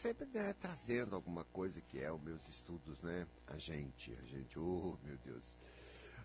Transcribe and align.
sempre 0.00 0.26
né, 0.32 0.54
trazendo 0.60 1.14
alguma 1.14 1.44
coisa 1.44 1.80
que 1.88 2.00
é 2.00 2.10
os 2.10 2.20
meus 2.22 2.46
estudos, 2.48 2.98
né? 3.02 3.26
A 3.46 3.58
gente, 3.58 4.16
a 4.22 4.26
gente, 4.26 4.58
oh 4.58 4.96
meu 5.04 5.16
Deus. 5.24 5.44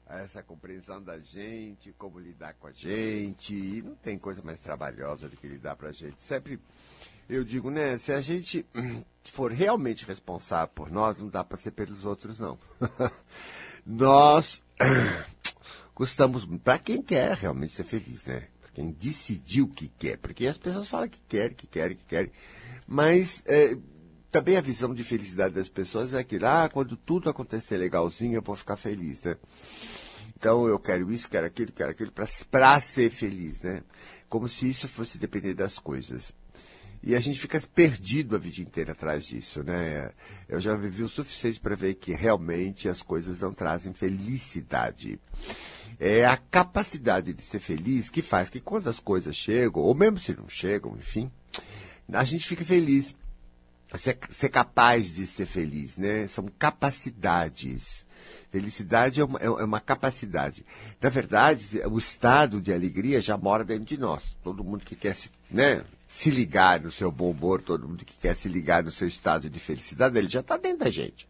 Essa 0.08 0.44
compreensão 0.44 1.02
da 1.04 1.20
gente, 1.20 1.92
como 1.94 2.20
lidar 2.20 2.54
com 2.54 2.68
a 2.68 2.72
gente. 2.72 3.54
E 3.54 3.82
não 3.82 3.96
tem 3.96 4.18
coisa 4.18 4.42
mais 4.42 4.60
trabalhosa 4.60 5.28
do 5.28 5.36
que 5.36 5.48
lidar 5.48 5.76
pra 5.76 5.92
gente. 5.92 6.22
Sempre 6.22 6.60
eu 7.28 7.44
digo, 7.44 7.72
né? 7.72 7.98
Se 7.98 8.14
a 8.14 8.22
gente 8.22 8.66
for 9.24 9.52
realmente 9.52 10.06
responsável 10.06 10.74
por 10.74 10.92
nós, 10.92 11.20
não 11.20 11.28
dá 11.28 11.44
para 11.44 11.58
ser 11.58 11.72
pelos 11.72 12.06
outros, 12.06 12.40
não. 12.40 12.58
nós 13.86 14.64
custamos 15.94 16.46
para 16.64 16.78
quem 16.78 17.02
quer 17.02 17.36
realmente 17.36 17.74
ser 17.74 17.84
feliz, 17.84 18.24
né? 18.26 18.48
Pra 18.62 18.70
quem 18.72 18.92
decidiu 18.92 19.68
que 19.68 19.90
quer, 19.90 20.18
porque 20.18 20.46
as 20.46 20.58
pessoas 20.58 20.88
falam 20.88 21.10
que 21.10 21.20
querem, 21.28 21.56
que 21.56 21.66
querem, 21.66 21.98
que 21.98 22.06
querem, 22.06 22.32
mas 22.88 23.42
é, 23.46 23.78
também 24.30 24.58
a 24.58 24.62
visão 24.62 24.94
de 24.94 25.04
felicidade 25.04 25.56
das 25.56 25.70
pessoas 25.70 26.14
é 26.14 26.24
que 26.24 26.38
ah, 26.44 26.70
quando 26.72 26.98
tudo 26.98 27.30
acontecer 27.30 27.78
legalzinho, 27.78 28.36
eu 28.36 28.42
vou 28.42 28.56
ficar 28.56 28.76
feliz, 28.76 29.22
né? 29.24 29.38
Então 30.38 30.68
eu 30.68 30.78
quero 30.78 31.12
isso, 31.12 31.30
quero 31.30 31.48
aquilo, 31.48 31.72
quero 31.72 31.92
aquilo, 31.92 32.12
para 32.52 32.82
ser 32.82 33.10
feliz, 33.10 33.62
né? 33.62 33.82
Como 34.28 34.48
se 34.48 34.70
isso 34.70 34.88
fosse 34.88 35.18
depender 35.18 35.54
das 35.54 35.80
coisas. 35.80 36.34
E 37.02 37.16
a 37.16 37.20
gente 37.20 37.40
fica 37.40 37.62
perdido 37.74 38.36
a 38.36 38.40
vida 38.40 38.62
inteira 38.62 38.92
atrás 38.92 39.26
disso, 39.26 39.64
né? 39.64 40.12
Eu 40.50 40.60
já 40.60 40.76
vivi 40.76 41.04
o 41.04 41.08
suficiente 41.08 41.60
para 41.60 41.76
ver 41.76 41.94
que 41.94 42.14
realmente 42.14 42.90
as 42.90 43.02
coisas 43.02 43.42
não 43.42 43.54
trazem 43.54 43.94
felicidade. 43.94 45.20
É 46.00 46.26
a 46.26 46.36
capacidade 46.36 47.32
de 47.32 47.42
ser 47.42 47.60
feliz 47.60 48.10
que 48.10 48.22
faz 48.22 48.50
que 48.50 48.60
quando 48.60 48.90
as 48.90 49.00
coisas 49.00 49.36
chegam, 49.36 49.84
ou 49.84 49.94
mesmo 49.94 50.20
se 50.20 50.36
não 50.36 50.50
chegam, 50.50 50.98
enfim, 50.98 51.32
a 52.12 52.24
gente 52.24 52.48
fica 52.48 52.64
feliz. 52.64 53.16
Ser, 53.96 54.18
ser 54.30 54.50
capaz 54.50 55.14
de 55.14 55.26
ser 55.26 55.46
feliz, 55.46 55.96
né? 55.96 56.28
São 56.28 56.48
capacidades. 56.60 58.06
Felicidade 58.52 59.22
é 59.22 59.24
uma, 59.24 59.40
é 59.40 59.50
uma, 59.50 59.80
capacidade. 59.80 60.66
Na 61.02 61.10
verdade, 61.10 61.82
o 61.86 61.98
estado 61.98 62.60
de 62.60 62.74
alegria 62.74 63.22
já 63.22 63.38
mora 63.38 63.64
dentro 63.64 63.86
de 63.86 63.98
nós. 63.98 64.36
Todo 64.44 64.64
mundo 64.64 64.84
que 64.84 64.96
quer 64.96 65.14
se, 65.14 65.30
né, 65.50 65.84
se 66.08 66.32
ligar 66.32 66.80
no 66.80 66.92
seu 66.92 67.12
bom 67.12 67.32
humor, 67.32 67.62
todo 67.62 67.88
mundo 67.88 68.04
que 68.04 68.16
quer 68.16 68.36
se 68.36 68.50
ligar 68.50 68.84
no 68.84 68.92
seu 68.92 69.08
estado 69.08 69.50
de 69.50 69.60
felicidade, 69.60 70.18
ele 70.18 70.28
já 70.28 70.40
está 70.40 70.58
dentro 70.58 70.80
da 70.80 70.90
gente. 70.90 71.28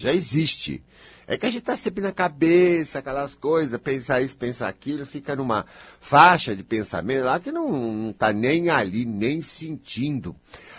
Já 0.00 0.14
existe. 0.14 0.82
É 1.26 1.36
que 1.36 1.44
a 1.44 1.50
gente 1.50 1.60
está 1.60 1.76
sempre 1.76 2.02
na 2.02 2.10
cabeça, 2.10 2.98
aquelas 2.98 3.34
coisas, 3.34 3.78
pensar 3.78 4.22
isso, 4.22 4.36
pensar 4.36 4.66
aquilo, 4.66 5.04
fica 5.04 5.36
numa 5.36 5.66
faixa 6.00 6.56
de 6.56 6.64
pensamento 6.64 7.24
lá 7.24 7.38
que 7.38 7.52
não 7.52 8.08
está 8.08 8.32
nem 8.32 8.70
ali, 8.70 9.04
nem 9.04 9.42
sentindo 9.42 10.34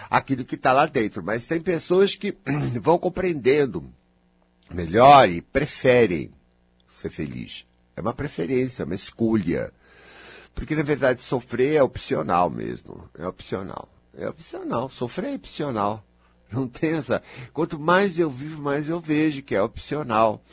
aquilo 0.10 0.44
que 0.44 0.56
está 0.56 0.74
lá 0.74 0.88
dentro. 0.88 1.24
Mas 1.24 1.46
tem 1.46 1.62
pessoas 1.62 2.16
que 2.16 2.36
vão 2.82 2.98
compreendendo 2.98 3.86
melhor 4.72 5.30
e 5.30 5.40
preferem 5.40 6.32
ser 6.88 7.12
feliz. 7.12 7.64
É 7.96 8.02
uma 8.02 8.14
preferência, 8.14 8.86
uma 8.86 8.96
escolha. 8.96 9.72
Porque, 10.56 10.76
na 10.76 10.84
verdade, 10.84 11.22
sofrer 11.22 11.76
é 11.76 11.84
opcional 11.84 12.50
mesmo. 12.50 13.08
É 13.18 13.28
opcional. 13.28 13.88
É 14.18 14.28
opcional. 14.28 14.90
Sofrer 14.90 15.32
é 15.32 15.36
opcional. 15.36 16.04
Não 16.54 16.68
tem 16.68 16.92
essa. 16.92 17.22
Quanto 17.54 17.80
mais 17.80 18.20
eu 18.20 18.30
vivo, 18.30 18.62
mais 18.62 18.90
eu 18.90 19.00
vejo 19.00 19.42
que 19.42 19.56
é 19.56 19.62
opcional. 19.62 20.44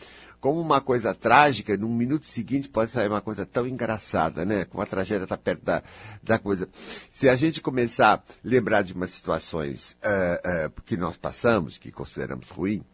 Como 0.40 0.60
uma 0.60 0.80
coisa 0.80 1.12
trágica, 1.12 1.76
num 1.76 1.92
minuto 1.92 2.24
seguinte 2.24 2.68
pode 2.68 2.92
sair 2.92 3.08
uma 3.08 3.20
coisa 3.20 3.44
tão 3.44 3.66
engraçada, 3.66 4.44
né? 4.44 4.64
Como 4.64 4.80
a 4.80 4.86
tragédia 4.86 5.24
está 5.24 5.36
perto 5.36 5.64
da, 5.64 5.82
da 6.22 6.38
coisa. 6.38 6.68
Se 7.10 7.28
a 7.28 7.34
gente 7.34 7.60
começar 7.60 8.14
a 8.14 8.22
lembrar 8.44 8.82
de 8.82 8.92
umas 8.92 9.10
situações 9.10 9.96
uh, 10.04 10.68
uh, 10.68 10.82
que 10.82 10.96
nós 10.96 11.16
passamos, 11.16 11.76
que 11.76 11.90
consideramos 11.90 12.48
ruim, 12.50 12.84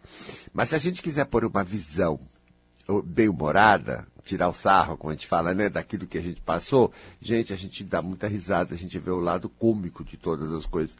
mas 0.54 0.70
se 0.70 0.74
a 0.74 0.78
gente 0.78 1.02
quiser 1.02 1.26
pôr 1.26 1.44
uma 1.44 1.62
visão 1.62 2.18
bem-humorada, 3.04 4.06
tirar 4.24 4.48
o 4.48 4.54
sarro, 4.54 4.96
como 4.96 5.10
a 5.10 5.14
gente 5.14 5.26
fala, 5.26 5.52
né, 5.52 5.68
daquilo 5.68 6.06
que 6.06 6.16
a 6.16 6.22
gente 6.22 6.40
passou, 6.40 6.92
gente, 7.20 7.52
a 7.52 7.56
gente 7.56 7.84
dá 7.84 8.00
muita 8.00 8.26
risada, 8.26 8.74
a 8.74 8.78
gente 8.78 8.98
vê 8.98 9.10
o 9.10 9.20
lado 9.20 9.50
cômico 9.50 10.02
de 10.02 10.16
todas 10.16 10.50
as 10.50 10.64
coisas. 10.64 10.96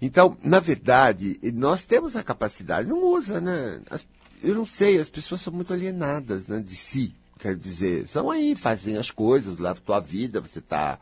Então, 0.00 0.36
na 0.42 0.60
verdade, 0.60 1.38
nós 1.54 1.82
temos 1.82 2.16
a 2.16 2.22
capacidade, 2.22 2.88
não 2.88 3.04
usa, 3.04 3.40
né? 3.40 3.80
As, 3.90 4.06
eu 4.42 4.54
não 4.54 4.66
sei, 4.66 4.98
as 4.98 5.08
pessoas 5.08 5.40
são 5.40 5.52
muito 5.52 5.72
alienadas 5.72 6.48
né, 6.48 6.60
de 6.60 6.74
si, 6.74 7.14
quero 7.38 7.56
dizer. 7.56 8.06
São 8.08 8.30
aí, 8.30 8.54
fazem 8.54 8.96
as 8.96 9.10
coisas, 9.10 9.58
levam 9.58 9.82
a 9.82 9.86
tua 9.86 10.00
vida, 10.00 10.40
você 10.40 10.58
está 10.58 10.98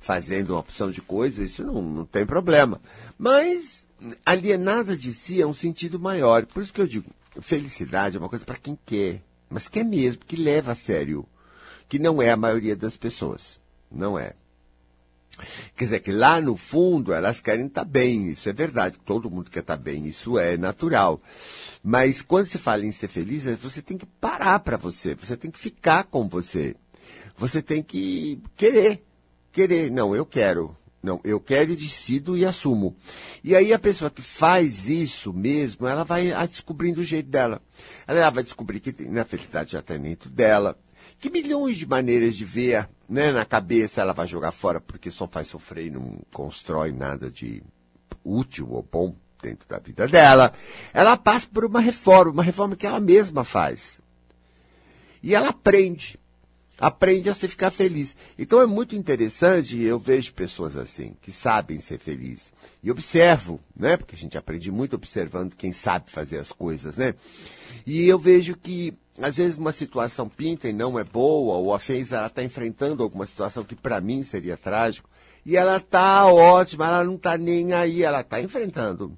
fazendo 0.00 0.50
uma 0.50 0.60
opção 0.60 0.90
de 0.90 1.00
coisas, 1.00 1.50
isso 1.50 1.64
não, 1.64 1.82
não 1.82 2.04
tem 2.04 2.24
problema. 2.24 2.80
Mas 3.18 3.84
alienada 4.24 4.96
de 4.96 5.12
si 5.12 5.42
é 5.42 5.46
um 5.46 5.54
sentido 5.54 5.98
maior. 5.98 6.46
Por 6.46 6.62
isso 6.62 6.72
que 6.72 6.80
eu 6.80 6.86
digo, 6.86 7.10
felicidade 7.40 8.16
é 8.16 8.20
uma 8.20 8.28
coisa 8.28 8.44
para 8.44 8.56
quem 8.56 8.78
quer 8.86 9.22
mas 9.48 9.68
que 9.68 9.80
é 9.80 9.84
mesmo, 9.84 10.24
que 10.24 10.36
leva 10.36 10.72
a 10.72 10.74
sério, 10.74 11.26
que 11.88 11.98
não 11.98 12.20
é 12.20 12.30
a 12.30 12.36
maioria 12.36 12.76
das 12.76 12.96
pessoas. 12.96 13.60
Não 13.90 14.18
é. 14.18 14.34
Quer 15.78 15.84
dizer 15.84 16.00
que 16.00 16.10
lá 16.10 16.40
no 16.40 16.56
fundo 16.56 17.12
elas 17.12 17.38
querem 17.38 17.66
estar 17.66 17.84
tá 17.84 17.88
bem, 17.88 18.30
isso 18.30 18.48
é 18.48 18.52
verdade, 18.52 18.98
todo 19.06 19.30
mundo 19.30 19.48
quer 19.48 19.60
estar 19.60 19.76
tá 19.76 19.80
bem, 19.80 20.08
isso 20.08 20.36
é 20.36 20.56
natural. 20.56 21.20
Mas 21.84 22.20
quando 22.20 22.46
se 22.46 22.58
fala 22.58 22.84
em 22.84 22.90
ser 22.90 23.06
feliz, 23.06 23.44
você 23.62 23.80
tem 23.80 23.96
que 23.96 24.04
parar 24.04 24.58
para 24.58 24.76
você, 24.76 25.14
você 25.14 25.36
tem 25.36 25.52
que 25.52 25.58
ficar 25.58 26.02
com 26.02 26.28
você. 26.28 26.74
Você 27.36 27.62
tem 27.62 27.80
que 27.80 28.42
querer, 28.56 29.04
querer, 29.52 29.88
não, 29.88 30.16
eu 30.16 30.26
quero, 30.26 30.76
não, 31.00 31.20
eu 31.22 31.38
quero 31.38 31.70
e 31.70 31.76
decido 31.76 32.36
e 32.36 32.44
assumo. 32.44 32.96
E 33.44 33.54
aí 33.54 33.72
a 33.72 33.78
pessoa 33.78 34.10
que 34.10 34.20
faz 34.20 34.88
isso 34.88 35.32
mesmo, 35.32 35.86
ela 35.86 36.02
vai 36.02 36.32
descobrindo 36.48 37.02
o 37.02 37.04
jeito 37.04 37.30
dela. 37.30 37.62
Ela 38.04 38.30
vai 38.30 38.42
descobrir 38.42 38.80
que 38.80 39.04
na 39.04 39.24
felicidade 39.24 39.70
já 39.70 39.78
está 39.78 39.96
dentro 39.96 40.28
dela. 40.28 40.76
Que 41.20 41.30
milhões 41.30 41.78
de 41.78 41.86
maneiras 41.86 42.34
de 42.34 42.44
ver 42.44 42.88
né, 43.08 43.32
na 43.32 43.44
cabeça 43.44 44.00
ela 44.00 44.12
vai 44.12 44.26
jogar 44.26 44.52
fora 44.52 44.80
porque 44.80 45.10
só 45.10 45.26
faz 45.26 45.46
sofrer 45.46 45.86
e 45.86 45.90
não 45.90 46.18
constrói 46.32 46.92
nada 46.92 47.30
de 47.30 47.62
útil 48.24 48.70
ou 48.70 48.82
bom 48.82 49.14
dentro 49.40 49.68
da 49.68 49.78
vida 49.78 50.06
dela. 50.06 50.52
Ela 50.92 51.16
passa 51.16 51.46
por 51.52 51.64
uma 51.64 51.80
reforma, 51.80 52.32
uma 52.32 52.42
reforma 52.42 52.76
que 52.76 52.86
ela 52.86 53.00
mesma 53.00 53.44
faz. 53.44 54.00
E 55.22 55.34
ela 55.34 55.48
aprende 55.48 56.18
aprende 56.78 57.28
a 57.28 57.34
se 57.34 57.48
ficar 57.48 57.70
feliz. 57.70 58.14
Então 58.38 58.60
é 58.60 58.66
muito 58.66 58.94
interessante, 58.94 59.76
eu 59.78 59.98
vejo 59.98 60.32
pessoas 60.32 60.76
assim, 60.76 61.14
que 61.20 61.32
sabem 61.32 61.80
ser 61.80 61.98
felizes. 61.98 62.52
E 62.82 62.90
observo, 62.90 63.60
né? 63.76 63.96
Porque 63.96 64.14
a 64.14 64.18
gente 64.18 64.38
aprende 64.38 64.70
muito 64.70 64.94
observando 64.94 65.54
quem 65.54 65.72
sabe 65.72 66.10
fazer 66.10 66.38
as 66.38 66.52
coisas, 66.52 66.96
né? 66.96 67.14
E 67.84 68.06
eu 68.06 68.18
vejo 68.18 68.54
que, 68.54 68.94
às 69.20 69.36
vezes, 69.36 69.56
uma 69.56 69.72
situação 69.72 70.28
pinta 70.28 70.68
e 70.68 70.72
não 70.72 70.98
é 70.98 71.04
boa, 71.04 71.56
ou 71.56 71.74
a 71.74 71.78
fez, 71.78 72.12
ela 72.12 72.26
está 72.26 72.42
enfrentando 72.42 73.02
alguma 73.02 73.26
situação 73.26 73.64
que 73.64 73.74
para 73.74 74.00
mim 74.00 74.22
seria 74.22 74.56
trágico, 74.56 75.08
e 75.44 75.56
ela 75.56 75.76
está 75.76 76.26
ótima, 76.26 76.86
ela 76.86 77.04
não 77.04 77.14
está 77.14 77.38
nem 77.38 77.72
aí, 77.72 78.02
ela 78.02 78.20
está 78.20 78.40
enfrentando. 78.40 79.16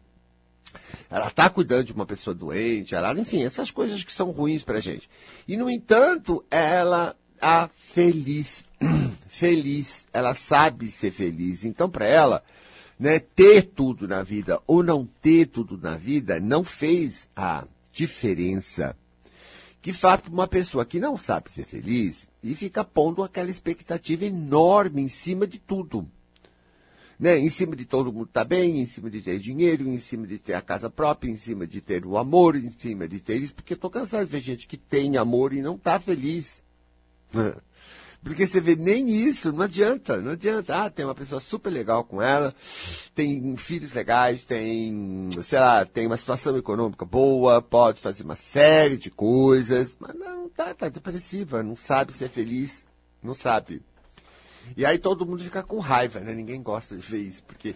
Ela 1.10 1.26
está 1.26 1.50
cuidando 1.50 1.84
de 1.84 1.92
uma 1.92 2.06
pessoa 2.06 2.34
doente, 2.34 2.94
ela, 2.94 3.12
enfim, 3.12 3.42
essas 3.42 3.70
coisas 3.70 4.04
que 4.04 4.12
são 4.12 4.30
ruins 4.30 4.62
para 4.62 4.80
gente. 4.80 5.10
E, 5.46 5.56
no 5.56 5.68
entanto, 5.68 6.44
ela 6.50 7.16
a 7.40 7.68
feliz. 7.74 8.64
feliz. 9.28 10.06
Ela 10.12 10.34
sabe 10.34 10.90
ser 10.90 11.10
feliz. 11.10 11.64
Então, 11.64 11.88
para 11.88 12.06
ela, 12.06 12.42
né, 12.98 13.18
ter 13.18 13.62
tudo 13.62 14.06
na 14.06 14.22
vida 14.22 14.60
ou 14.66 14.82
não 14.82 15.08
ter 15.22 15.46
tudo 15.46 15.78
na 15.78 15.96
vida 15.96 16.38
não 16.38 16.62
fez 16.62 17.28
a 17.34 17.64
diferença. 17.92 18.94
Que 19.82 19.92
fato 19.92 20.30
uma 20.30 20.46
pessoa 20.46 20.84
que 20.84 21.00
não 21.00 21.16
sabe 21.16 21.50
ser 21.50 21.64
feliz 21.64 22.28
e 22.42 22.54
fica 22.54 22.84
pondo 22.84 23.22
aquela 23.22 23.50
expectativa 23.50 24.24
enorme 24.26 25.02
em 25.02 25.08
cima 25.08 25.46
de 25.46 25.58
tudo. 25.58 26.06
Né? 27.18 27.38
Em 27.38 27.50
cima 27.50 27.76
de 27.76 27.84
todo 27.84 28.12
mundo 28.12 28.26
estar 28.26 28.40
tá 28.40 28.44
bem, 28.44 28.80
em 28.80 28.86
cima 28.86 29.10
de 29.10 29.20
ter 29.20 29.38
dinheiro, 29.38 29.88
em 29.88 29.98
cima 29.98 30.26
de 30.26 30.38
ter 30.38 30.54
a 30.54 30.62
casa 30.62 30.88
própria, 30.88 31.30
em 31.30 31.36
cima 31.36 31.66
de 31.66 31.80
ter 31.80 32.04
o 32.04 32.16
amor, 32.16 32.56
em 32.56 32.72
cima 32.78 33.06
de 33.06 33.20
ter 33.20 33.42
isso, 33.42 33.54
porque 33.54 33.74
estou 33.74 33.90
cansado 33.90 34.26
de 34.26 34.32
ver 34.32 34.40
gente 34.40 34.66
que 34.66 34.76
tem 34.76 35.16
amor 35.16 35.52
e 35.52 35.62
não 35.62 35.74
está 35.74 35.98
feliz. 35.98 36.62
Porque 38.22 38.46
você 38.46 38.60
vê, 38.60 38.76
nem 38.76 39.08
isso, 39.08 39.50
não 39.50 39.62
adianta, 39.62 40.18
não 40.18 40.32
adianta. 40.32 40.74
Ah, 40.76 40.90
tem 40.90 41.06
uma 41.06 41.14
pessoa 41.14 41.40
super 41.40 41.70
legal 41.70 42.04
com 42.04 42.20
ela, 42.20 42.54
tem 43.14 43.56
filhos 43.56 43.94
legais, 43.94 44.44
tem, 44.44 45.30
sei 45.42 45.58
lá, 45.58 45.86
tem 45.86 46.06
uma 46.06 46.18
situação 46.18 46.56
econômica 46.56 47.04
boa, 47.06 47.62
pode 47.62 48.00
fazer 48.00 48.22
uma 48.22 48.36
série 48.36 48.98
de 48.98 49.10
coisas, 49.10 49.96
mas 49.98 50.14
não, 50.14 50.50
tá, 50.50 50.74
tá 50.74 50.88
depressiva, 50.90 51.62
não 51.62 51.74
sabe 51.74 52.12
ser 52.12 52.28
feliz, 52.28 52.84
não 53.22 53.32
sabe. 53.32 53.80
E 54.76 54.84
aí 54.84 54.98
todo 54.98 55.24
mundo 55.24 55.42
fica 55.42 55.62
com 55.62 55.78
raiva, 55.78 56.20
né? 56.20 56.34
Ninguém 56.34 56.62
gosta 56.62 56.94
de 56.94 57.02
ver 57.02 57.22
isso, 57.22 57.42
porque 57.44 57.74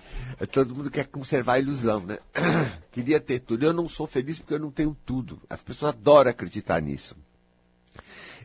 todo 0.52 0.74
mundo 0.74 0.90
quer 0.90 1.06
conservar 1.06 1.54
a 1.54 1.58
ilusão, 1.58 2.00
né? 2.00 2.18
Queria 2.92 3.18
ter 3.18 3.40
tudo. 3.40 3.64
Eu 3.64 3.72
não 3.72 3.88
sou 3.88 4.06
feliz 4.06 4.38
porque 4.38 4.54
eu 4.54 4.58
não 4.58 4.70
tenho 4.70 4.94
tudo. 5.06 5.40
As 5.48 5.62
pessoas 5.62 5.94
adoram 5.94 6.30
acreditar 6.30 6.80
nisso 6.82 7.16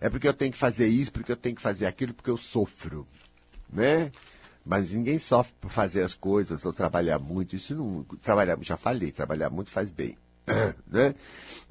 é 0.02 0.10
porque 0.10 0.28
eu 0.28 0.34
tenho 0.34 0.52
que 0.52 0.58
fazer 0.58 0.88
isso, 0.88 1.12
porque 1.12 1.32
eu 1.32 1.38
tenho 1.38 1.56
que 1.56 1.62
fazer 1.62 1.86
aquilo, 1.86 2.14
porque 2.14 2.30
eu 2.30 2.38
sofro, 2.38 3.08
né? 3.72 4.12
Mas 4.66 4.92
ninguém 4.92 5.18
sofre 5.18 5.54
por 5.60 5.72
fazer 5.72 6.04
as 6.04 6.14
coisas 6.14 6.66
ou 6.66 6.74
trabalhar 6.74 7.18
muito. 7.18 7.56
Isso 7.56 7.76
não. 7.76 8.04
Trabalhar, 8.22 8.58
já 8.62 8.78
falei, 8.78 9.12
trabalhar 9.12 9.50
muito 9.50 9.72
faz 9.72 9.92
bem. 9.92 10.18
né? 10.88 11.16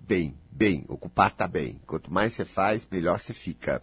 Bem, 0.08 0.34
bem, 0.50 0.86
ocupar 0.88 1.30
tá 1.30 1.46
bem. 1.46 1.80
Quanto 1.86 2.10
mais 2.10 2.32
você 2.32 2.44
faz, 2.44 2.86
melhor 2.90 3.18
você 3.18 3.34
fica. 3.34 3.82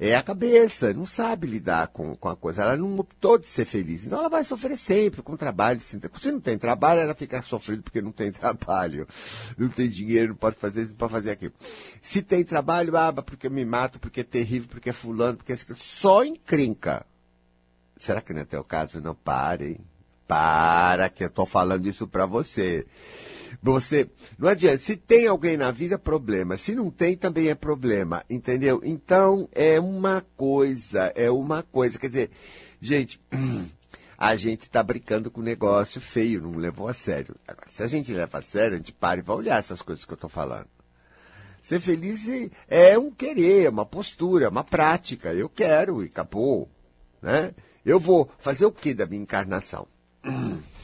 É 0.00 0.16
a 0.16 0.22
cabeça, 0.22 0.92
não 0.94 1.04
sabe 1.04 1.46
lidar 1.46 1.88
com, 1.88 2.16
com 2.16 2.28
a 2.30 2.34
coisa. 2.34 2.62
Ela 2.62 2.76
não 2.78 2.96
optou 2.96 3.36
de 3.36 3.46
ser 3.46 3.66
feliz. 3.66 4.06
Então 4.06 4.18
ela 4.18 4.30
vai 4.30 4.42
sofrer 4.42 4.78
sempre 4.78 5.20
com 5.20 5.36
trabalho. 5.36 5.78
Se 5.80 6.00
não 6.32 6.40
tem 6.40 6.56
trabalho, 6.56 7.00
ela 7.00 7.14
fica 7.14 7.42
sofrendo 7.42 7.82
porque 7.82 8.00
não 8.00 8.10
tem 8.10 8.32
trabalho. 8.32 9.06
Não 9.58 9.68
tem 9.68 9.88
dinheiro, 9.88 10.30
não 10.30 10.36
pode 10.36 10.56
fazer 10.56 10.82
isso, 10.82 10.92
não 10.92 10.98
pode 10.98 11.12
fazer 11.12 11.30
aquilo. 11.32 11.52
Se 12.00 12.22
tem 12.22 12.42
trabalho, 12.42 12.96
ah, 12.96 13.12
porque 13.12 13.50
me 13.50 13.64
mato, 13.64 14.00
porque 14.00 14.20
é 14.22 14.24
terrível, 14.24 14.68
porque 14.70 14.88
é 14.88 14.94
fulano, 14.94 15.36
porque 15.36 15.52
é 15.52 15.58
só 15.76 16.24
encrenca. 16.24 17.04
Será 17.98 18.22
que 18.22 18.32
não 18.32 18.40
é 18.40 18.44
teu 18.44 18.64
caso? 18.64 19.00
Não, 19.00 19.14
parem. 19.14 19.78
Para, 20.26 21.08
que 21.08 21.22
eu 21.22 21.28
estou 21.28 21.46
falando 21.46 21.86
isso 21.86 22.08
para 22.08 22.24
você. 22.26 22.86
Você, 23.62 24.08
não 24.38 24.48
adianta, 24.48 24.78
se 24.78 24.96
tem 24.96 25.26
alguém 25.26 25.56
na 25.56 25.70
vida, 25.70 25.98
problema. 25.98 26.56
Se 26.56 26.74
não 26.74 26.90
tem, 26.90 27.16
também 27.16 27.48
é 27.48 27.54
problema, 27.54 28.24
entendeu? 28.28 28.80
Então, 28.84 29.48
é 29.52 29.78
uma 29.80 30.24
coisa, 30.36 31.12
é 31.14 31.30
uma 31.30 31.62
coisa. 31.62 31.98
Quer 31.98 32.08
dizer, 32.08 32.30
gente, 32.80 33.20
a 34.16 34.36
gente 34.36 34.62
está 34.62 34.82
brincando 34.82 35.30
com 35.30 35.40
um 35.40 35.44
negócio 35.44 36.00
feio, 36.00 36.42
não 36.42 36.52
levou 36.52 36.88
a 36.88 36.94
sério. 36.94 37.34
Agora, 37.46 37.68
se 37.70 37.82
a 37.82 37.86
gente 37.86 38.12
leva 38.12 38.38
a 38.38 38.42
sério, 38.42 38.74
a 38.74 38.76
gente 38.76 38.92
para 38.92 39.20
e 39.20 39.22
vai 39.22 39.36
olhar 39.36 39.58
essas 39.58 39.82
coisas 39.82 40.04
que 40.04 40.12
eu 40.12 40.16
estou 40.16 40.30
falando. 40.30 40.68
Ser 41.62 41.80
feliz 41.80 42.28
é 42.68 42.96
um 42.96 43.10
querer, 43.10 43.64
é 43.64 43.68
uma 43.68 43.84
postura, 43.84 44.44
é 44.44 44.48
uma 44.48 44.62
prática. 44.62 45.34
Eu 45.34 45.48
quero 45.48 46.00
e 46.02 46.06
acabou. 46.06 46.70
Né? 47.20 47.52
Eu 47.84 47.98
vou 47.98 48.30
fazer 48.38 48.66
o 48.66 48.72
que 48.72 48.94
da 48.94 49.04
minha 49.04 49.22
encarnação? 49.22 49.88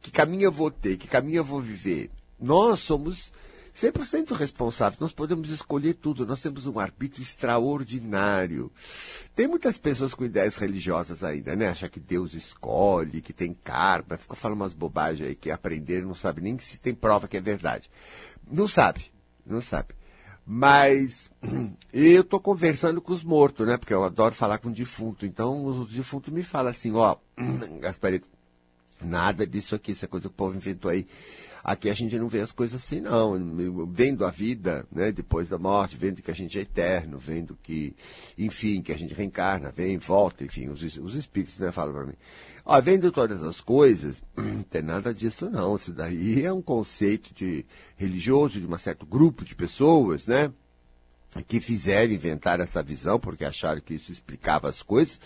Que 0.00 0.10
caminho 0.10 0.44
eu 0.44 0.52
vou 0.52 0.70
ter? 0.70 0.96
Que 0.96 1.06
caminho 1.06 1.38
eu 1.38 1.44
vou 1.44 1.60
viver? 1.60 2.10
Nós 2.40 2.80
somos 2.80 3.32
100% 3.78 4.34
responsáveis. 4.34 5.00
Nós 5.00 5.12
podemos 5.12 5.50
escolher 5.50 5.94
tudo. 5.94 6.26
Nós 6.26 6.40
temos 6.40 6.66
um 6.66 6.78
arbítrio 6.78 7.22
extraordinário. 7.22 8.72
Tem 9.34 9.46
muitas 9.46 9.78
pessoas 9.78 10.14
com 10.14 10.24
ideias 10.24 10.56
religiosas 10.56 11.22
ainda, 11.22 11.54
né? 11.54 11.68
Acha 11.68 11.88
que 11.88 12.00
Deus 12.00 12.34
escolhe, 12.34 13.20
que 13.20 13.32
tem 13.32 13.54
karma. 13.54 14.18
Fica 14.18 14.34
falando 14.34 14.60
umas 14.60 14.74
bobagens 14.74 15.28
aí 15.28 15.34
que 15.34 15.50
aprender 15.50 16.04
não 16.04 16.14
sabe 16.14 16.40
nem 16.40 16.58
se 16.58 16.78
tem 16.78 16.94
prova 16.94 17.28
que 17.28 17.36
é 17.36 17.40
verdade. 17.40 17.88
Não 18.50 18.66
sabe. 18.66 19.12
Não 19.46 19.60
sabe. 19.60 19.94
Mas 20.44 21.30
eu 21.92 22.22
estou 22.22 22.40
conversando 22.40 23.00
com 23.00 23.12
os 23.12 23.22
mortos, 23.22 23.66
né? 23.66 23.76
Porque 23.76 23.94
eu 23.94 24.02
adoro 24.02 24.34
falar 24.34 24.58
com 24.58 24.70
o 24.70 24.74
defunto. 24.74 25.24
Então 25.24 25.64
o 25.64 25.84
defunto 25.84 26.32
me 26.32 26.42
fala 26.42 26.70
assim, 26.70 26.94
ó, 26.94 27.16
Gasparito, 27.80 28.26
nada 29.04 29.46
disso 29.46 29.74
aqui, 29.74 29.92
essa 29.92 30.08
coisa 30.08 30.28
que 30.28 30.34
o 30.34 30.36
povo 30.36 30.56
inventou 30.56 30.90
aí. 30.90 31.06
Aqui 31.62 31.90
a 31.90 31.94
gente 31.94 32.18
não 32.18 32.28
vê 32.28 32.40
as 32.40 32.52
coisas 32.52 32.82
assim, 32.82 33.00
não. 33.00 33.34
Vendo 33.92 34.24
a 34.24 34.30
vida, 34.30 34.86
né, 34.90 35.12
depois 35.12 35.48
da 35.48 35.58
morte, 35.58 35.96
vendo 35.96 36.22
que 36.22 36.30
a 36.30 36.34
gente 36.34 36.58
é 36.58 36.62
eterno, 36.62 37.18
vendo 37.18 37.58
que, 37.62 37.94
enfim, 38.38 38.80
que 38.80 38.92
a 38.92 38.98
gente 38.98 39.12
reencarna, 39.12 39.70
vem, 39.70 39.98
volta, 39.98 40.44
enfim, 40.44 40.68
os, 40.68 40.82
os 40.82 41.14
espíritos, 41.14 41.58
né, 41.58 41.70
falam 41.70 41.92
para 41.92 42.06
mim. 42.06 42.14
Ó, 42.64 42.80
vendo 42.80 43.10
todas 43.10 43.42
as 43.42 43.60
coisas, 43.60 44.22
não 44.36 44.62
tem 44.70 44.82
nada 44.82 45.12
disso 45.12 45.50
não. 45.50 45.76
Isso 45.76 45.92
daí 45.92 46.44
é 46.44 46.52
um 46.52 46.62
conceito 46.62 47.34
de 47.34 47.64
religioso 47.96 48.60
de 48.60 48.66
um 48.66 48.78
certo 48.78 49.04
grupo 49.04 49.44
de 49.44 49.54
pessoas, 49.54 50.26
né? 50.26 50.52
Que 51.46 51.60
fizeram 51.60 52.12
inventar 52.12 52.58
essa 52.58 52.82
visão 52.82 53.20
porque 53.20 53.44
acharam 53.44 53.80
que 53.80 53.94
isso 53.94 54.10
explicava 54.10 54.68
as 54.68 54.82
coisas, 54.82 55.20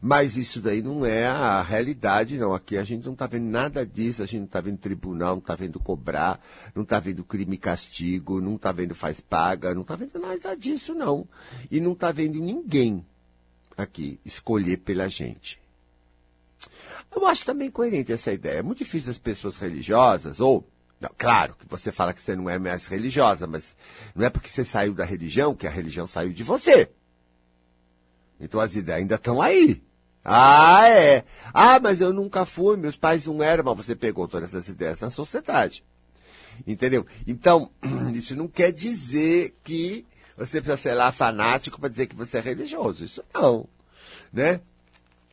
mas 0.00 0.36
isso 0.36 0.60
daí 0.60 0.80
não 0.80 1.04
é 1.04 1.26
a 1.26 1.60
realidade, 1.62 2.38
não. 2.38 2.54
Aqui 2.54 2.76
a 2.76 2.84
gente 2.84 3.04
não 3.04 3.12
está 3.12 3.26
vendo 3.26 3.46
nada 3.46 3.84
disso, 3.84 4.22
a 4.22 4.26
gente 4.26 4.38
não 4.38 4.46
está 4.46 4.60
vendo 4.60 4.78
tribunal, 4.78 5.32
não 5.32 5.38
está 5.38 5.56
vendo 5.56 5.80
cobrar, 5.80 6.40
não 6.74 6.84
está 6.84 7.00
vendo 7.00 7.24
crime 7.24 7.56
e 7.56 7.58
castigo, 7.58 8.40
não 8.40 8.54
está 8.54 8.70
vendo 8.70 8.94
faz 8.94 9.20
paga, 9.20 9.74
não 9.74 9.82
está 9.82 9.96
vendo 9.96 10.18
nada 10.18 10.54
disso, 10.56 10.94
não. 10.94 11.26
E 11.70 11.80
não 11.80 11.92
está 11.92 12.12
vendo 12.12 12.40
ninguém 12.40 13.04
aqui 13.76 14.20
escolher 14.24 14.78
pela 14.78 15.08
gente. 15.08 15.60
Eu 17.14 17.26
acho 17.26 17.44
também 17.44 17.70
coerente 17.70 18.12
essa 18.12 18.32
ideia. 18.32 18.58
É 18.58 18.62
muito 18.62 18.78
difícil 18.78 19.10
as 19.10 19.18
pessoas 19.18 19.56
religiosas, 19.56 20.40
ou 20.40 20.64
não, 21.00 21.10
claro 21.16 21.54
que 21.54 21.66
você 21.68 21.92
fala 21.92 22.12
que 22.12 22.20
você 22.20 22.34
não 22.34 22.50
é 22.50 22.58
mais 22.58 22.86
religiosa, 22.86 23.46
mas 23.46 23.76
não 24.14 24.26
é 24.26 24.30
porque 24.30 24.48
você 24.48 24.64
saiu 24.64 24.94
da 24.94 25.04
religião 25.04 25.54
que 25.54 25.66
a 25.66 25.70
religião 25.70 26.06
saiu 26.06 26.32
de 26.32 26.42
você. 26.42 26.90
Então 28.40 28.60
as 28.60 28.74
ideias 28.74 29.00
ainda 29.00 29.14
estão 29.14 29.40
aí. 29.40 29.82
Ah, 30.24 30.88
é. 30.88 31.24
Ah, 31.54 31.78
mas 31.80 32.00
eu 32.00 32.12
nunca 32.12 32.44
fui, 32.44 32.76
meus 32.76 32.96
pais 32.96 33.26
não 33.26 33.42
eram, 33.42 33.64
mas 33.64 33.86
você 33.86 33.94
pegou 33.94 34.26
todas 34.26 34.50
essas 34.50 34.68
ideias 34.68 35.00
na 35.00 35.10
sociedade. 35.10 35.84
Entendeu? 36.66 37.06
Então, 37.26 37.70
isso 38.12 38.34
não 38.34 38.48
quer 38.48 38.72
dizer 38.72 39.56
que 39.62 40.04
você 40.36 40.60
precisa 40.60 40.76
ser 40.76 40.94
lá 40.94 41.12
fanático 41.12 41.80
para 41.80 41.88
dizer 41.88 42.06
que 42.06 42.16
você 42.16 42.38
é 42.38 42.40
religioso. 42.40 43.04
Isso 43.04 43.22
não. 43.32 43.68
Né? 44.32 44.60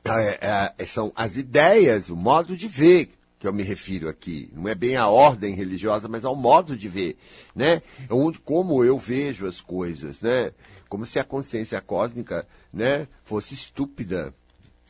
É, 0.06 0.74
é, 0.78 0.86
são 0.86 1.12
as 1.16 1.36
ideias, 1.36 2.10
o 2.10 2.16
modo 2.16 2.56
de 2.56 2.68
ver 2.68 3.10
que 3.46 3.50
eu 3.50 3.54
me 3.54 3.62
refiro 3.62 4.10
aqui. 4.10 4.50
Não 4.56 4.68
é 4.68 4.74
bem 4.74 4.96
a 4.96 5.08
ordem 5.08 5.54
religiosa, 5.54 6.08
mas 6.08 6.26
ao 6.26 6.36
modo 6.36 6.76
de 6.76 6.90
ver, 6.90 7.16
né? 7.56 7.84
Onde, 8.10 8.40
como 8.40 8.84
eu 8.84 8.98
vejo 8.98 9.46
as 9.46 9.62
coisas, 9.62 10.20
né? 10.20 10.52
Como 10.90 11.06
se 11.06 11.20
a 11.20 11.24
consciência 11.24 11.80
cósmica, 11.80 12.48
né, 12.74 13.08
fosse 13.24 13.54
estúpida, 13.54 14.34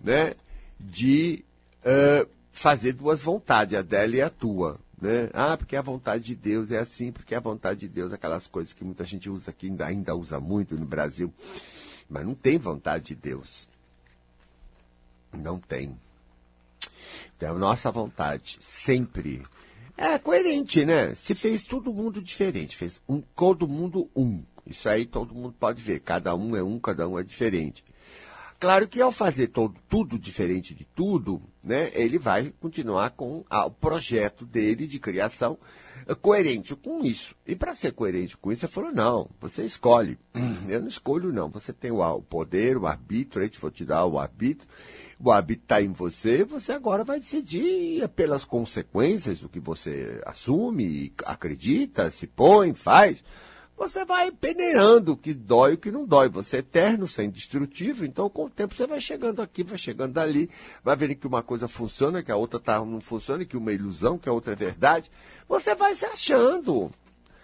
né? 0.02 0.36
De 0.80 1.44
uh, 1.82 2.26
fazer 2.50 2.94
duas 2.94 3.22
vontades, 3.22 3.78
a 3.78 3.82
dela 3.82 4.16
e 4.16 4.22
a 4.22 4.30
tua. 4.30 4.80
Né? 5.02 5.30
Ah, 5.34 5.58
porque 5.58 5.76
a 5.76 5.82
vontade 5.82 6.24
de 6.24 6.36
Deus 6.36 6.72
é 6.72 6.80
assim, 6.80 7.12
porque 7.12 7.36
a 7.36 7.42
vontade 7.42 7.82
de 7.82 7.90
Deus, 7.90 8.14
aquelas 8.14 8.48
coisas 8.48 8.72
que 8.72 8.86
muita 8.86 9.04
gente 9.04 9.30
usa 9.30 9.52
aqui, 9.52 9.68
ainda, 9.68 9.86
ainda 9.86 10.16
usa 10.16 10.40
muito 10.40 10.80
no 10.80 10.86
Brasil. 10.86 11.34
Mas 12.10 12.26
não 12.26 12.34
tem 12.34 12.58
vontade 12.58 13.08
de 13.08 13.16
Deus. 13.16 13.68
Não 15.34 15.60
tem. 15.60 16.00
Então, 17.38 17.58
nossa 17.58 17.92
vontade, 17.92 18.58
sempre. 18.62 19.42
É 19.98 20.20
coerente, 20.20 20.86
né? 20.86 21.16
Se 21.16 21.34
fez 21.34 21.64
todo 21.64 21.94
mundo 21.94 22.22
diferente, 22.22 22.76
fez 22.76 23.02
um, 23.08 23.22
todo 23.22 23.68
mundo 23.68 24.10
um. 24.16 24.44
Isso 24.66 24.90
aí 24.90 25.06
todo 25.06 25.34
mundo 25.34 25.56
pode 25.58 25.82
ver. 25.82 26.00
Cada 26.00 26.36
um 26.36 26.56
é 26.56 26.64
um, 26.64 26.80
cada 26.80 27.08
um 27.08 27.18
é 27.18 27.24
diferente. 27.24 27.84
Claro 28.60 28.88
que 28.88 29.02
ao 29.02 29.12
fazer 29.12 29.48
todo, 29.48 29.76
tudo 29.88 30.18
diferente 30.18 30.74
de 30.74 30.86
tudo, 30.86 31.42
né, 31.64 31.92
ele 31.94 32.18
vai 32.18 32.54
continuar 32.60 33.12
com 33.12 33.44
a, 33.50 33.66
o 33.66 33.72
projeto 33.72 34.46
dele 34.46 34.88
de 34.88 34.98
criação 34.98 35.58
é, 36.08 36.16
coerente 36.16 36.76
com 36.76 37.04
isso. 37.04 37.36
E 37.46 37.56
para 37.56 37.76
ser 37.76 37.92
coerente 37.92 38.38
com 38.38 38.52
isso, 38.52 38.66
ele 38.66 38.72
falou, 38.72 38.92
não, 38.92 39.30
você 39.40 39.64
escolhe. 39.64 40.18
Eu 40.68 40.82
não 40.82 40.88
escolho, 40.88 41.34
não. 41.34 41.50
Você 41.50 41.74
tem 41.74 41.92
o, 41.92 42.02
o 42.02 42.22
poder, 42.22 42.78
o 42.78 42.88
arbítrio, 42.88 43.42
a 43.42 43.46
gente 43.46 43.60
for 43.60 43.72
te 43.72 43.84
dar 43.84 44.06
o 44.06 44.18
arbítrio, 44.18 44.70
o 45.20 45.32
hábito 45.32 45.64
está 45.64 45.82
em 45.82 45.92
você, 45.92 46.44
você 46.44 46.72
agora 46.72 47.04
vai 47.04 47.20
decidir 47.20 48.08
pelas 48.10 48.44
consequências 48.44 49.40
do 49.40 49.50
que 49.50 49.60
você 49.60 50.22
assume, 50.26 51.14
acredita, 51.26 52.12
se 52.12 52.28
põe, 52.28 52.74
faz. 52.74 53.24
Você 53.78 54.06
vai 54.06 54.32
peneirando 54.32 55.12
o 55.12 55.18
que 55.18 55.34
dói 55.34 55.72
e 55.72 55.76
o 55.76 55.78
que 55.78 55.92
não 55.92 56.06
dói. 56.06 56.30
Você 56.30 56.58
é 56.58 56.60
eterno, 56.60 57.06
você 57.06 57.24
é 57.24 57.26
indestrutível, 57.26 58.06
então 58.08 58.30
com 58.30 58.46
o 58.46 58.50
tempo 58.50 58.74
você 58.74 58.88
vai 58.88 59.02
chegando 59.02 59.42
aqui, 59.42 59.64
vai 59.64 59.78
chegando 59.78 60.18
ali, 60.18 60.50
vai 60.82 60.96
vendo 60.96 61.16
que 61.16 61.28
uma 61.28 61.44
coisa 61.44 61.68
funciona, 61.68 62.24
que 62.24 62.32
a 62.32 62.38
outra 62.38 62.60
tá, 62.60 62.80
não 62.80 63.02
funciona, 63.02 63.44
que 63.44 63.58
uma 63.58 63.72
é 63.72 63.74
ilusão, 63.74 64.18
que 64.18 64.30
a 64.30 64.34
outra 64.34 64.54
é 64.54 64.56
verdade. 64.56 65.12
Você 65.48 65.76
vai 65.76 65.94
se 65.94 66.06
achando. 66.06 66.90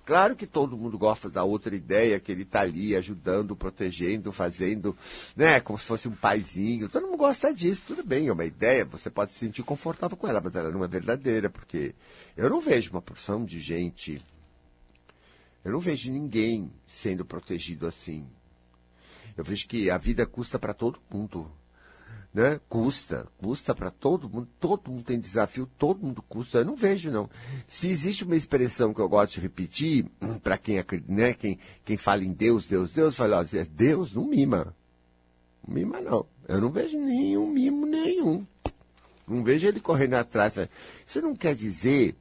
Claro 0.06 0.36
que 0.36 0.48
todo 0.48 0.76
mundo 0.76 0.98
gosta 0.98 1.30
da 1.30 1.44
outra 1.44 1.76
ideia, 1.76 2.20
que 2.20 2.32
ele 2.32 2.42
está 2.42 2.62
ali 2.62 2.96
ajudando, 2.96 3.56
protegendo, 3.56 4.32
fazendo, 4.32 4.98
né, 5.36 5.60
como 5.60 5.78
se 5.78 5.86
fosse 5.86 6.08
um 6.08 6.16
paizinho. 6.16 6.90
Todo 6.90 7.06
mundo 7.06 7.18
gosta 7.18 7.54
disso, 7.54 7.84
tudo 7.86 8.04
bem, 8.04 8.28
é 8.28 8.34
uma 8.34 8.46
ideia, 8.46 8.84
você 8.84 9.10
pode 9.10 9.32
se 9.32 9.40
sentir 9.40 9.64
confortável 9.64 10.18
com 10.18 10.28
ela, 10.28 10.42
mas 10.42 10.56
ela 10.56 10.72
não 10.72 10.84
é 10.84 10.88
verdadeira, 10.88 11.50
porque 11.50 11.94
eu 12.36 12.50
não 12.50 12.60
vejo 12.60 12.92
uma 12.92 13.02
porção 13.02 13.46
de 13.46 13.62
gente, 13.62 14.20
eu 15.64 15.72
não 15.72 15.80
vejo 15.80 16.12
ninguém 16.12 16.72
sendo 16.88 17.24
protegido 17.24 17.86
assim. 17.86 18.26
Eu 19.38 19.44
vejo 19.44 19.68
que 19.68 19.90
a 19.90 19.98
vida 19.98 20.26
custa 20.26 20.58
para 20.58 20.74
todo 20.74 21.00
mundo 21.10 21.50
né? 22.34 22.60
Custa, 22.70 23.28
custa 23.38 23.76
para 23.76 23.92
todo 23.92 24.30
mundo, 24.30 24.48
todo 24.60 24.90
mundo 24.90 25.04
tem 25.04 25.20
desafio, 25.20 25.70
todo 25.78 26.06
mundo 26.06 26.22
custa. 26.22 26.60
Eu 26.60 26.66
não 26.66 26.76
vejo, 26.76 27.12
não. 27.12 27.30
Se 27.68 27.88
existe 27.88 28.24
uma 28.24 28.36
expressão 28.36 28.94
que 28.94 29.02
eu 29.02 29.10
gosto 29.10 29.34
de 29.34 29.42
repetir, 29.42 30.06
para 30.42 30.58
quem, 30.58 30.84
né, 31.08 31.34
quem, 31.34 31.60
quem 31.84 31.98
fala 31.98 32.24
em 32.24 32.32
Deus, 32.32 32.66
Deus, 32.66 32.92
Deus, 32.92 33.16
fala, 33.16 33.42
ó, 33.42 33.66
Deus 33.70 34.14
não 34.14 34.26
mima. 34.26 34.76
Não 35.68 35.76
mima, 35.76 36.00
não. 36.00 36.26
Eu 36.48 36.62
não 36.62 36.70
vejo 36.70 36.98
nenhum 36.98 37.48
mimo 37.48 37.86
nenhum. 37.86 38.46
Não 39.28 39.44
vejo 39.44 39.68
ele 39.68 39.80
correndo 39.80 40.16
atrás. 40.16 40.58
Isso 41.06 41.22
não 41.22 41.36
quer 41.36 41.56
dizer 41.56 42.16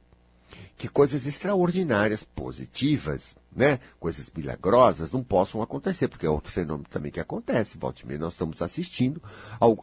que 0.77 0.87
coisas 0.87 1.25
extraordinárias, 1.25 2.23
positivas, 2.23 3.35
né? 3.55 3.79
Coisas 3.99 4.31
milagrosas 4.35 5.11
não 5.11 5.23
possam 5.23 5.61
acontecer, 5.61 6.07
porque 6.07 6.25
é 6.25 6.29
outro 6.29 6.51
fenômeno 6.51 6.87
também 6.89 7.11
que 7.11 7.19
acontece. 7.19 7.77
Volte 7.77 8.05
e 8.09 8.17
nós 8.17 8.33
estamos 8.33 8.61
assistindo, 8.61 9.21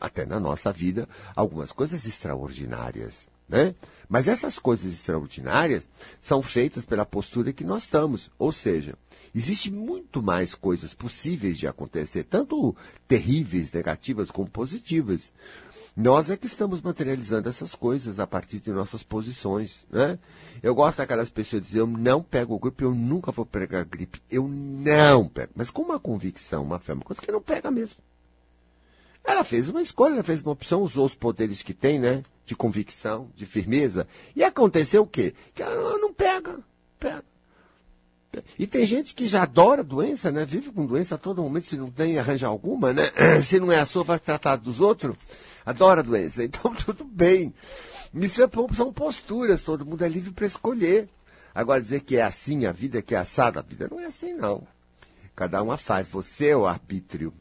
até 0.00 0.25
na 0.25 0.40
nossa 0.40 0.73
vida, 0.73 1.09
algumas 1.37 1.71
coisas 1.71 2.07
extraordinárias, 2.07 3.28
né? 3.49 3.75
Mas 4.09 4.26
essas 4.26 4.59
coisas 4.59 4.90
extraordinárias 4.92 5.88
são 6.21 6.42
feitas 6.42 6.85
pela 6.85 7.04
postura 7.04 7.52
que 7.52 7.62
nós 7.62 7.83
estamos. 7.83 8.30
Ou 8.38 8.50
seja, 8.50 8.95
existe 9.35 9.71
muito 9.71 10.23
mais 10.23 10.54
coisas 10.54 10.95
possíveis 10.95 11.59
de 11.59 11.66
acontecer, 11.66 12.25
tanto 12.25 12.75
terríveis, 13.07 13.71
negativas, 13.71 14.30
como 14.30 14.49
positivas. 14.49 15.33
Nós 16.00 16.31
é 16.31 16.37
que 16.37 16.47
estamos 16.47 16.81
materializando 16.81 17.49
essas 17.49 17.75
coisas 17.75 18.21
a 18.21 18.26
partir 18.26 18.61
de 18.61 18.71
nossas 18.71 19.02
posições, 19.02 19.85
né? 19.90 20.17
Eu 20.62 20.73
gosto 20.73 20.99
daquelas 20.99 21.28
pessoas 21.28 21.61
dizer, 21.61 21.81
eu 21.81 21.88
não 21.88 22.23
pego 22.23 22.57
gripe, 22.57 22.85
eu 22.85 22.95
nunca 22.95 23.33
vou 23.33 23.45
pegar 23.45 23.83
gripe, 23.83 24.23
eu 24.31 24.47
não 24.47 25.26
pego. 25.26 25.50
Mas 25.57 25.71
com 25.71 25.83
uma 25.83 25.99
convicção, 25.99 26.62
uma 26.62 26.78
fé, 26.78 26.93
uma 26.93 27.02
coisa 27.02 27.21
que 27.21 27.33
não 27.33 27.43
pega 27.43 27.69
mesmo. 27.69 28.00
Ela 29.25 29.43
fez 29.43 29.69
uma 29.69 29.83
escolha, 29.83 30.12
ela 30.12 30.23
fez 30.23 30.40
uma 30.40 30.52
opção, 30.52 30.83
usou 30.83 31.05
os 31.05 31.17
poderes 31.17 31.64
que 31.64 31.75
tem, 31.75 31.99
né? 31.99 32.23
De 32.47 32.55
convicção, 32.55 33.28
de 33.35 33.45
firmeza. 33.45 34.07
E 34.37 34.45
aconteceu 34.45 35.02
o 35.02 35.07
quê? 35.07 35.35
Que 35.52 35.64
ela 35.64 35.99
não 35.99 36.14
pega, 36.14 36.61
pega. 37.00 37.25
E 38.57 38.69
tem 38.69 38.87
gente 38.87 39.17
que 39.17 39.26
já 39.26 39.43
adora 39.43 39.83
doença, 39.83 40.31
né? 40.31 40.45
Vive 40.45 40.71
com 40.71 40.87
doença 40.87 41.17
a 41.17 41.19
todo 41.19 41.43
momento, 41.43 41.67
se 41.67 41.76
não 41.76 41.90
tem, 41.90 42.21
arranja 42.21 42.47
alguma, 42.47 42.93
né? 42.93 43.11
Se 43.43 43.59
não 43.59 43.73
é 43.73 43.81
a 43.81 43.87
sua, 43.87 44.05
vai 44.05 44.21
tratar 44.21 44.57
dos 44.57 44.81
outros 44.81 45.17
adora 45.68 46.02
doença. 46.02 46.42
Então, 46.48 46.75
tudo 46.75 47.04
bem. 47.04 47.52
Isso 48.14 48.42
é, 48.42 48.48
são 48.75 48.92
posturas, 48.92 49.62
todo 49.62 49.84
mundo 49.84 50.02
é 50.04 50.08
livre 50.08 50.32
para 50.32 50.46
escolher. 50.46 51.08
Agora, 51.54 51.82
dizer 51.82 52.00
que 52.00 52.16
é 52.16 52.22
assim 52.22 52.66
a 52.66 52.72
vida, 52.72 53.02
que 53.02 53.14
é 53.14 53.18
assada 53.18 53.60
a 53.60 53.62
vida, 53.62 53.88
não 53.90 54.00
é 54.00 54.06
assim, 54.06 54.32
não. 54.32 54.66
Cada 55.34 55.62
uma 55.62 55.76
faz, 55.76 56.08
você 56.08 56.48
é 56.48 56.56
o 56.56 56.66
arbítrio. 56.66 57.32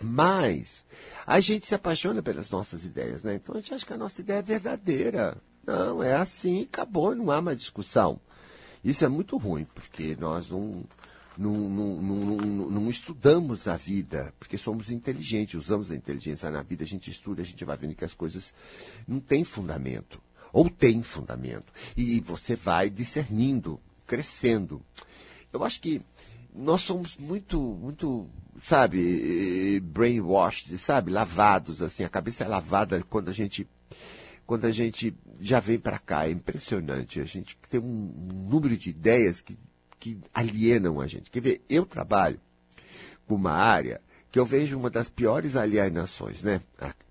Mas 0.00 0.86
a 1.26 1.40
gente 1.40 1.66
se 1.66 1.74
apaixona 1.74 2.22
pelas 2.22 2.50
nossas 2.50 2.84
ideias, 2.84 3.24
né? 3.24 3.34
Então 3.34 3.56
a 3.56 3.58
gente 3.58 3.74
acha 3.74 3.84
que 3.84 3.92
a 3.92 3.98
nossa 3.98 4.20
ideia 4.20 4.38
é 4.38 4.42
verdadeira. 4.42 5.36
Não, 5.66 6.02
é 6.02 6.14
assim, 6.14 6.62
acabou, 6.62 7.14
não 7.14 7.30
há 7.30 7.42
mais 7.42 7.58
discussão. 7.58 8.20
Isso 8.84 9.04
é 9.04 9.08
muito 9.08 9.36
ruim, 9.36 9.66
porque 9.74 10.16
nós 10.18 10.50
não, 10.50 10.84
não, 11.38 11.52
não, 11.68 12.02
não, 12.02 12.70
não, 12.70 12.90
estudamos 12.90 13.68
a 13.68 13.76
vida, 13.76 14.34
porque 14.40 14.58
somos 14.58 14.90
inteligentes, 14.90 15.54
usamos 15.54 15.90
a 15.90 15.94
inteligência 15.94 16.50
na 16.50 16.62
vida, 16.62 16.82
a 16.82 16.86
gente 16.86 17.10
estuda, 17.10 17.42
a 17.42 17.44
gente 17.44 17.64
vai 17.64 17.76
vendo 17.76 17.94
que 17.94 18.04
as 18.04 18.12
coisas 18.12 18.52
não 19.06 19.20
têm 19.20 19.44
fundamento, 19.44 20.20
ou 20.52 20.68
têm 20.68 21.00
fundamento. 21.02 21.72
E 21.96 22.18
você 22.20 22.56
vai 22.56 22.90
discernindo, 22.90 23.80
crescendo. 24.04 24.82
Eu 25.52 25.62
acho 25.62 25.80
que 25.80 26.02
nós 26.52 26.80
somos 26.80 27.16
muito, 27.16 27.60
muito, 27.60 28.28
sabe, 28.64 29.78
brainwashed, 29.80 30.76
sabe, 30.76 31.12
lavados, 31.12 31.80
assim, 31.80 32.02
a 32.02 32.08
cabeça 32.08 32.42
é 32.42 32.48
lavada 32.48 33.04
quando 33.08 33.28
a 33.28 33.32
gente 33.32 33.66
quando 34.44 34.64
a 34.64 34.70
gente 34.70 35.14
já 35.38 35.60
vem 35.60 35.78
para 35.78 35.98
cá. 35.98 36.26
É 36.26 36.30
impressionante. 36.30 37.20
A 37.20 37.24
gente 37.24 37.54
tem 37.68 37.78
um 37.78 38.46
número 38.48 38.78
de 38.78 38.88
ideias 38.88 39.42
que 39.42 39.58
que 39.98 40.18
alienam 40.32 41.00
a 41.00 41.06
gente. 41.06 41.30
Quer 41.30 41.40
ver, 41.40 41.62
eu 41.68 41.84
trabalho 41.84 42.40
com 43.26 43.34
uma 43.34 43.52
área 43.52 44.00
que 44.30 44.38
eu 44.38 44.44
vejo 44.44 44.78
uma 44.78 44.90
das 44.90 45.08
piores 45.08 45.56
alienações, 45.56 46.42
né? 46.42 46.60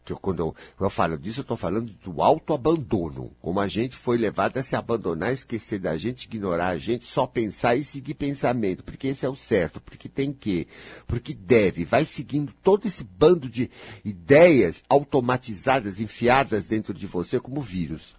Que 0.06 0.13
eu, 0.13 0.17
quando 0.17 0.39
eu, 0.39 0.56
eu 0.79 0.89
falo 0.89 1.17
disso, 1.17 1.39
eu 1.39 1.41
estou 1.41 1.58
falando 1.58 1.91
do 2.03 2.22
autoabandono. 2.22 3.32
Como 3.41 3.60
a 3.60 3.67
gente 3.67 3.96
foi 3.96 4.17
levado 4.17 4.58
a 4.58 4.63
se 4.63 4.75
abandonar, 4.75 5.34
esquecer 5.34 5.79
da 5.79 5.98
gente, 5.98 6.25
ignorar 6.25 6.70
a 6.70 6.77
gente, 6.77 7.06
só 7.06 7.25
pensar 7.25 7.75
e 7.75 7.84
seguir 7.84 8.13
pensamento. 8.13 8.84
Porque 8.84 9.08
esse 9.08 9.25
é 9.25 9.29
o 9.29 9.36
certo, 9.36 9.82
porque 9.82 10.08
tem 10.08 10.32
que, 10.32 10.67
porque 11.08 11.34
deve. 11.34 11.84
Vai 11.84 12.06
seguindo 12.06 12.53
todo 12.63 12.86
esse 12.88 13.03
bando 13.03 13.50
de 13.50 13.70
ideias 14.06 14.84
automatizadas, 14.88 16.00
enfiadas 16.00 16.65
dentro 16.65 16.94
de 16.94 17.08
você 17.08 17.39
como 17.39 17.62
vírus. 17.62 18.15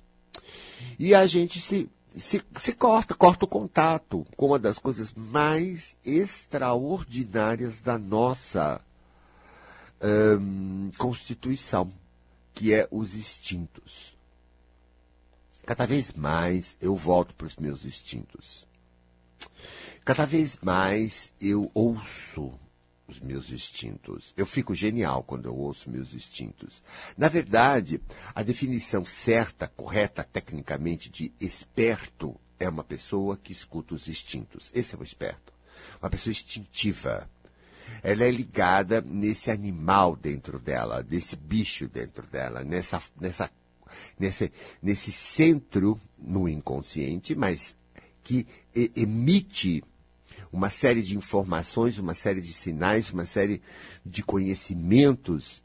E 0.98 1.14
a 1.14 1.24
gente 1.26 1.60
se 1.60 1.88
se, 2.16 2.42
se 2.56 2.72
corta, 2.72 3.14
corta 3.14 3.44
o 3.44 3.48
contato 3.48 4.26
com 4.36 4.46
uma 4.46 4.58
das 4.58 4.78
coisas 4.78 5.12
mais 5.14 5.96
extraordinárias 6.04 7.78
da 7.78 7.98
nossa 7.98 8.80
hum, 10.02 10.90
Constituição, 10.96 11.92
que 12.54 12.72
é 12.72 12.88
os 12.90 13.14
instintos. 13.14 14.16
Cada 15.66 15.86
vez 15.86 16.12
mais 16.12 16.76
eu 16.80 16.96
volto 16.96 17.34
para 17.34 17.46
os 17.46 17.56
meus 17.56 17.84
instintos. 17.84 18.66
Cada 20.04 20.24
vez 20.24 20.58
mais 20.62 21.32
eu 21.40 21.70
ouço 21.74 22.58
os 23.08 23.18
meus 23.18 23.50
instintos. 23.50 24.34
Eu 24.36 24.44
fico 24.44 24.74
genial 24.74 25.22
quando 25.22 25.46
eu 25.46 25.56
ouço 25.56 25.90
meus 25.90 26.12
instintos. 26.12 26.82
Na 27.16 27.28
verdade, 27.28 28.00
a 28.34 28.42
definição 28.42 29.04
certa, 29.06 29.66
correta 29.66 30.22
tecnicamente 30.22 31.08
de 31.08 31.32
esperto 31.40 32.38
é 32.60 32.68
uma 32.68 32.84
pessoa 32.84 33.36
que 33.36 33.50
escuta 33.50 33.94
os 33.94 34.08
instintos. 34.08 34.70
Esse 34.74 34.94
é 34.94 34.98
o 34.98 35.02
esperto. 35.02 35.52
Uma 36.02 36.10
pessoa 36.10 36.32
instintiva. 36.32 37.28
Ela 38.02 38.24
é 38.24 38.30
ligada 38.30 39.00
nesse 39.00 39.50
animal 39.50 40.14
dentro 40.14 40.58
dela, 40.58 41.02
desse 41.02 41.34
bicho 41.34 41.88
dentro 41.88 42.26
dela, 42.26 42.62
nessa, 42.62 43.02
nessa, 43.18 43.50
nesse, 44.18 44.52
nesse 44.82 45.10
centro 45.10 45.98
no 46.18 46.46
inconsciente, 46.46 47.34
mas 47.34 47.74
que 48.22 48.46
emite 48.94 49.82
uma 50.52 50.70
série 50.70 51.02
de 51.02 51.16
informações, 51.16 51.98
uma 51.98 52.14
série 52.14 52.40
de 52.40 52.52
sinais, 52.52 53.10
uma 53.10 53.26
série 53.26 53.60
de 54.04 54.22
conhecimentos 54.22 55.62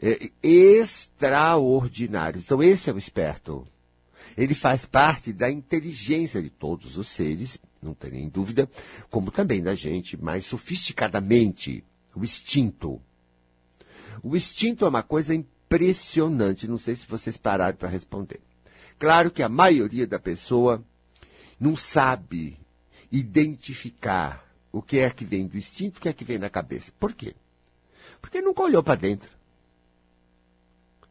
é, 0.00 0.30
extraordinários. 0.42 2.44
Então, 2.44 2.62
esse 2.62 2.90
é 2.90 2.92
o 2.92 2.98
esperto. 2.98 3.66
Ele 4.36 4.54
faz 4.54 4.86
parte 4.86 5.32
da 5.32 5.50
inteligência 5.50 6.42
de 6.42 6.50
todos 6.50 6.96
os 6.96 7.08
seres, 7.08 7.58
não 7.82 7.94
tem 7.94 8.12
nem 8.12 8.28
dúvida, 8.28 8.70
como 9.10 9.30
também 9.30 9.62
da 9.62 9.74
gente, 9.74 10.16
mais 10.16 10.46
sofisticadamente. 10.46 11.84
O 12.14 12.22
instinto. 12.22 13.00
O 14.22 14.36
instinto 14.36 14.84
é 14.84 14.88
uma 14.88 15.02
coisa 15.02 15.34
impressionante, 15.34 16.68
não 16.68 16.78
sei 16.78 16.94
se 16.94 17.06
vocês 17.06 17.36
pararam 17.36 17.76
para 17.76 17.88
responder. 17.88 18.40
Claro 18.98 19.30
que 19.30 19.42
a 19.42 19.48
maioria 19.48 20.06
da 20.06 20.18
pessoa 20.18 20.84
não 21.58 21.76
sabe 21.76 22.58
identificar 23.12 24.42
o 24.72 24.80
que 24.80 24.98
é 24.98 25.10
que 25.10 25.24
vem 25.24 25.46
do 25.46 25.58
instinto, 25.58 25.98
o 25.98 26.00
que 26.00 26.08
é 26.08 26.12
que 26.12 26.24
vem 26.24 26.38
da 26.38 26.48
cabeça. 26.48 26.90
Por 26.98 27.12
quê? 27.12 27.34
Porque 28.20 28.40
nunca 28.40 28.62
olhou 28.62 28.82
para 28.82 28.94
dentro. 28.94 29.28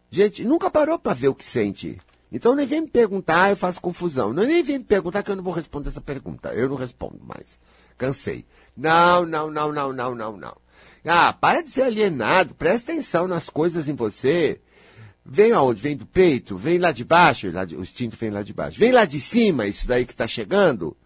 Gente, 0.09 0.43
nunca 0.43 0.69
parou 0.69 0.97
para 0.97 1.13
ver 1.13 1.27
o 1.27 1.35
que 1.35 1.45
sente. 1.45 2.01
Então 2.31 2.55
nem 2.55 2.65
vem 2.65 2.81
me 2.81 2.87
perguntar, 2.87 3.49
eu 3.49 3.55
faço 3.55 3.79
confusão. 3.79 4.33
Não, 4.33 4.43
nem 4.43 4.63
vem 4.63 4.79
me 4.79 4.83
perguntar 4.83 5.21
que 5.21 5.29
eu 5.29 5.35
não 5.35 5.43
vou 5.43 5.53
responder 5.53 5.89
essa 5.89 6.01
pergunta. 6.01 6.53
Eu 6.53 6.67
não 6.67 6.75
respondo 6.75 7.19
mais. 7.23 7.59
Cansei. 7.97 8.45
Não, 8.75 9.25
não, 9.25 9.51
não, 9.51 9.71
não, 9.71 9.93
não, 9.93 10.15
não, 10.15 10.37
não. 10.37 10.57
Ah, 11.05 11.31
para 11.33 11.61
de 11.61 11.71
ser 11.71 11.83
alienado, 11.83 12.55
presta 12.55 12.91
atenção 12.91 13.27
nas 13.27 13.49
coisas 13.49 13.87
em 13.87 13.93
você. 13.93 14.59
Vem 15.23 15.51
aonde? 15.51 15.81
Vem 15.81 15.95
do 15.95 16.05
peito? 16.05 16.57
Vem 16.57 16.79
lá 16.79 16.91
de 16.91 17.03
baixo? 17.03 17.51
Lá 17.51 17.63
de, 17.63 17.75
o 17.75 17.81
instinto 17.81 18.17
vem 18.17 18.31
lá 18.31 18.41
de 18.41 18.53
baixo. 18.53 18.79
Vem 18.79 18.91
lá 18.91 19.05
de 19.05 19.19
cima, 19.19 19.67
isso 19.67 19.87
daí 19.87 20.05
que 20.05 20.13
está 20.13 20.27
chegando. 20.27 20.97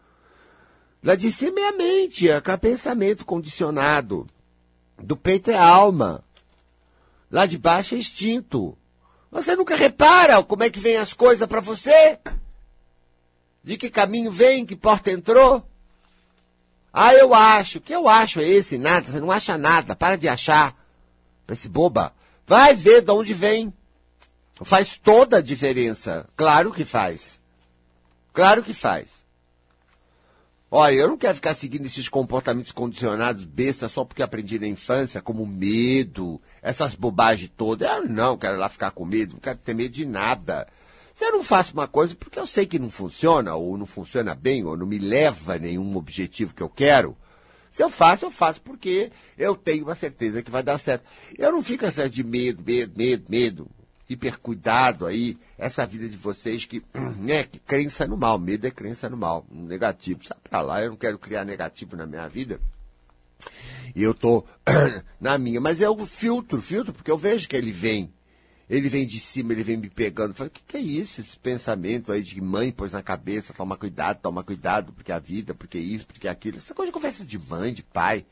Lá 1.06 1.14
de 1.14 1.32
cima 1.32 1.60
é 1.60 1.68
a 1.68 1.72
mente, 1.72 2.28
é 2.28 2.42
pensamento 2.58 3.26
condicionado. 3.26 4.28
Do 4.98 5.16
peito 5.16 5.52
é 5.52 5.56
alma. 5.56 6.24
Lá 7.30 7.46
de 7.46 7.60
baixo 7.60 7.94
é 7.94 8.00
instinto. 8.00 8.76
Você 9.30 9.56
nunca 9.56 9.76
repara 9.76 10.42
como 10.42 10.64
é 10.64 10.70
que 10.72 10.80
vem 10.80 10.98
as 10.98 11.14
coisas 11.14 11.48
para 11.48 11.62
você? 11.62 12.18
De 13.64 13.78
que 13.78 13.88
caminho 13.88 14.32
vem, 14.32 14.66
que 14.66 14.76
porta 14.76 15.12
entrou? 15.12 15.64
Ah, 16.92 17.14
eu 17.14 17.36
acho. 17.36 17.78
O 17.78 17.82
que 17.82 17.94
eu 17.94 18.10
acho 18.10 18.40
é 18.40 18.44
esse? 18.48 18.76
Nada. 18.76 19.12
Você 19.12 19.20
não 19.20 19.30
acha 19.30 19.60
nada. 19.60 19.96
Para 19.96 20.16
de 20.16 20.28
achar. 20.28 20.76
Esse 21.48 21.70
boba. 21.70 22.16
Vai 22.48 22.74
ver 22.74 23.04
de 23.04 23.12
onde 23.12 23.34
vem. 23.34 23.72
Faz 24.64 24.98
toda 24.98 25.38
a 25.38 25.42
diferença. 25.42 26.28
Claro 26.36 26.72
que 26.72 26.84
faz. 26.84 27.40
Claro 28.34 28.64
que 28.64 28.74
faz. 28.74 29.25
Olha, 30.78 30.96
eu 30.96 31.08
não 31.08 31.18
quero 31.18 31.36
ficar 31.36 31.56
seguindo 31.56 31.86
esses 31.86 32.10
comportamentos 32.10 32.74
condicionados 32.74 33.46
bestas 33.46 33.94
só 33.94 34.04
porque 34.04 34.22
aprendi 34.22 34.60
na 34.60 34.68
infância, 34.68 35.22
como 35.22 35.46
medo, 35.46 36.42
essas 36.62 36.94
bobagens 36.94 37.50
todas. 37.56 37.90
Eu 37.90 38.10
não 38.10 38.38
quero 38.38 38.58
lá 38.58 38.68
ficar 38.68 38.92
com 38.92 39.06
medo, 39.06 39.36
não 39.36 39.40
quero 39.40 39.58
ter 39.58 39.74
medo 39.74 39.94
de 39.94 40.06
nada. 40.06 40.68
Se 41.14 41.24
eu 41.24 41.32
não 41.32 41.44
faço 41.46 41.72
uma 41.72 41.88
coisa 41.88 42.14
porque 42.14 42.38
eu 42.38 42.46
sei 42.46 42.66
que 42.66 42.78
não 42.78 42.90
funciona, 42.90 43.56
ou 43.56 43.78
não 43.78 43.86
funciona 43.86 44.36
bem, 44.36 44.66
ou 44.66 44.76
não 44.76 44.86
me 44.86 45.00
leva 45.00 45.54
a 45.54 45.58
nenhum 45.58 45.96
objetivo 45.96 46.54
que 46.54 46.62
eu 46.62 46.68
quero, 46.68 47.16
se 47.72 47.82
eu 47.82 47.90
faço, 47.90 48.26
eu 48.26 48.32
faço 48.32 48.60
porque 48.60 49.14
eu 49.38 49.56
tenho 49.56 49.86
uma 49.86 49.96
certeza 49.96 50.44
que 50.44 50.52
vai 50.52 50.62
dar 50.62 50.78
certo. 50.78 51.06
Eu 51.38 51.54
não 51.54 51.64
fico 51.64 51.86
assim 51.86 52.10
de 52.10 52.22
medo, 52.22 52.62
medo, 52.62 52.94
medo, 52.98 53.26
medo. 53.30 53.70
Hipercuidado 54.10 55.06
aí, 55.06 55.38
essa 55.58 55.86
vida 55.86 56.08
de 56.08 56.16
vocês 56.16 56.66
que, 56.66 56.82
né, 57.18 57.44
que 57.44 57.60
crença 57.60 58.06
no 58.06 58.18
mal, 58.18 58.38
medo 58.38 58.68
é 58.68 58.72
crença 58.72 59.10
no 59.10 59.18
mal, 59.18 59.46
negativo. 59.50 60.24
Sai 60.24 60.38
pra 60.44 60.62
lá, 60.62 60.84
eu 60.84 60.92
não 60.92 60.98
quero 60.98 61.18
criar 61.18 61.46
negativo 61.46 61.96
na 61.96 62.06
minha 62.06 62.28
vida. 62.28 62.60
E 63.96 64.04
eu 64.04 64.14
tô 64.14 64.46
na 65.20 65.38
minha, 65.38 65.60
mas 65.60 65.82
é 65.82 65.90
o 65.90 66.06
filtro, 66.06 66.62
filtro, 66.62 66.94
porque 66.94 67.12
eu 67.12 67.18
vejo 67.18 67.48
que 67.48 67.56
ele 67.56 67.72
vem. 67.72 68.14
Ele 68.68 68.90
vem 68.90 69.06
de 69.06 69.20
cima, 69.20 69.54
ele 69.54 69.64
vem 69.64 69.78
me 69.78 69.90
pegando. 69.90 70.34
Falei, 70.34 70.50
o 70.50 70.52
que, 70.52 70.64
que 70.64 70.78
é 70.78 70.80
isso? 70.80 71.22
Esse 71.22 71.38
pensamento 71.38 72.12
aí 72.12 72.24
de 72.24 72.42
mãe 72.42 72.72
pôs 72.72 72.92
na 72.92 73.04
cabeça, 73.04 73.54
toma 73.54 73.78
cuidado, 73.78 74.22
toma 74.22 74.44
cuidado, 74.44 74.92
porque 74.92 75.12
a 75.12 75.20
vida, 75.20 75.54
porque 75.54 75.78
isso, 75.78 76.08
porque 76.08 76.28
aquilo. 76.28 76.58
Essa 76.58 76.74
coisa 76.74 76.92
de 76.92 76.94
conversa 76.94 77.24
de 77.24 77.38
mãe, 77.38 77.74
de 77.74 77.84
pai, 77.84 78.26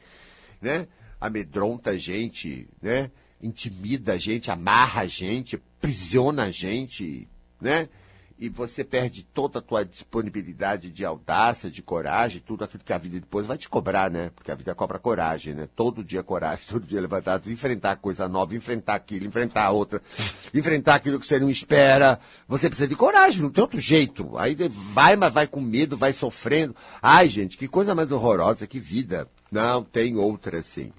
né? 0.60 0.88
Amedronta 1.22 1.92
a 1.92 1.98
gente, 1.98 2.68
né? 2.82 3.12
Intimida 3.44 4.14
a 4.14 4.18
gente, 4.18 4.50
amarra 4.50 5.02
a 5.02 5.08
gente, 5.08 5.56
aprisiona 5.56 6.46
a 6.46 6.52
gente, 6.52 7.28
né? 7.62 7.90
e 8.38 8.50
você 8.50 8.84
perde 8.84 9.24
toda 9.24 9.60
a 9.60 9.62
tua 9.62 9.86
disponibilidade 9.86 10.90
de 10.90 11.06
audácia, 11.06 11.72
de 11.72 11.82
coragem, 11.82 12.42
tudo 12.46 12.66
aquilo 12.66 12.84
que 12.84 12.92
a 12.92 12.98
vida 12.98 13.20
depois 13.20 13.48
vai 13.48 13.58
te 13.58 13.70
cobrar, 13.70 14.12
né? 14.12 14.32
Porque 14.36 14.52
a 14.52 14.56
vida 14.56 14.76
cobra 14.76 15.00
coragem, 15.00 15.54
né? 15.54 15.70
Todo 15.74 16.04
dia 16.04 16.24
coragem, 16.24 16.66
todo 16.68 16.86
dia 16.86 17.00
levantado, 17.00 17.50
enfrentar 17.50 17.96
coisa 17.98 18.28
nova, 18.28 18.54
enfrentar 18.54 18.96
aquilo, 18.96 19.26
enfrentar 19.26 19.72
outra, 19.72 20.02
enfrentar 20.54 20.96
aquilo 20.96 21.20
que 21.22 21.26
você 21.26 21.40
não 21.40 21.50
espera. 21.50 22.20
Você 22.48 22.68
precisa 22.68 22.90
de 22.90 22.98
coragem, 22.98 23.42
não 23.42 23.50
tem 23.50 23.62
outro 23.62 23.80
jeito. 23.80 24.38
Aí 24.38 24.58
vai, 24.94 25.16
mas 25.16 25.32
vai 25.32 25.48
com 25.48 25.62
medo, 25.62 25.96
vai 25.96 26.12
sofrendo. 26.12 26.76
Ai, 27.02 27.30
gente, 27.30 27.58
que 27.58 27.68
coisa 27.68 27.96
mais 27.96 28.12
horrorosa, 28.12 28.68
que 28.68 28.80
vida. 28.80 29.26
Não 29.50 29.84
tem 29.84 30.18
outra 30.18 30.60
assim. 30.60 30.92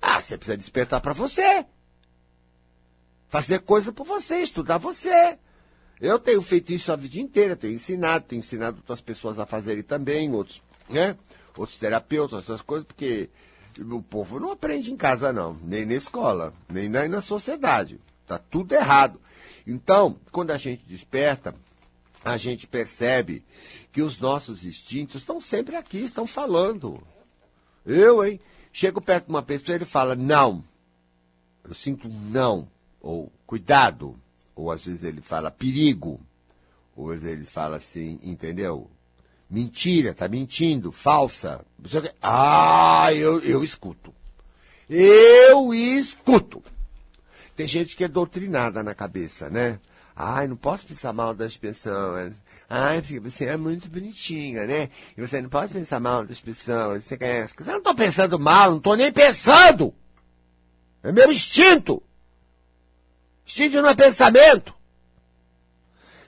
Ah, 0.00 0.20
você 0.20 0.36
precisa 0.36 0.56
despertar 0.56 1.00
para 1.00 1.12
você. 1.12 1.64
Fazer 3.28 3.60
coisa 3.60 3.92
por 3.92 4.06
você, 4.06 4.38
estudar 4.38 4.78
você 4.78 5.38
eu 6.00 6.18
tenho 6.18 6.40
feito 6.40 6.72
isso 6.72 6.92
a 6.92 6.96
vida 6.96 7.18
inteira, 7.18 7.56
tenho 7.56 7.74
ensinado, 7.74 8.24
tenho 8.26 8.38
ensinado 8.38 8.78
outras 8.78 9.00
pessoas 9.00 9.38
a 9.38 9.46
fazerem 9.46 9.82
também, 9.82 10.32
outros, 10.32 10.62
né? 10.88 11.16
Outros 11.56 11.76
terapeutas, 11.76 12.34
outras 12.34 12.62
coisas, 12.62 12.86
porque 12.86 13.28
o 13.80 14.00
povo 14.00 14.38
não 14.38 14.52
aprende 14.52 14.92
em 14.92 14.96
casa, 14.96 15.32
não, 15.32 15.54
nem 15.62 15.84
na 15.84 15.94
escola, 15.94 16.54
nem 16.68 16.88
na, 16.88 17.08
na 17.08 17.20
sociedade. 17.20 18.00
Tá 18.26 18.38
tudo 18.38 18.72
errado. 18.74 19.20
Então, 19.66 20.18
quando 20.30 20.52
a 20.52 20.56
gente 20.56 20.84
desperta, 20.86 21.52
a 22.24 22.36
gente 22.36 22.66
percebe 22.66 23.44
que 23.90 24.00
os 24.00 24.18
nossos 24.18 24.64
instintos 24.64 25.22
estão 25.22 25.40
sempre 25.40 25.74
aqui, 25.74 25.98
estão 25.98 26.26
falando. 26.28 27.02
Eu, 27.84 28.24
hein? 28.24 28.38
Chego 28.72 29.00
perto 29.00 29.26
de 29.26 29.30
uma 29.30 29.42
pessoa 29.42 29.74
e 29.74 29.78
ele 29.78 29.84
fala, 29.84 30.14
não. 30.14 30.62
Eu 31.64 31.74
sinto 31.74 32.08
não. 32.08 32.68
Ou 33.00 33.32
cuidado 33.46 34.18
ou 34.58 34.72
às 34.72 34.84
vezes 34.84 35.04
ele 35.04 35.20
fala 35.20 35.52
perigo, 35.52 36.20
ou 36.96 37.12
às 37.12 37.20
vezes 37.20 37.36
ele 37.36 37.46
fala 37.46 37.76
assim, 37.76 38.18
entendeu? 38.24 38.90
Mentira, 39.48 40.12
tá 40.12 40.28
mentindo, 40.28 40.90
falsa. 40.90 41.64
Ah, 42.20 43.08
eu, 43.14 43.40
eu 43.40 43.62
escuto. 43.62 44.12
Eu 44.90 45.72
escuto. 45.72 46.62
Tem 47.54 47.66
gente 47.66 47.96
que 47.96 48.02
é 48.02 48.08
doutrinada 48.08 48.82
na 48.82 48.94
cabeça, 48.94 49.48
né? 49.48 49.78
Ai, 50.14 50.48
não 50.48 50.56
posso 50.56 50.86
pensar 50.86 51.12
mal 51.12 51.32
das 51.32 51.56
pessoas. 51.56 52.32
Ai, 52.68 53.00
você 53.22 53.46
é 53.46 53.56
muito 53.56 53.88
bonitinha, 53.88 54.66
né? 54.66 54.90
E 55.16 55.20
você 55.20 55.40
não 55.40 55.48
pode 55.48 55.72
pensar 55.72 56.00
mal 56.00 56.26
das 56.26 56.40
pessoas. 56.40 57.04
Você 57.04 57.16
conhece? 57.16 57.54
Eu 57.60 57.66
não 57.66 57.78
estou 57.78 57.94
pensando 57.94 58.38
mal, 58.38 58.70
não 58.70 58.78
estou 58.78 58.96
nem 58.96 59.12
pensando. 59.12 59.94
É 61.02 61.12
meu 61.12 61.30
instinto. 61.30 62.02
Instinto 63.48 63.80
não 63.80 63.88
é 63.88 63.94
pensamento. 63.94 64.74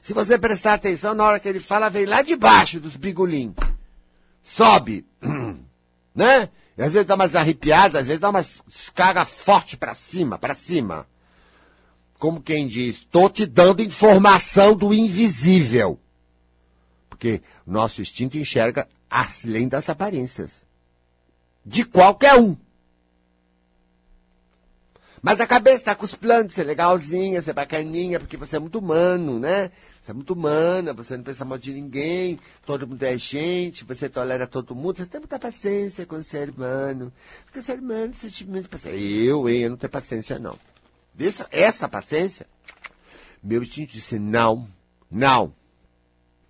Se 0.00 0.14
você 0.14 0.38
prestar 0.38 0.72
atenção, 0.74 1.14
na 1.14 1.24
hora 1.24 1.38
que 1.38 1.46
ele 1.46 1.60
fala, 1.60 1.90
vem 1.90 2.06
lá 2.06 2.22
de 2.22 2.34
baixo 2.34 2.80
dos 2.80 2.96
bigolim. 2.96 3.54
Sobe. 4.42 5.06
né? 6.14 6.48
E 6.78 6.82
às 6.82 6.94
vezes 6.94 7.06
dá 7.06 7.14
umas 7.14 7.36
arrepiadas, 7.36 8.00
às 8.00 8.06
vezes 8.06 8.20
dá 8.20 8.30
umas 8.30 8.62
carga 8.94 9.26
forte 9.26 9.76
para 9.76 9.94
cima, 9.94 10.38
para 10.38 10.54
cima. 10.54 11.06
Como 12.18 12.40
quem 12.40 12.66
diz, 12.66 12.96
estou 12.96 13.28
te 13.28 13.44
dando 13.44 13.82
informação 13.82 14.74
do 14.74 14.94
invisível. 14.94 16.00
Porque 17.10 17.42
nosso 17.66 18.00
instinto 18.00 18.38
enxerga 18.38 18.88
além 19.10 19.68
das 19.68 19.90
aparências. 19.90 20.64
De 21.64 21.84
qualquer 21.84 22.36
um. 22.38 22.56
Mas 25.22 25.38
a 25.38 25.46
cabeça 25.46 25.84
tá 25.84 25.94
com 25.94 26.04
os 26.04 26.14
planos 26.14 26.54
ser 26.54 26.64
legalzinha, 26.64 27.42
ser 27.42 27.52
bacaninha, 27.52 28.18
porque 28.18 28.38
você 28.38 28.56
é 28.56 28.58
muito 28.58 28.78
humano, 28.78 29.38
né? 29.38 29.70
Você 30.00 30.12
é 30.12 30.14
muito 30.14 30.32
humana, 30.32 30.94
você 30.94 31.14
não 31.16 31.22
pensa 31.22 31.44
mal 31.44 31.58
de 31.58 31.74
ninguém, 31.74 32.38
todo 32.64 32.86
mundo 32.86 33.02
é 33.02 33.18
gente, 33.18 33.84
você 33.84 34.08
tolera 34.08 34.46
todo 34.46 34.74
mundo, 34.74 34.96
você 34.96 35.06
tem 35.06 35.20
muita 35.20 35.38
paciência 35.38 36.06
com 36.06 36.16
o 36.16 36.24
ser 36.24 36.48
humano. 36.48 37.12
Porque 37.44 37.58
o 37.58 37.62
ser 37.62 37.78
humano 37.78 38.14
sentimento 38.14 38.62
de 38.62 38.68
paciência. 38.70 38.98
Eu, 38.98 39.46
hein, 39.46 39.60
eu 39.60 39.70
não 39.70 39.76
tenho 39.76 39.90
paciência, 39.90 40.38
não. 40.38 40.56
Essa, 41.18 41.46
essa 41.50 41.86
paciência, 41.86 42.46
meu 43.42 43.62
instinto 43.62 43.92
disse 43.92 44.18
não, 44.18 44.66
não. 45.10 45.52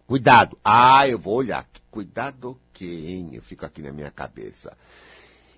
Cuidado. 0.06 0.56
Ah, 0.64 1.08
eu 1.08 1.18
vou 1.18 1.34
olhar. 1.34 1.68
Cuidado 1.90 2.50
o 2.50 2.58
quê, 2.72 2.84
hein? 2.84 3.30
Eu 3.32 3.42
fico 3.42 3.66
aqui 3.66 3.82
na 3.82 3.92
minha 3.92 4.10
cabeça. 4.12 4.76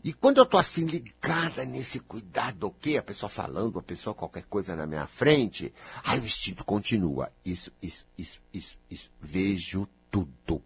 E 0.05 0.13
quando 0.13 0.39
eu 0.39 0.43
estou 0.43 0.59
assim 0.59 0.85
ligada 0.85 1.65
nesse 1.65 2.01
cuidado, 2.01 2.67
o 2.67 2.71
quê? 2.73 2.97
A 2.97 3.03
pessoa 3.03 3.31
falando, 3.31 3.79
a 3.79 3.83
pessoa 3.83 4.15
qualquer 4.15 4.45
coisa 4.45 4.75
na 4.75 4.87
minha 4.87 5.07
frente, 5.07 5.73
aí 6.03 6.19
o 6.19 6.25
instinto 6.25 6.65
continua. 6.65 7.31
Isso, 7.45 7.71
isso, 7.81 8.05
isso, 8.19 8.41
isso, 8.53 8.77
isso. 8.91 9.11
Vejo 9.21 9.87
tudo. 10.11 10.61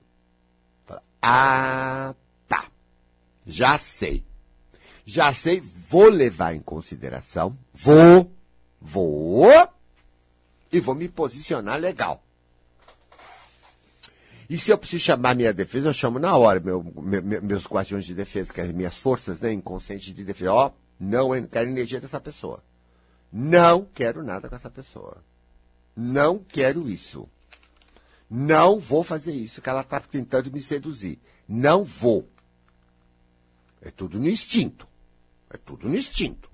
Fala, 0.86 1.02
ah, 1.20 2.14
tá. 2.48 2.70
Já 3.46 3.76
sei. 3.76 4.24
Já 5.04 5.32
sei, 5.34 5.60
vou 5.60 6.08
levar 6.08 6.54
em 6.54 6.60
consideração. 6.60 7.56
Vou, 7.74 8.32
vou. 8.80 9.68
E 10.72 10.80
vou 10.80 10.94
me 10.94 11.08
posicionar 11.08 11.78
legal. 11.78 12.25
E 14.48 14.56
se 14.56 14.70
eu 14.70 14.78
preciso 14.78 15.02
chamar 15.02 15.34
minha 15.34 15.52
defesa, 15.52 15.88
eu 15.88 15.92
chamo 15.92 16.18
na 16.18 16.36
hora, 16.36 16.60
meu, 16.60 16.82
meu, 16.82 17.22
meus 17.42 17.66
guardiões 17.66 18.04
de 18.04 18.14
defesa, 18.14 18.52
que 18.52 18.60
é 18.60 18.64
as 18.64 18.72
minhas 18.72 18.98
forças 18.98 19.40
né, 19.40 19.52
inconscientes 19.52 20.14
de 20.14 20.24
defesa. 20.24 20.52
Ó, 20.52 20.70
não 20.98 21.30
quero 21.46 21.68
energia 21.68 22.00
dessa 22.00 22.20
pessoa. 22.20 22.62
Não 23.32 23.84
quero 23.84 24.22
nada 24.22 24.48
com 24.48 24.54
essa 24.54 24.70
pessoa. 24.70 25.22
Não 25.96 26.38
quero 26.38 26.88
isso. 26.88 27.28
Não 28.30 28.78
vou 28.78 29.02
fazer 29.02 29.32
isso, 29.32 29.60
que 29.60 29.68
ela 29.68 29.80
está 29.80 30.00
tentando 30.00 30.50
me 30.50 30.60
seduzir. 30.60 31.18
Não 31.48 31.84
vou. 31.84 32.28
É 33.80 33.90
tudo 33.90 34.18
no 34.18 34.28
instinto. 34.28 34.86
É 35.50 35.56
tudo 35.56 35.88
no 35.88 35.96
instinto. 35.96 36.50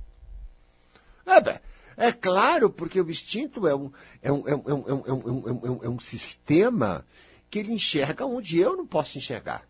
É, 1.26 1.40
bem, 1.40 1.59
é 1.96 2.12
claro, 2.12 2.70
porque 2.70 3.00
o 3.00 3.11
instinto 3.11 3.66
é 3.66 3.74
um, 3.74 3.92
é 4.20 4.33
um, 4.33 4.48
é 4.48 4.55
um, 4.55 4.62
é 4.66 4.74
um, 4.74 4.85
é 4.85 4.92
um, 4.92 5.48
é 5.48 5.70
um, 5.70 5.85
é 5.85 5.88
um 5.88 6.00
sistema 6.00 7.05
que 7.52 7.58
ele 7.58 7.74
enxerga 7.74 8.24
onde 8.24 8.58
eu 8.58 8.74
não 8.74 8.86
posso 8.86 9.18
enxergar. 9.18 9.68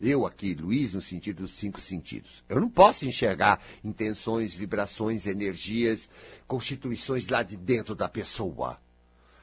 Eu 0.00 0.26
aqui, 0.26 0.52
Luiz, 0.52 0.92
no 0.92 1.00
sentido 1.00 1.42
dos 1.42 1.52
cinco 1.52 1.80
sentidos. 1.80 2.42
Eu 2.48 2.60
não 2.60 2.68
posso 2.68 3.06
enxergar 3.06 3.62
intenções, 3.84 4.52
vibrações, 4.52 5.24
energias, 5.24 6.08
constituições 6.48 7.28
lá 7.28 7.44
de 7.44 7.56
dentro 7.56 7.94
da 7.94 8.08
pessoa. 8.08 8.80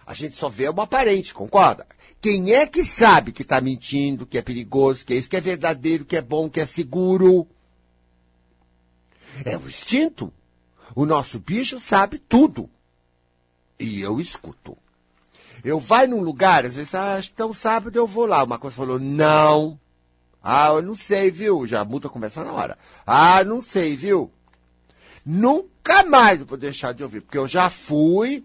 A 0.05 0.13
gente 0.13 0.36
só 0.36 0.49
vê 0.49 0.67
uma 0.67 0.84
aparente, 0.84 1.34
concorda? 1.34 1.88
Quem 2.19 2.51
é 2.51 2.67
que 2.67 2.84
sabe 2.84 3.31
que 3.31 3.41
está 3.41 3.62
mentindo, 3.62 4.27
que 4.27 4.38
é 4.38 4.41
perigoso, 4.41 5.05
que 5.05 5.13
é 5.13 5.15
isso, 5.15 5.29
que 5.29 5.38
é 5.38 5.41
verdadeiro, 5.41 6.03
que 6.03 6.17
é 6.17 6.21
bom, 6.21 6.49
que 6.49 6.60
é 6.60 6.65
seguro? 6.65 7.47
É 9.45 9.57
o 9.57 9.65
instinto. 9.65 10.34
O 10.93 11.05
nosso 11.05 11.39
bicho 11.39 11.79
sabe 11.79 12.19
tudo. 12.19 12.69
E 13.79 14.01
eu 14.01 14.19
escuto. 14.19 14.77
Eu 15.63 15.80
vai 15.80 16.08
num 16.08 16.21
lugar, 16.21 16.65
às 16.65 16.76
vezes, 16.76 16.95
ah, 16.95 17.19
então 17.21 17.54
sábado 17.54 17.95
eu 17.95 18.08
vou 18.08 18.26
lá. 18.26 18.43
Uma 18.43 18.58
coisa 18.58 18.76
falou, 18.76 19.00
não. 19.00 19.80
Ah, 20.43 20.69
eu 20.69 20.82
não 20.82 20.95
sei, 20.95 21.30
viu? 21.30 21.67
Já 21.67 21.86
muda 21.86 22.08
a 22.08 22.12
conversa 22.12 22.43
na 22.43 22.52
hora. 22.52 22.78
Ah, 23.06 23.43
não 23.43 23.62
sei, 23.62 23.95
viu? 23.95 24.32
Nunca 25.26 26.04
mais 26.04 26.39
eu 26.39 26.47
vou 26.47 26.58
deixar 26.58 26.93
de 26.93 27.04
ouvir, 27.04 27.21
porque 27.21 27.38
eu 27.38 27.47
já 27.47 27.69
fui, 27.69 28.43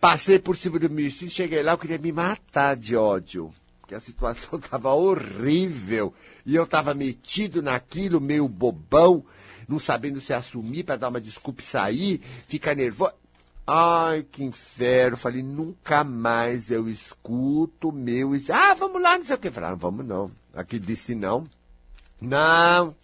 passei 0.00 0.38
por 0.38 0.56
cima 0.56 0.78
do 0.78 0.88
meu 0.88 1.06
e 1.06 1.10
cheguei 1.10 1.62
lá, 1.62 1.72
eu 1.72 1.78
queria 1.78 1.98
me 1.98 2.12
matar 2.12 2.76
de 2.76 2.96
ódio. 2.96 3.52
Porque 3.80 3.94
a 3.94 4.00
situação 4.00 4.58
estava 4.62 4.92
horrível. 4.92 6.14
E 6.46 6.54
eu 6.54 6.64
estava 6.64 6.94
metido 6.94 7.60
naquilo, 7.60 8.20
meio 8.20 8.48
bobão, 8.48 9.24
não 9.68 9.78
sabendo 9.78 10.20
se 10.20 10.32
assumir 10.32 10.84
para 10.84 10.96
dar 10.96 11.08
uma 11.08 11.20
desculpa 11.20 11.60
e 11.60 11.64
sair, 11.64 12.20
ficar 12.46 12.74
nervoso. 12.74 13.12
Ai, 13.70 14.22
que 14.22 14.42
inferno. 14.42 15.14
Falei, 15.14 15.42
nunca 15.42 16.02
mais 16.02 16.70
eu 16.70 16.88
escuto 16.88 17.92
meu. 17.92 18.30
Ah, 18.50 18.72
vamos 18.72 19.02
lá, 19.02 19.18
não 19.18 19.24
sei 19.26 19.36
o 19.36 19.38
que. 19.38 19.50
Falaram, 19.50 19.76
vamos 19.76 20.06
não. 20.06 20.30
Aqui 20.54 20.78
disse 20.78 21.14
não. 21.14 21.44
Não. 22.18 22.96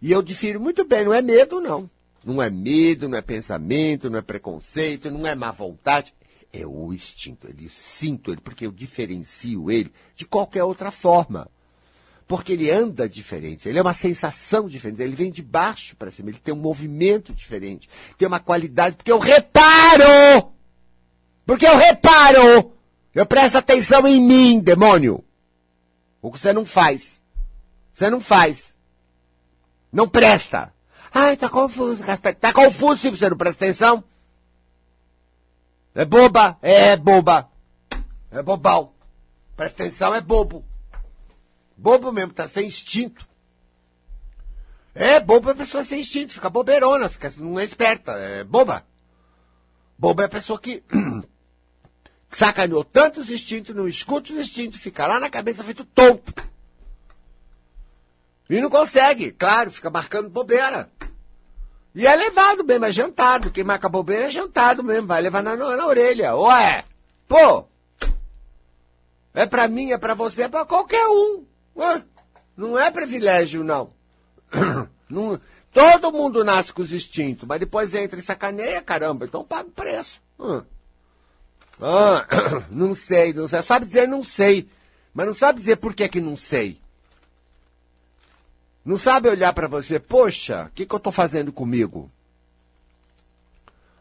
E 0.00 0.10
eu 0.10 0.22
difiro 0.22 0.58
muito 0.58 0.82
bem, 0.82 1.04
não 1.04 1.12
é 1.12 1.20
medo, 1.20 1.60
não. 1.60 1.90
Não 2.24 2.42
é 2.42 2.48
medo, 2.48 3.06
não 3.06 3.18
é 3.18 3.20
pensamento, 3.20 4.08
não 4.08 4.18
é 4.18 4.22
preconceito, 4.22 5.10
não 5.10 5.26
é 5.26 5.34
má 5.34 5.52
vontade. 5.52 6.14
É 6.50 6.66
o 6.66 6.90
instinto. 6.90 7.46
Ele 7.46 7.68
sinto 7.68 8.32
ele, 8.32 8.40
porque 8.40 8.64
eu 8.64 8.72
diferencio 8.72 9.70
ele 9.70 9.92
de 10.14 10.24
qualquer 10.24 10.64
outra 10.64 10.90
forma. 10.90 11.50
Porque 12.26 12.52
ele 12.52 12.70
anda 12.70 13.08
diferente, 13.08 13.68
ele 13.68 13.78
é 13.78 13.82
uma 13.82 13.94
sensação 13.94 14.68
diferente, 14.68 15.00
ele 15.00 15.14
vem 15.14 15.30
de 15.30 15.42
baixo 15.42 15.94
para 15.96 16.10
cima, 16.10 16.30
ele 16.30 16.40
tem 16.42 16.52
um 16.52 16.58
movimento 16.58 17.32
diferente, 17.32 17.88
tem 18.18 18.26
uma 18.26 18.40
qualidade, 18.40 18.96
porque 18.96 19.12
eu 19.12 19.18
reparo! 19.18 20.52
Porque 21.44 21.66
eu 21.66 21.76
reparo! 21.76 22.72
Eu 23.14 23.24
presto 23.24 23.58
atenção 23.58 24.06
em 24.08 24.20
mim, 24.20 24.58
demônio! 24.58 25.24
O 26.20 26.32
que 26.32 26.38
você 26.38 26.52
não 26.52 26.66
faz. 26.66 27.22
Você 27.94 28.10
não 28.10 28.20
faz. 28.20 28.74
Não 29.92 30.08
presta. 30.08 30.74
Ai, 31.14 31.36
tá 31.36 31.48
confuso, 31.48 32.02
Casper. 32.02 32.34
Tá 32.34 32.52
confuso 32.52 33.00
se 33.00 33.10
você 33.10 33.30
não 33.30 33.36
presta 33.36 33.64
atenção. 33.64 34.02
É 35.94 36.04
boba? 36.04 36.58
É 36.60 36.96
boba. 36.96 37.48
É 38.30 38.42
bobal. 38.42 38.92
Presta 39.56 39.84
atenção, 39.84 40.14
é 40.14 40.20
bobo. 40.20 40.64
Bobo 41.76 42.10
mesmo, 42.10 42.32
tá 42.32 42.48
sem 42.48 42.66
instinto. 42.66 43.26
É 44.94 45.20
bobo 45.20 45.50
é 45.50 45.52
a 45.52 45.56
pessoa 45.56 45.84
sem 45.84 46.00
instinto, 46.00 46.32
fica 46.32 46.48
bobeirona, 46.48 47.10
fica, 47.10 47.30
não 47.36 47.60
é 47.60 47.64
esperta, 47.64 48.12
é 48.12 48.42
boba. 48.42 48.82
Boba 49.98 50.22
é 50.22 50.26
a 50.26 50.30
pessoa 50.30 50.58
que 50.58 50.82
sacaneou 52.30 52.82
tantos 52.82 53.30
instintos, 53.30 53.74
não 53.74 53.86
escuta 53.86 54.32
os 54.32 54.38
instintos, 54.38 54.80
fica 54.80 55.06
lá 55.06 55.20
na 55.20 55.28
cabeça 55.28 55.62
feito 55.62 55.84
tonto. 55.84 56.32
E 58.48 58.58
não 58.60 58.70
consegue, 58.70 59.32
claro, 59.32 59.70
fica 59.70 59.90
marcando 59.90 60.30
bobeira. 60.30 60.90
E 61.94 62.06
é 62.06 62.14
levado 62.14 62.64
mesmo, 62.64 62.84
é 62.84 62.92
jantado. 62.92 63.50
Quem 63.50 63.64
marca 63.64 63.88
bobeira 63.88 64.26
é 64.26 64.30
jantado 64.30 64.82
mesmo, 64.82 65.08
vai 65.08 65.20
levar 65.20 65.42
na, 65.42 65.56
na, 65.56 65.76
na 65.76 65.86
orelha. 65.86 66.36
Ué, 66.36 66.84
pô, 67.28 67.66
é 69.34 69.44
pra 69.44 69.68
mim, 69.68 69.92
é 69.92 69.98
pra 69.98 70.14
você, 70.14 70.42
é 70.44 70.48
pra 70.48 70.64
qualquer 70.64 71.06
um. 71.08 71.44
Não 72.56 72.78
é 72.78 72.90
privilégio, 72.90 73.62
não. 73.62 73.92
não. 75.08 75.38
Todo 75.72 76.10
mundo 76.10 76.42
nasce 76.42 76.72
com 76.72 76.80
os 76.80 76.92
instintos, 76.92 77.46
mas 77.46 77.60
depois 77.60 77.94
entra 77.94 78.18
e 78.18 78.22
sacaneia, 78.22 78.80
caramba, 78.80 79.26
então 79.26 79.44
paga 79.44 79.68
o 79.68 79.72
preço. 79.72 80.20
Não 82.70 82.94
sei, 82.94 83.34
não 83.34 83.46
sei. 83.46 83.60
Sabe 83.60 83.84
dizer 83.84 84.08
não 84.08 84.22
sei, 84.22 84.66
mas 85.12 85.26
não 85.26 85.34
sabe 85.34 85.58
dizer 85.58 85.76
por 85.76 85.92
que 85.92 86.08
que 86.08 86.22
não 86.22 86.34
sei. 86.34 86.80
Não 88.82 88.96
sabe 88.96 89.28
olhar 89.28 89.52
para 89.52 89.68
você, 89.68 90.00
poxa, 90.00 90.64
o 90.64 90.70
que, 90.70 90.86
que 90.86 90.94
eu 90.94 90.96
estou 90.96 91.12
fazendo 91.12 91.52
comigo? 91.52 92.10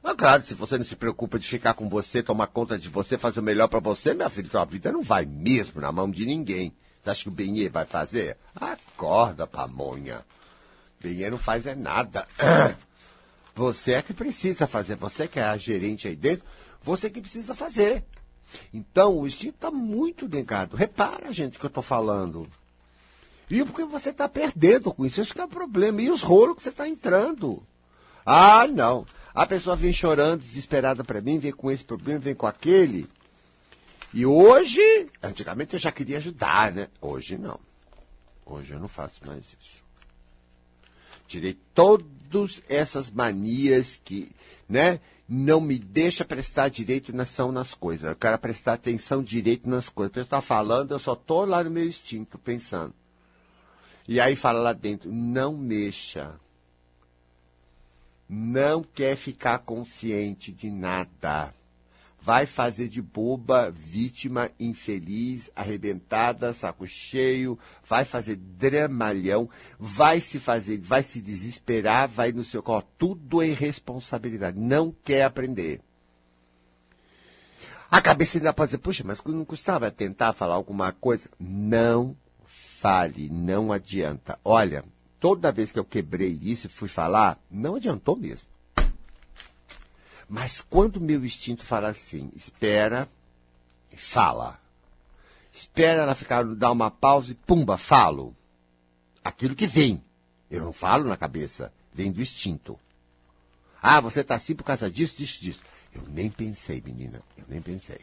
Ah, 0.04 0.14
claro, 0.14 0.44
se 0.44 0.54
você 0.54 0.78
não 0.78 0.86
se 0.86 0.96
preocupa 0.96 1.40
de 1.40 1.48
ficar 1.48 1.74
com 1.74 1.90
você, 1.90 2.22
tomar 2.22 2.48
conta 2.48 2.78
de 2.78 2.88
você, 2.88 3.18
fazer 3.18 3.40
o 3.40 3.44
melhor 3.44 3.68
para 3.68 3.80
você, 3.80 4.14
minha 4.14 4.30
filha, 4.30 4.50
sua 4.50 4.64
vida 4.64 4.92
não 4.92 5.02
vai 5.02 5.26
mesmo 5.26 5.82
na 5.82 5.92
mão 5.92 6.10
de 6.10 6.26
ninguém. 6.26 6.72
Você 7.06 7.12
acha 7.12 7.24
que 7.24 7.30
o 7.30 7.32
Benê 7.32 7.70
vai 7.70 7.86
fazer? 7.86 8.36
Acorda, 8.56 9.46
pamonha. 9.46 10.26
Benê 11.00 11.30
não 11.30 11.38
faz 11.38 11.68
é 11.68 11.76
nada. 11.76 12.28
Você 13.54 13.94
é 13.94 14.02
que 14.02 14.12
precisa 14.12 14.66
fazer. 14.66 14.96
Você 14.96 15.28
que 15.28 15.40
é 15.40 15.44
a 15.44 15.56
gerente 15.56 16.08
aí 16.08 16.16
dentro, 16.16 16.44
você 16.82 17.10
que 17.10 17.22
precisa 17.22 17.56
fazer. 17.56 18.04
Então, 18.74 19.20
o 19.20 19.28
instinto 19.28 19.56
está 19.56 19.72
muito 19.72 20.28
negado. 20.28 20.76
Repara, 20.76 21.32
gente, 21.32 21.56
o 21.56 21.60
que 21.60 21.66
eu 21.66 21.70
estou 21.70 21.84
falando. 21.84 22.46
E 23.50 23.64
porque 23.64 23.86
você 23.86 24.10
está 24.10 24.28
perdendo 24.28 24.92
com 24.92 25.06
isso, 25.06 25.22
isso 25.22 25.34
que 25.34 25.40
é 25.40 25.46
o 25.46 25.48
problema. 25.48 26.02
E 26.02 26.10
os 26.10 26.22
rolos 26.22 26.58
que 26.58 26.64
você 26.64 26.70
está 26.70 26.90
entrando. 26.90 27.64
Ah, 28.26 28.68
não. 28.68 29.06
A 29.34 29.46
pessoa 29.46 29.76
vem 29.76 29.94
chorando, 29.94 30.42
desesperada 30.42 31.04
para 31.04 31.22
mim, 31.22 31.40
vem 31.40 31.52
com 31.52 31.72
esse 31.72 31.84
problema, 31.84 32.20
vem 32.20 32.36
com 32.36 32.48
aquele. 32.48 33.08
E 34.16 34.26
hoje, 34.26 34.80
antigamente 35.22 35.74
eu 35.74 35.80
já 35.80 35.92
queria 35.92 36.20
ajudar, 36.20 36.72
né? 36.72 36.88
Hoje 37.02 37.38
não. 37.38 37.60
Hoje 38.46 38.72
eu 38.72 38.80
não 38.80 38.88
faço 38.88 39.20
mais 39.28 39.58
isso. 39.60 39.84
Tirei 41.28 41.58
todas 41.74 42.64
essas 42.70 43.12
manias 43.12 44.00
que, 44.02 44.32
né? 44.70 45.02
Não 45.28 45.60
me 45.60 45.78
deixa 45.78 46.24
prestar 46.24 46.70
direito 46.70 47.12
atenção 47.12 47.52
nas 47.52 47.74
coisas. 47.74 48.10
Eu 48.10 48.16
quero 48.16 48.40
prestar 48.40 48.74
atenção 48.74 49.22
direito 49.22 49.70
nas 49.70 49.90
coisas. 49.90 50.14
Você 50.14 50.22
está 50.22 50.40
falando, 50.40 50.92
eu 50.92 51.00
só 51.00 51.12
estou 51.12 51.44
lá 51.44 51.62
no 51.62 51.70
meu 51.70 51.86
instinto, 51.86 52.38
pensando. 52.38 52.94
E 54.08 54.22
aí 54.22 54.38
fala 54.38 54.60
lá 54.60 54.72
dentro, 54.72 55.12
não 55.12 55.58
mexa. 55.58 56.40
Não 58.30 58.82
quer 58.82 59.18
ficar 59.18 59.60
consciente 59.60 60.54
de 60.54 60.70
nada. 60.70 61.54
Vai 62.26 62.48
fazer 62.48 62.88
de 62.88 63.04
boba, 63.04 63.70
vítima, 63.70 64.50
infeliz, 64.60 65.52
arrebentada, 65.56 66.54
saco 66.54 66.88
cheio, 66.88 67.58
vai 67.88 68.04
fazer 68.04 68.36
dramalhão, 68.36 69.48
vai 69.78 70.20
se 70.20 70.40
fazer, 70.40 70.80
vai 70.80 71.04
se 71.04 71.22
desesperar, 71.22 72.10
vai 72.10 72.32
no 72.32 72.44
seu 72.44 72.64
colo. 72.64 72.84
Tudo 72.98 73.44
é 73.44 73.50
irresponsabilidade. 73.50 74.60
Não 74.60 74.92
quer 75.04 75.22
aprender. 75.22 75.82
A 77.92 78.02
cabeça 78.02 78.40
ainda 78.40 78.52
pode 78.52 78.70
dizer, 78.70 78.80
puxa, 78.80 79.04
mas 79.06 79.24
não 79.24 79.46
custava 79.46 79.92
tentar 79.92 80.34
falar 80.34 80.56
alguma 80.56 80.92
coisa? 80.92 81.30
Não 81.40 82.18
fale, 82.44 83.30
não 83.30 83.72
adianta. 83.72 84.40
Olha, 84.44 84.84
toda 85.20 85.52
vez 85.52 85.72
que 85.72 85.78
eu 85.78 85.86
quebrei 85.86 86.40
isso 86.42 86.66
e 86.66 86.72
fui 86.72 86.88
falar, 86.88 87.40
não 87.52 87.76
adiantou 87.76 88.16
mesmo. 88.16 88.55
Mas 90.28 90.62
quando 90.62 91.00
meu 91.00 91.24
instinto 91.24 91.64
fala 91.64 91.90
assim, 91.90 92.32
espera 92.36 93.10
fala. 93.96 94.60
Espera 95.52 96.02
ela 96.02 96.16
ficar, 96.16 96.44
dar 96.44 96.72
uma 96.72 96.92
pausa 96.92 97.32
e 97.32 97.36
pumba, 97.36 97.78
falo. 97.78 98.36
Aquilo 99.24 99.56
que 99.56 99.66
vem. 99.66 100.04
Eu 100.50 100.64
não 100.64 100.74
falo 100.74 101.06
na 101.06 101.18
cabeça, 101.18 101.74
vem 101.94 102.12
do 102.12 102.22
instinto. 102.22 102.80
Ah, 103.82 104.00
você 104.00 104.22
está 104.22 104.36
assim 104.36 104.56
por 104.56 104.64
causa 104.64 104.90
disso, 104.90 105.16
disso, 105.18 105.42
disso. 105.42 105.62
Eu 105.94 106.04
nem 106.08 106.30
pensei, 106.30 106.82
menina, 106.86 107.22
eu 107.38 107.46
nem 107.48 107.62
pensei. 107.62 108.00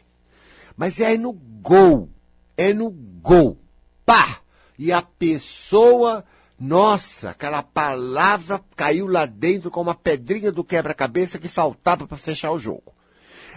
Mas 0.75 0.99
é 0.99 1.17
no 1.17 1.31
gol, 1.31 2.09
é 2.57 2.73
no 2.73 2.89
gol. 2.89 3.57
Pá! 4.05 4.41
E 4.77 4.91
a 4.91 5.01
pessoa 5.01 6.25
nossa, 6.59 7.31
aquela 7.31 7.63
palavra 7.63 8.63
caiu 8.75 9.07
lá 9.07 9.25
dentro 9.25 9.71
como 9.71 9.89
uma 9.89 9.95
pedrinha 9.95 10.51
do 10.51 10.63
quebra-cabeça 10.63 11.39
que 11.39 11.47
faltava 11.47 12.07
para 12.07 12.17
fechar 12.17 12.51
o 12.51 12.59
jogo. 12.59 12.93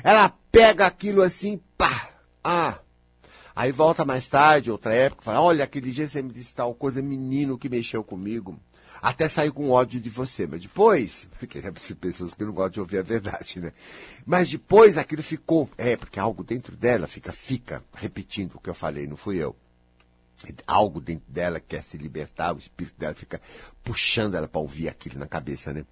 Ela 0.03 0.29
pega 0.51 0.87
aquilo 0.87 1.23
assim, 1.23 1.61
pá, 1.77 2.11
ah. 2.43 2.79
Aí 3.55 3.73
volta 3.73 4.05
mais 4.05 4.27
tarde, 4.27 4.71
outra 4.71 4.95
época, 4.95 5.23
fala, 5.23 5.41
olha, 5.41 5.65
aquele 5.65 5.91
dia 5.91 6.07
você 6.07 6.21
me 6.21 6.33
disse 6.33 6.55
tal 6.55 6.75
coisa, 6.75 7.01
menino 7.01 7.59
que 7.59 7.69
mexeu 7.69 8.05
comigo. 8.05 8.59
Até 9.01 9.29
saiu 9.29 9.53
com 9.53 9.71
ódio 9.71 10.01
de 10.01 10.11
você, 10.11 10.47
mas 10.47 10.63
depois, 10.63 11.29
porque 11.39 11.61
tem 11.61 11.73
pessoas 11.73 12.35
que 12.35 12.45
não 12.45 12.53
gostam 12.53 12.73
de 12.73 12.81
ouvir 12.81 12.99
a 12.99 13.03
verdade, 13.03 13.61
né? 13.61 13.73
Mas 14.25 14.51
depois 14.51 14.99
aquilo 14.99 15.23
ficou, 15.23 15.69
é, 15.79 15.97
porque 15.97 16.19
algo 16.19 16.43
dentro 16.43 16.77
dela 16.77 17.07
fica, 17.07 17.33
fica 17.33 17.85
repetindo 17.95 18.55
o 18.55 18.61
que 18.61 18.69
eu 18.69 18.75
falei, 18.75 19.07
não 19.07 19.17
fui 19.17 19.37
eu 19.37 19.55
algo 20.67 21.01
dentro 21.01 21.31
dela 21.31 21.61
quer 21.61 21.83
se 21.83 21.97
libertar, 21.97 22.55
o 22.55 22.59
espírito 22.59 22.99
dela 22.99 23.15
fica 23.15 23.41
puxando 23.83 24.35
ela 24.35 24.49
para 24.49 24.61
ouvir 24.61 24.89
aquilo 24.89 25.19
na 25.19 25.27
cabeça, 25.27 25.73
né? 25.73 25.85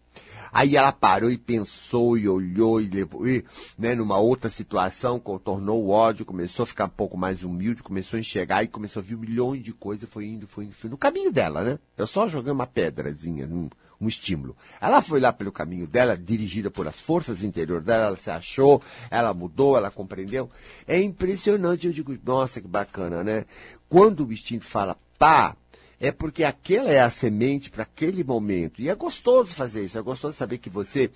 Aí 0.53 0.77
ela 0.77 0.93
parou 0.93 1.33
e 1.33 1.37
pensou 1.37 2.17
e 2.17 2.29
olhou 2.29 2.81
e 2.81 2.89
levou, 2.89 3.27
e, 3.27 3.45
né, 3.77 3.95
numa 3.95 4.19
outra 4.19 4.49
situação, 4.49 5.19
contornou 5.19 5.83
o 5.83 5.91
ódio, 5.91 6.25
começou 6.25 6.63
a 6.63 6.67
ficar 6.67 6.85
um 6.85 6.91
pouco 6.91 7.17
mais 7.17 7.43
humilde, 7.43 7.83
começou 7.83 8.17
a 8.17 8.21
enxergar 8.21 8.63
e 8.63 8.69
começou 8.69 9.01
a 9.01 9.05
ver 9.05 9.17
milhões 9.17 9.65
de 9.65 9.73
coisas, 9.73 10.09
foi 10.09 10.27
indo, 10.27 10.47
foi 10.47 10.67
indo, 10.67 10.75
foi 10.75 10.89
no 10.89 10.97
caminho 10.97 11.33
dela, 11.33 11.65
né? 11.65 11.79
Eu 11.99 12.07
só 12.07 12.29
joguei 12.29 12.53
uma 12.53 12.69
pedrazinha, 12.69 13.49
um, 13.49 13.69
um 14.01 14.07
estímulo. 14.07 14.57
Ela 14.81 15.03
foi 15.03 15.19
lá 15.19 15.33
pelo 15.33 15.51
caminho 15.51 15.89
dela, 15.89 16.17
dirigida 16.17 16.71
por 16.71 16.87
as 16.87 17.01
forças 17.01 17.43
interiores 17.43 17.85
dela, 17.85 18.07
ela 18.07 18.17
se 18.17 18.31
achou, 18.31 18.81
ela 19.11 19.35
mudou, 19.35 19.77
ela 19.77 19.91
compreendeu. 19.91 20.49
É 20.87 21.01
impressionante, 21.01 21.89
eu 21.89 21.93
digo, 21.93 22.17
nossa, 22.25 22.61
que 22.61 22.69
bacana, 22.69 23.25
né? 23.25 23.45
Quando 23.89 24.25
o 24.25 24.33
instinto 24.33 24.65
fala 24.65 24.97
pá, 25.19 25.57
é 26.05 26.13
porque 26.13 26.45
aquela 26.45 26.91
é 26.91 27.01
a 27.01 27.09
semente 27.09 27.71
para 27.71 27.85
aquele 27.85 28.23
momento. 28.23 28.81
E 28.81 28.91
é 28.91 28.95
gostoso 28.95 29.55
fazer 29.55 29.87
isso, 29.87 29.97
é 29.97 30.03
gostoso 30.03 30.37
saber 30.37 30.59
que 30.59 30.69
você 30.69 31.11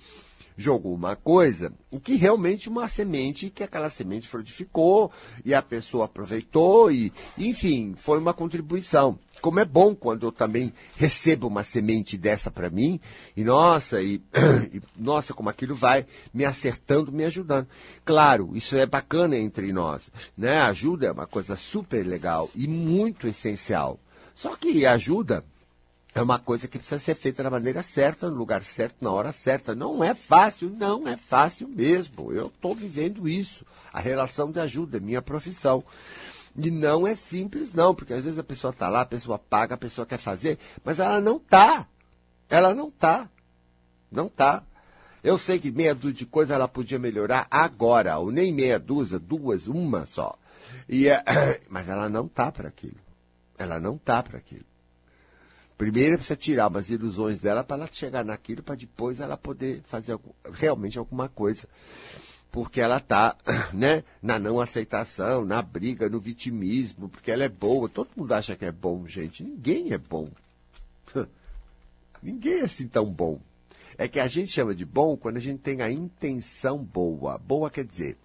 jogou 0.57 0.93
uma 0.93 1.15
coisa 1.15 1.71
e 1.91 1.99
que 1.99 2.15
realmente 2.15 2.67
uma 2.67 2.89
semente, 2.89 3.51
que 3.51 3.63
aquela 3.63 3.89
semente 3.89 4.27
frutificou 4.27 5.11
e 5.45 5.53
a 5.53 5.61
pessoa 5.61 6.05
aproveitou 6.05 6.91
e, 6.91 7.13
enfim, 7.37 7.93
foi 7.95 8.17
uma 8.17 8.33
contribuição. 8.33 9.17
Como 9.41 9.59
é 9.59 9.63
bom 9.63 9.95
quando 9.95 10.25
eu 10.25 10.31
também 10.31 10.73
recebo 10.97 11.47
uma 11.47 11.63
semente 11.63 12.17
dessa 12.17 12.49
para 12.49 12.69
mim 12.69 12.99
e 13.37 13.43
nossa, 13.43 14.01
e, 14.01 14.15
e, 14.73 14.81
nossa, 14.97 15.35
como 15.35 15.49
aquilo 15.49 15.75
vai 15.75 16.05
me 16.33 16.43
acertando, 16.43 17.11
me 17.11 17.23
ajudando. 17.23 17.67
Claro, 18.03 18.51
isso 18.55 18.75
é 18.75 18.87
bacana 18.87 19.37
entre 19.37 19.71
nós, 19.71 20.09
né? 20.35 20.59
ajuda 20.61 21.05
é 21.05 21.11
uma 21.11 21.27
coisa 21.27 21.55
super 21.55 22.05
legal 22.05 22.49
e 22.55 22.67
muito 22.67 23.27
essencial. 23.27 23.99
Só 24.39 24.55
que 24.55 24.85
ajuda 24.85 25.43
é 26.15 26.21
uma 26.21 26.39
coisa 26.39 26.65
que 26.65 26.77
precisa 26.77 26.97
ser 26.97 27.15
feita 27.15 27.43
da 27.43 27.49
maneira 27.49 27.83
certa, 27.83 28.29
no 28.29 28.37
lugar 28.37 28.63
certo, 28.63 28.95
na 29.01 29.11
hora 29.11 29.33
certa. 29.33 29.75
Não 29.75 30.01
é 30.01 30.15
fácil, 30.15 30.69
não 30.69 31.05
é 31.05 31.17
fácil 31.17 31.67
mesmo. 31.67 32.31
Eu 32.31 32.47
estou 32.47 32.73
vivendo 32.73 33.27
isso. 33.27 33.65
A 33.91 33.99
relação 33.99 34.49
de 34.49 34.61
ajuda 34.61 34.95
é 34.95 35.01
minha 35.01 35.21
profissão. 35.21 35.83
E 36.57 36.71
não 36.71 37.05
é 37.05 37.17
simples, 37.17 37.73
não, 37.73 37.93
porque 37.93 38.13
às 38.13 38.23
vezes 38.23 38.39
a 38.39 38.43
pessoa 38.43 38.71
está 38.71 38.87
lá, 38.87 39.01
a 39.01 39.05
pessoa 39.05 39.37
paga, 39.37 39.75
a 39.75 39.77
pessoa 39.77 40.07
quer 40.07 40.17
fazer, 40.17 40.57
mas 40.85 41.01
ela 41.01 41.19
não 41.19 41.35
está. 41.35 41.85
Ela 42.49 42.73
não 42.73 42.87
está. 42.87 43.29
Não 44.09 44.27
está. 44.27 44.63
Eu 45.21 45.37
sei 45.37 45.59
que 45.59 45.69
meia 45.69 45.93
dúzia 45.93 46.13
de 46.13 46.25
coisas 46.25 46.55
ela 46.55 46.69
podia 46.69 46.97
melhorar 46.97 47.45
agora, 47.51 48.17
ou 48.17 48.31
nem 48.31 48.53
meia 48.53 48.79
dúzia, 48.79 49.19
duas, 49.19 49.67
uma 49.67 50.05
só. 50.05 50.33
E, 50.87 51.09
é, 51.09 51.21
mas 51.69 51.89
ela 51.89 52.07
não 52.07 52.25
está 52.25 52.49
para 52.53 52.69
aquilo. 52.69 53.08
Ela 53.59 53.79
não 53.79 53.97
está 53.97 54.23
para 54.23 54.39
aquilo. 54.39 54.65
Primeiro 55.77 56.17
precisa 56.17 56.35
tirar 56.35 56.67
umas 56.67 56.89
ilusões 56.89 57.39
dela 57.39 57.63
para 57.63 57.77
ela 57.77 57.89
chegar 57.89 58.25
naquilo, 58.25 58.61
para 58.61 58.75
depois 58.75 59.19
ela 59.21 59.37
poder 59.37 59.81
fazer 59.85 60.19
realmente 60.51 60.99
alguma 60.99 61.29
coisa. 61.29 61.69
Porque 62.51 62.81
ela 62.81 62.97
está 62.97 63.37
né, 63.73 64.03
na 64.21 64.39
não 64.39 64.59
aceitação, 64.59 65.45
na 65.45 65.61
briga, 65.61 66.09
no 66.09 66.19
vitimismo, 66.19 67.07
porque 67.07 67.31
ela 67.31 67.43
é 67.43 67.49
boa. 67.49 67.87
Todo 67.87 68.09
mundo 68.15 68.33
acha 68.33 68.55
que 68.55 68.65
é 68.65 68.71
bom, 68.71 69.07
gente. 69.07 69.41
Ninguém 69.41 69.93
é 69.93 69.97
bom. 69.97 70.27
Ninguém 72.21 72.59
é 72.59 72.63
assim 72.63 72.87
tão 72.87 73.05
bom. 73.05 73.39
É 73.97 74.05
que 74.07 74.19
a 74.19 74.27
gente 74.27 74.51
chama 74.51 74.75
de 74.75 74.83
bom 74.83 75.15
quando 75.15 75.37
a 75.37 75.41
gente 75.41 75.59
tem 75.59 75.81
a 75.81 75.89
intenção 75.89 76.77
boa. 76.77 77.37
Boa 77.37 77.69
quer 77.69 77.85
dizer, 77.85 78.17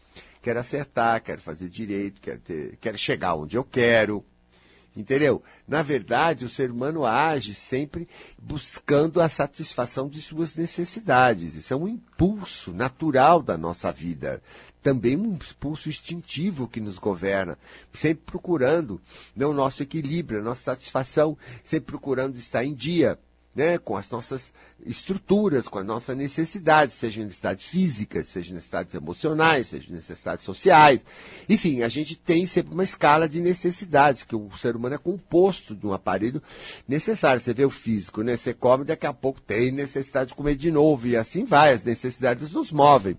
quero 0.42 0.59
acertar, 0.59 1.23
quero 1.23 1.40
fazer 1.40 1.68
direito, 1.68 2.20
quero, 2.20 2.40
ter, 2.40 2.77
quero 2.81 2.99
chegar 2.99 3.37
onde 3.37 3.57
eu 3.57 3.62
quero, 3.62 4.25
Entendeu? 4.96 5.42
Na 5.66 5.83
verdade, 5.83 6.44
o 6.44 6.48
ser 6.48 6.70
humano 6.70 7.04
age 7.04 7.52
sempre 7.52 8.09
buscando 8.40 9.20
a 9.20 9.28
satisfação 9.28 10.09
de 10.09 10.22
suas 10.22 10.54
necessidades. 10.54 11.54
Isso 11.54 11.72
é 11.72 11.76
um 11.76 11.88
impulso 11.88 12.72
natural 12.72 13.42
da 13.42 13.59
nossa 13.59 13.90
vida. 13.90 14.40
Também 14.80 15.16
um 15.16 15.33
impulso 15.35 15.88
instintivo 15.88 16.68
que 16.68 16.80
nos 16.80 16.96
governa. 16.96 17.59
Sempre 17.92 18.24
procurando 18.24 19.00
né, 19.35 19.44
o 19.44 19.52
nosso 19.52 19.83
equilíbrio, 19.83 20.40
a 20.40 20.44
nossa 20.44 20.62
satisfação, 20.62 21.37
sempre 21.64 21.87
procurando 21.87 22.37
estar 22.37 22.64
em 22.64 22.74
dia 22.74 23.18
né, 23.54 23.78
com 23.78 23.96
as 23.96 24.10
nossas 24.10 24.52
estruturas, 24.84 25.68
com 25.68 25.78
as 25.78 25.86
nossas 25.86 26.16
necessidades, 26.16 26.96
sejam 26.96 27.24
necessidades 27.24 27.66
físicas, 27.66 28.28
sejam 28.28 28.54
necessidades 28.54 28.94
emocionais, 28.94 29.68
sejam 29.68 29.94
necessidades 29.94 30.44
sociais. 30.44 31.00
Enfim, 31.48 31.82
a 31.82 31.88
gente 31.88 32.16
tem 32.16 32.46
sempre 32.46 32.74
uma 32.74 32.84
escala 32.84 33.28
de 33.28 33.40
necessidades, 33.40 34.24
que 34.24 34.34
o 34.34 34.50
ser 34.58 34.76
humano 34.76 34.96
é 34.96 34.98
composto 34.98 35.74
de 35.74 35.86
um 35.86 35.92
aparelho 35.92 36.42
necessário. 36.86 37.40
Você 37.40 37.54
vê 37.54 37.64
o 37.64 37.70
físico, 37.70 38.22
né? 38.22 38.36
Você 38.36 38.52
come, 38.52 38.84
daqui 38.84 39.06
a 39.06 39.12
pouco 39.12 39.40
tem 39.40 39.70
necessidade 39.70 40.30
de 40.30 40.34
comer 40.34 40.56
de 40.56 40.70
novo, 40.70 41.06
e 41.06 41.16
assim 41.16 41.44
vai, 41.44 41.72
as 41.72 41.84
necessidades 41.84 42.50
nos 42.50 42.72
movem 42.72 43.16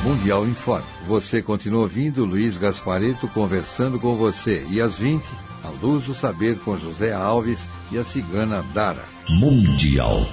Mundial 0.09 0.47
Informe. 0.47 0.87
Você 1.05 1.39
continua 1.39 1.81
ouvindo 1.81 2.25
Luiz 2.25 2.57
Gaspareto 2.57 3.27
conversando 3.27 3.99
com 3.99 4.15
você. 4.15 4.65
E 4.71 4.81
às 4.81 4.97
20, 4.97 5.23
a 5.63 5.69
luz 5.85 6.05
do 6.05 6.15
saber 6.15 6.57
com 6.57 6.79
José 6.79 7.13
Alves 7.13 7.69
e 7.91 7.97
a 7.99 8.03
cigana 8.03 8.65
Dara. 8.73 9.05
Mundial. 9.29 10.27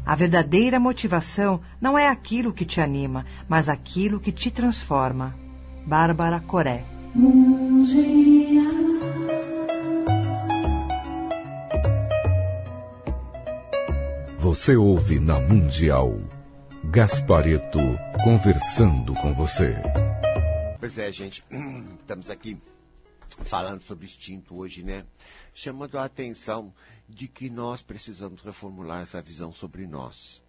A 0.05 0.13
verdadeira 0.13 0.79
motivação 0.79 1.59
não 1.81 1.97
é 1.97 2.07
aquilo 2.07 2.53
que 2.53 2.63
te 2.63 2.79
anima, 2.79 3.25
mas 3.49 3.67
aquilo 3.67 4.19
que 4.19 4.31
te 4.31 4.51
transforma. 4.51 5.35
Bárbara 5.83 6.39
Coré. 6.39 6.85
Você 14.37 14.75
ouve 14.75 15.19
na 15.19 15.39
Mundial. 15.39 16.19
Gaspareto 16.83 17.79
conversando 18.23 19.15
com 19.15 19.33
você. 19.33 19.75
Pois 20.79 20.99
é, 20.99 21.11
gente. 21.11 21.43
Estamos 21.99 22.29
aqui 22.29 22.61
falando 23.43 23.81
sobre 23.81 24.05
instinto 24.05 24.55
hoje, 24.55 24.83
né? 24.83 25.03
Chamando 25.51 25.97
a 25.97 26.05
atenção 26.05 26.71
de 27.07 27.27
que 27.27 27.49
nós 27.49 27.81
precisamos 27.81 28.41
reformular 28.41 29.01
essa 29.01 29.21
visão 29.21 29.53
sobre 29.53 29.87
nós. 29.87 30.43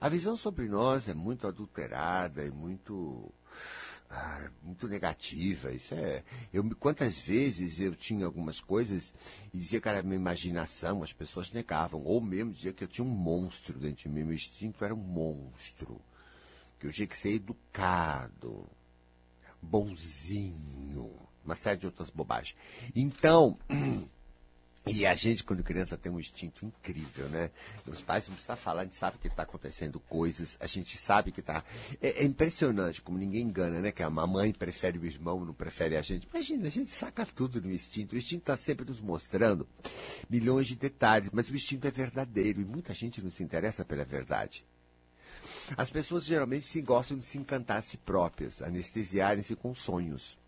A 0.00 0.08
visão 0.08 0.36
sobre 0.36 0.68
nós 0.68 1.08
é 1.08 1.14
muito 1.14 1.46
adulterada, 1.46 2.44
é 2.44 2.50
muito 2.50 3.32
ah, 4.10 4.50
muito 4.62 4.88
negativa. 4.88 5.72
Isso 5.72 5.94
é. 5.94 6.22
Eu, 6.52 6.64
quantas 6.76 7.18
vezes 7.18 7.80
eu 7.80 7.94
tinha 7.94 8.24
algumas 8.26 8.60
coisas 8.60 9.12
e 9.52 9.58
dizia 9.58 9.80
que 9.80 9.88
era 9.88 10.02
minha 10.02 10.16
imaginação, 10.16 11.02
as 11.02 11.12
pessoas 11.12 11.52
negavam. 11.52 12.02
Ou 12.04 12.20
mesmo 12.20 12.52
dizia 12.52 12.72
que 12.72 12.84
eu 12.84 12.88
tinha 12.88 13.04
um 13.04 13.10
monstro 13.10 13.78
dentro 13.78 14.02
de 14.02 14.08
mim. 14.08 14.24
Meu 14.24 14.34
instinto 14.34 14.84
era 14.84 14.94
um 14.94 14.98
monstro. 14.98 16.00
Que 16.78 16.86
eu 16.86 16.92
tinha 16.92 17.06
que 17.06 17.16
ser 17.16 17.32
educado, 17.32 18.68
bonzinho, 19.62 21.10
uma 21.44 21.54
série 21.54 21.78
de 21.78 21.86
outras 21.86 22.10
bobagens. 22.10 22.56
Então. 22.94 23.58
E 24.88 25.04
a 25.04 25.16
gente, 25.16 25.42
quando 25.42 25.64
criança, 25.64 25.96
tem 25.96 26.12
um 26.12 26.20
instinto 26.20 26.64
incrível, 26.64 27.28
né? 27.28 27.50
Os 27.88 28.00
pais 28.02 28.28
não 28.28 28.34
precisam 28.34 28.56
falar, 28.56 28.82
a 28.82 28.84
gente 28.84 28.94
sabe 28.94 29.18
que 29.18 29.26
está 29.26 29.42
acontecendo 29.42 29.98
coisas, 29.98 30.56
a 30.60 30.66
gente 30.68 30.96
sabe 30.96 31.32
que 31.32 31.40
está. 31.40 31.64
É, 32.00 32.22
é, 32.22 32.24
impressionante 32.24 33.02
como 33.02 33.18
ninguém 33.18 33.42
engana, 33.42 33.80
né? 33.80 33.90
Que 33.90 34.04
a 34.04 34.08
mamãe 34.08 34.52
prefere 34.52 34.96
o 34.96 35.04
irmão, 35.04 35.44
não 35.44 35.52
prefere 35.52 35.96
a 35.96 36.02
gente. 36.02 36.28
Imagina, 36.32 36.68
a 36.68 36.70
gente 36.70 36.92
saca 36.92 37.26
tudo 37.26 37.60
no 37.60 37.72
instinto. 37.72 38.14
O 38.14 38.18
instinto 38.18 38.42
está 38.42 38.56
sempre 38.56 38.86
nos 38.86 39.00
mostrando 39.00 39.66
milhões 40.30 40.68
de 40.68 40.76
detalhes, 40.76 41.30
mas 41.32 41.50
o 41.50 41.56
instinto 41.56 41.88
é 41.88 41.90
verdadeiro 41.90 42.60
e 42.60 42.64
muita 42.64 42.94
gente 42.94 43.20
não 43.20 43.30
se 43.30 43.42
interessa 43.42 43.84
pela 43.84 44.04
verdade. 44.04 44.64
As 45.76 45.90
pessoas 45.90 46.24
geralmente 46.24 46.64
se 46.64 46.80
gostam 46.80 47.18
de 47.18 47.24
se 47.24 47.38
encantar 47.38 47.78
a 47.78 47.82
si 47.82 47.96
próprias, 47.96 48.62
anestesiarem-se 48.62 49.56
com 49.56 49.74
sonhos 49.74 50.38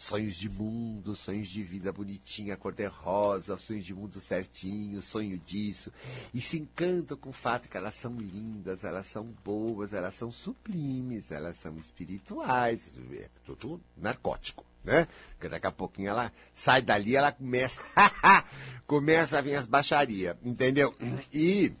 sonhos 0.00 0.34
de 0.34 0.48
mundo, 0.48 1.14
sonhos 1.14 1.48
de 1.48 1.62
vida 1.62 1.92
bonitinha, 1.92 2.56
cor-de-rosa, 2.56 3.58
sonhos 3.58 3.84
de 3.84 3.92
mundo 3.92 4.18
certinho, 4.18 5.02
sonho 5.02 5.38
disso. 5.38 5.92
E 6.32 6.40
se 6.40 6.58
encantam 6.58 7.18
com 7.18 7.28
o 7.28 7.34
fato 7.34 7.68
que 7.68 7.76
elas 7.76 7.94
são 7.96 8.16
lindas, 8.16 8.82
elas 8.82 9.04
são 9.06 9.26
boas, 9.44 9.92
elas 9.92 10.14
são 10.14 10.32
sublimes, 10.32 11.30
elas 11.30 11.58
são 11.58 11.76
espirituais. 11.76 12.80
É 13.12 13.28
tudo 13.44 13.78
narcótico, 13.94 14.64
né? 14.82 15.06
Porque 15.32 15.50
daqui 15.50 15.66
a 15.66 15.72
pouquinho 15.72 16.08
ela 16.08 16.32
sai 16.54 16.80
dali, 16.80 17.14
ela 17.14 17.30
começa, 17.30 17.78
começa 18.86 19.38
a 19.38 19.42
vir 19.42 19.56
as 19.56 19.66
baixarias, 19.66 20.34
entendeu? 20.42 20.94
E, 21.30 21.74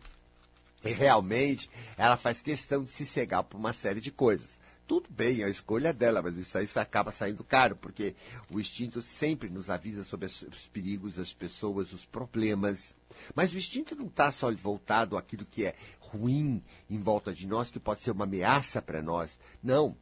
realmente 0.84 1.70
ela 1.96 2.18
faz 2.18 2.42
questão 2.42 2.84
de 2.84 2.90
se 2.90 3.06
cegar 3.06 3.44
por 3.44 3.56
uma 3.56 3.72
série 3.72 4.00
de 4.00 4.10
coisas 4.10 4.59
tudo 4.90 5.08
bem, 5.08 5.44
a 5.44 5.48
escolha 5.48 5.90
é 5.90 5.92
dela, 5.92 6.20
mas 6.20 6.36
isso 6.36 6.58
aí 6.58 6.68
acaba 6.74 7.12
saindo 7.12 7.44
caro, 7.44 7.76
porque 7.76 8.12
o 8.52 8.58
instinto 8.58 9.00
sempre 9.00 9.48
nos 9.48 9.70
avisa 9.70 10.02
sobre 10.02 10.26
os 10.26 10.68
perigos, 10.72 11.16
as 11.16 11.32
pessoas, 11.32 11.92
os 11.92 12.04
problemas. 12.04 12.96
Mas 13.32 13.52
o 13.52 13.56
instinto 13.56 13.94
não 13.94 14.06
está 14.06 14.32
só 14.32 14.52
voltado 14.52 15.16
àquilo 15.16 15.46
que 15.46 15.64
é 15.64 15.76
ruim 16.00 16.60
em 16.90 16.98
volta 16.98 17.32
de 17.32 17.46
nós, 17.46 17.70
que 17.70 17.78
pode 17.78 18.02
ser 18.02 18.10
uma 18.10 18.24
ameaça 18.24 18.82
para 18.82 19.00
nós. 19.00 19.38
Não. 19.62 19.96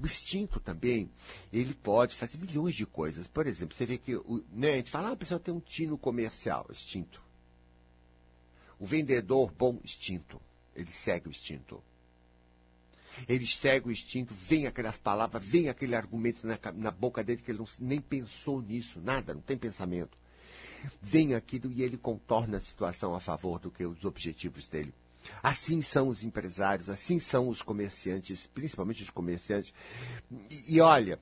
O 0.00 0.06
instinto 0.06 0.60
também, 0.60 1.10
ele 1.52 1.74
pode 1.74 2.14
fazer 2.14 2.38
milhões 2.38 2.76
de 2.76 2.86
coisas. 2.86 3.26
Por 3.26 3.44
exemplo, 3.44 3.74
você 3.74 3.86
vê 3.86 3.98
que 3.98 4.12
né, 4.52 4.74
a 4.74 4.76
gente 4.76 4.90
fala, 4.92 5.08
ah, 5.08 5.12
a 5.14 5.16
pessoa 5.16 5.40
tem 5.40 5.52
um 5.52 5.58
tino 5.58 5.98
comercial, 5.98 6.64
instinto. 6.70 7.20
O 8.78 8.86
vendedor, 8.86 9.50
bom 9.50 9.80
instinto. 9.82 10.40
Ele 10.76 10.92
segue 10.92 11.26
o 11.26 11.30
instinto. 11.30 11.82
Ele 13.28 13.46
segue 13.46 13.88
o 13.88 13.92
instinto, 13.92 14.34
vem 14.34 14.66
aquelas 14.66 14.98
palavras, 14.98 15.44
vem 15.44 15.68
aquele 15.68 15.94
argumento 15.94 16.46
na, 16.46 16.58
na 16.74 16.90
boca 16.90 17.22
dele 17.22 17.42
que 17.42 17.50
ele 17.50 17.58
não, 17.58 17.66
nem 17.80 18.00
pensou 18.00 18.62
nisso, 18.62 19.00
nada, 19.00 19.34
não 19.34 19.40
tem 19.40 19.56
pensamento. 19.56 20.16
Vem 21.02 21.34
aquilo 21.34 21.72
e 21.72 21.82
ele 21.82 21.96
contorna 21.96 22.58
a 22.58 22.60
situação 22.60 23.14
a 23.14 23.20
favor 23.20 23.58
do 23.58 23.70
que 23.70 23.84
os 23.84 24.04
objetivos 24.04 24.68
dele. 24.68 24.94
Assim 25.42 25.82
são 25.82 26.08
os 26.08 26.22
empresários, 26.22 26.88
assim 26.88 27.18
são 27.18 27.48
os 27.48 27.62
comerciantes, 27.62 28.46
principalmente 28.46 29.02
os 29.02 29.10
comerciantes. 29.10 29.74
E, 30.50 30.76
e 30.76 30.80
olha, 30.80 31.20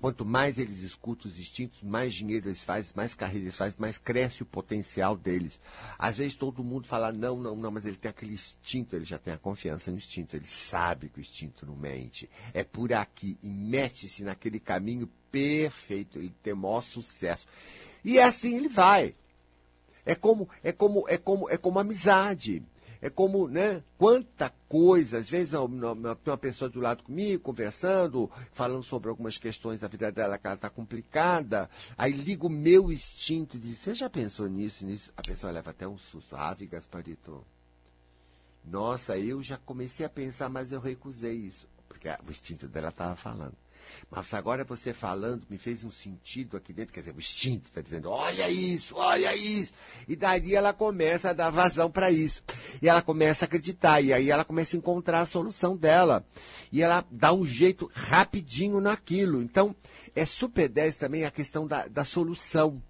Quanto 0.00 0.24
mais 0.24 0.58
eles 0.58 0.80
escutam 0.80 1.30
os 1.30 1.38
instintos, 1.38 1.82
mais 1.82 2.14
dinheiro 2.14 2.48
eles 2.48 2.62
fazem, 2.62 2.92
mais 2.96 3.14
carreira 3.14 3.44
eles 3.44 3.56
fazem, 3.56 3.78
mais 3.78 3.98
cresce 3.98 4.42
o 4.42 4.46
potencial 4.46 5.16
deles. 5.16 5.60
Às 5.98 6.18
vezes 6.18 6.34
todo 6.34 6.64
mundo 6.64 6.88
fala, 6.88 7.12
não, 7.12 7.36
não, 7.36 7.54
não, 7.54 7.70
mas 7.70 7.84
ele 7.84 7.96
tem 7.96 8.10
aquele 8.10 8.34
instinto, 8.34 8.96
ele 8.96 9.04
já 9.04 9.18
tem 9.18 9.34
a 9.34 9.38
confiança 9.38 9.90
no 9.90 9.98
instinto, 9.98 10.34
ele 10.34 10.46
sabe 10.46 11.08
que 11.08 11.18
o 11.18 11.20
instinto 11.20 11.66
não 11.66 11.76
mente. 11.76 12.28
É 12.52 12.64
por 12.64 12.92
aqui 12.92 13.38
e 13.42 13.48
mete-se 13.48 14.24
naquele 14.24 14.58
caminho 14.58 15.08
perfeito, 15.30 16.18
ele 16.18 16.34
tem 16.42 16.52
o 16.52 16.56
maior 16.56 16.80
sucesso. 16.80 17.46
E 18.04 18.18
assim 18.18 18.56
ele 18.56 18.68
vai. 18.68 19.14
É 20.04 20.14
como, 20.14 20.48
é 20.64 20.72
como, 20.72 21.04
é 21.08 21.16
como, 21.16 21.48
é 21.48 21.56
como 21.56 21.78
amizade. 21.78 22.62
É 23.02 23.10
como, 23.10 23.48
né? 23.48 23.82
Quanta 23.98 24.48
coisa, 24.68 25.18
às 25.18 25.28
vezes 25.28 25.50
tem 25.50 26.32
uma 26.32 26.38
pessoa 26.38 26.70
do 26.70 26.78
lado 26.78 27.02
comigo, 27.02 27.42
conversando, 27.42 28.30
falando 28.52 28.84
sobre 28.84 29.10
algumas 29.10 29.36
questões 29.36 29.80
da 29.80 29.88
vida 29.88 30.12
dela 30.12 30.38
que 30.38 30.46
ela 30.46 30.54
está 30.54 30.70
complicada, 30.70 31.68
aí 31.98 32.12
liga 32.12 32.46
o 32.46 32.48
meu 32.48 32.92
instinto 32.92 33.56
e 33.56 33.60
diz, 33.60 33.78
você 33.78 33.92
já 33.92 34.08
pensou 34.08 34.46
nisso, 34.46 34.86
nisso? 34.86 35.12
A 35.16 35.22
pessoa 35.22 35.52
leva 35.52 35.70
até 35.70 35.86
um 35.86 35.98
susto. 35.98 36.36
Ave, 36.36 36.68
Gasparito. 36.68 37.44
Nossa, 38.64 39.18
eu 39.18 39.42
já 39.42 39.58
comecei 39.58 40.06
a 40.06 40.08
pensar, 40.08 40.48
mas 40.48 40.70
eu 40.70 40.78
recusei 40.78 41.34
isso. 41.34 41.68
Porque 41.88 42.08
o 42.08 42.30
instinto 42.30 42.68
dela 42.68 42.90
estava 42.90 43.16
falando. 43.16 43.56
Mas 44.10 44.32
agora 44.34 44.64
você 44.64 44.92
falando 44.92 45.46
me 45.48 45.58
fez 45.58 45.84
um 45.84 45.90
sentido 45.90 46.56
aqui 46.56 46.72
dentro, 46.72 46.92
quer 46.92 47.00
dizer, 47.00 47.14
o 47.14 47.18
instinto 47.18 47.68
está 47.68 47.80
dizendo, 47.80 48.10
olha 48.10 48.48
isso, 48.48 48.94
olha 48.96 49.34
isso. 49.34 49.72
E 50.06 50.14
daí 50.16 50.54
ela 50.54 50.72
começa 50.72 51.30
a 51.30 51.32
dar 51.32 51.50
vazão 51.50 51.90
para 51.90 52.10
isso. 52.10 52.42
E 52.80 52.88
ela 52.88 53.02
começa 53.02 53.44
a 53.44 53.46
acreditar, 53.46 54.00
e 54.00 54.12
aí 54.12 54.30
ela 54.30 54.44
começa 54.44 54.76
a 54.76 54.78
encontrar 54.78 55.20
a 55.20 55.26
solução 55.26 55.76
dela. 55.76 56.24
E 56.70 56.82
ela 56.82 57.04
dá 57.10 57.32
um 57.32 57.44
jeito 57.44 57.90
rapidinho 57.94 58.80
naquilo. 58.80 59.42
Então, 59.42 59.74
é 60.14 60.26
super 60.26 60.68
10 60.68 60.96
também 60.96 61.24
a 61.24 61.30
questão 61.30 61.66
da, 61.66 61.86
da 61.88 62.04
solução. 62.04 62.82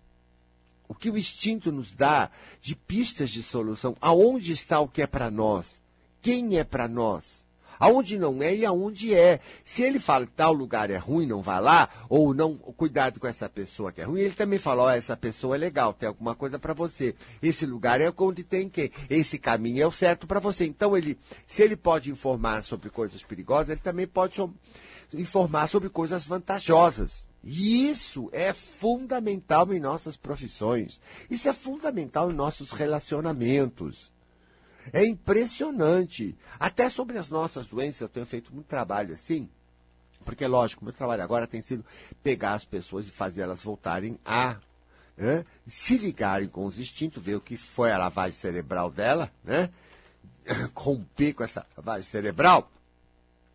O 0.89 0.95
que 0.95 1.09
o 1.09 1.17
instinto 1.17 1.73
nos 1.73 1.93
dá 1.93 2.31
de 2.61 2.75
pistas 2.75 3.31
de 3.31 3.43
solução. 3.43 3.97
Aonde 4.01 4.53
está 4.53 4.81
o 4.81 4.89
que 4.89 5.03
é 5.03 5.07
para 5.07 5.31
nós? 5.31 5.81
Quem 6.21 6.59
é 6.59 6.65
para 6.65 6.87
nós? 6.87 7.42
Aonde 7.83 8.17
não 8.17 8.41
é 8.41 8.55
e 8.55 8.65
aonde 8.65 9.13
é. 9.13 9.41
Se 9.65 9.83
ele 9.83 9.99
fala 9.99 10.25
que 10.25 10.33
tal 10.33 10.53
lugar 10.53 10.89
é 10.89 10.97
ruim, 10.97 11.27
não 11.27 11.43
vá 11.43 11.59
lá, 11.59 11.89
ou 12.09 12.33
não, 12.33 12.55
cuidado 12.55 13.19
com 13.19 13.27
essa 13.27 13.49
pessoa 13.49 13.91
que 13.91 14.01
é 14.01 14.05
ruim, 14.05 14.21
ele 14.21 14.35
também 14.35 14.59
fala, 14.59 14.85
ó, 14.85 14.87
oh, 14.87 14.91
essa 14.91 15.17
pessoa 15.17 15.57
é 15.57 15.59
legal, 15.59 15.93
tem 15.93 16.07
alguma 16.07 16.35
coisa 16.37 16.61
para 16.61 16.73
você. 16.73 17.13
Esse 17.43 17.67
lugar 17.67 18.01
é 18.01 18.13
onde 18.17 18.45
tem 18.45 18.69
quem? 18.69 18.93
Esse 19.11 19.37
caminho 19.37 19.83
é 19.83 19.87
o 19.87 19.91
certo 19.91 20.29
para 20.29 20.39
você. 20.39 20.65
Então 20.65 20.97
ele, 20.97 21.19
se 21.45 21.61
ele 21.61 21.75
pode 21.75 22.09
informar 22.09 22.63
sobre 22.63 22.89
coisas 22.89 23.25
perigosas, 23.25 23.71
ele 23.71 23.81
também 23.81 24.07
pode 24.07 24.41
informar 25.13 25.67
sobre 25.67 25.89
coisas 25.89 26.25
vantajosas. 26.25 27.27
E 27.43 27.91
isso 27.91 28.29
é 28.31 28.53
fundamental 28.53 29.75
em 29.75 29.81
nossas 29.81 30.17
profissões. 30.17 31.01
Isso 31.29 31.49
é 31.49 31.53
fundamental 31.53 32.31
em 32.31 32.35
nossos 32.35 32.71
relacionamentos. 32.71 34.13
É 34.93 35.05
impressionante. 35.05 36.37
Até 36.59 36.89
sobre 36.89 37.19
as 37.19 37.29
nossas 37.29 37.67
doenças, 37.67 38.01
eu 38.01 38.09
tenho 38.09 38.27
feito 38.27 38.55
muito 38.55 38.67
trabalho 38.67 39.15
assim. 39.15 39.49
Porque, 40.25 40.47
lógico, 40.47 40.85
meu 40.85 40.95
trabalho 40.95 41.23
agora 41.23 41.47
tem 41.47 41.61
sido 41.61 41.85
pegar 42.23 42.55
as 42.55 42.65
pessoas 42.65 43.07
e 43.07 43.11
fazer 43.11 43.43
elas 43.43 43.63
voltarem 43.63 44.19
a 44.25 44.57
né, 45.17 45.45
se 45.67 45.99
ligarem 45.99 46.49
com 46.49 46.65
os 46.65 46.79
instintos, 46.79 47.23
ver 47.23 47.37
o 47.37 47.41
que 47.41 47.57
foi 47.57 47.93
a 47.93 47.99
lavagem 47.99 48.37
cerebral 48.37 48.91
dela, 48.91 49.31
né? 49.45 49.71
Romper 50.75 51.35
com 51.35 51.45
essa 51.45 51.67
lavagem 51.77 52.09
cerebral 52.09 52.71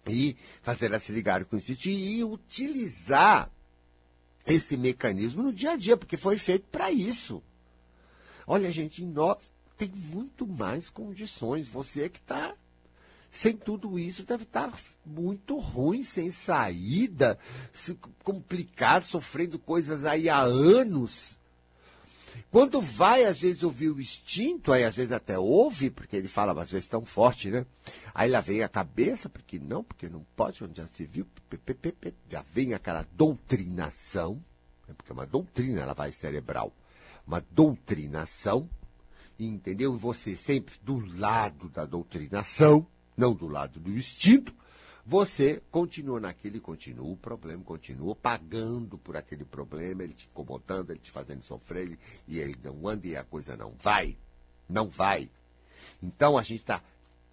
e 0.06 0.38
fazer 0.62 0.86
elas 0.88 1.04
se 1.04 1.12
ligarem 1.12 1.46
com 1.46 1.56
o 1.56 1.60
instinto 1.60 1.90
e 1.90 2.24
utilizar 2.24 3.52
esse 4.46 4.78
mecanismo 4.78 5.44
no 5.44 5.52
dia 5.52 5.72
a 5.72 5.76
dia, 5.76 5.98
porque 5.98 6.16
foi 6.16 6.38
feito 6.38 6.66
para 6.72 6.92
isso. 6.92 7.44
Olha, 8.46 8.72
gente, 8.72 9.04
nós 9.04 9.52
tem 9.78 9.90
muito 9.90 10.48
mais 10.48 10.90
condições. 10.90 11.68
Você 11.68 12.10
que 12.10 12.20
está 12.20 12.54
sem 13.32 13.56
tudo 13.56 14.00
isso 14.00 14.24
deve 14.24 14.44
estar 14.44 14.72
tá 14.72 14.78
muito 15.06 15.60
ruim, 15.60 16.02
sem 16.02 16.32
saída, 16.32 17.38
complicado, 18.23 19.04
sofrendo 19.04 19.60
coisas 19.60 20.06
aí 20.06 20.30
há 20.30 20.40
anos. 20.40 21.38
Quando 22.52 22.82
vai, 22.82 23.25
às 23.25 23.40
vezes, 23.40 23.63
ouvir 23.63 23.90
o 23.90 24.00
instinto, 24.00 24.71
aí 24.71 24.84
às 24.84 24.96
vezes 24.96 25.12
até 25.12 25.38
ouve, 25.38 25.90
porque 25.90 26.15
ele 26.15 26.28
fala 26.28 26.60
às 26.62 26.71
vezes 26.71 26.88
tão 26.88 27.04
forte, 27.04 27.50
né? 27.50 27.65
Aí 28.13 28.30
lá 28.30 28.42
vem 28.42 28.63
a 28.63 28.69
cabeça, 28.69 29.28
porque 29.28 29.60
não, 29.60 29.84
porque 29.84 30.08
não 30.08 30.25
pode, 30.36 30.63
onde 30.63 30.78
já 30.78 30.88
se 30.88 31.06
viu, 31.06 31.28
já 32.30 32.44
vem 32.54 32.73
aquela 32.73 33.06
doutrinação, 33.13 34.42
né? 34.88 34.94
porque 34.96 35.12
é 35.12 35.13
uma 35.13 35.25
doutrina, 35.25 35.82
ela 35.82 35.94
vai 35.94 36.12
cerebral, 36.12 36.71
uma 37.25 37.44
doutrinação, 37.52 38.69
entendeu? 39.40 39.98
Você 39.98 40.35
sempre 40.35 40.75
do 40.81 40.98
lado 41.17 41.69
da 41.69 41.85
doutrinação, 41.85 42.88
não 43.15 43.33
do 43.33 43.48
lado 43.48 43.79
do 43.79 43.92
instinto, 43.92 44.54
você 45.06 45.62
continua 45.71 46.19
naquele, 46.19 46.60
continua 46.60 47.08
o 47.08 47.15
problema, 47.15 47.63
continua 47.63 48.13
pagando 48.13 48.98
por 48.98 49.15
aquele 49.15 49.46
problema, 49.46 50.04
ele 50.04 50.13
te 50.13 50.27
incomodando, 50.27 50.92
ele 50.92 51.00
te 51.00 51.12
fazendo 51.12 51.44
sofrer, 51.44 51.83
ele, 51.83 52.00
e 52.27 52.40
ele 52.40 52.58
não 52.62 52.88
anda 52.88 53.08
e 53.08 53.15
a 53.15 53.23
coisa 53.23 53.56
não 53.56 53.73
vai. 53.81 54.17
Não 54.67 54.90
vai. 54.90 55.29
Então 56.04 56.38
a 56.38 56.44
gente 56.44 56.60
está 56.60 56.83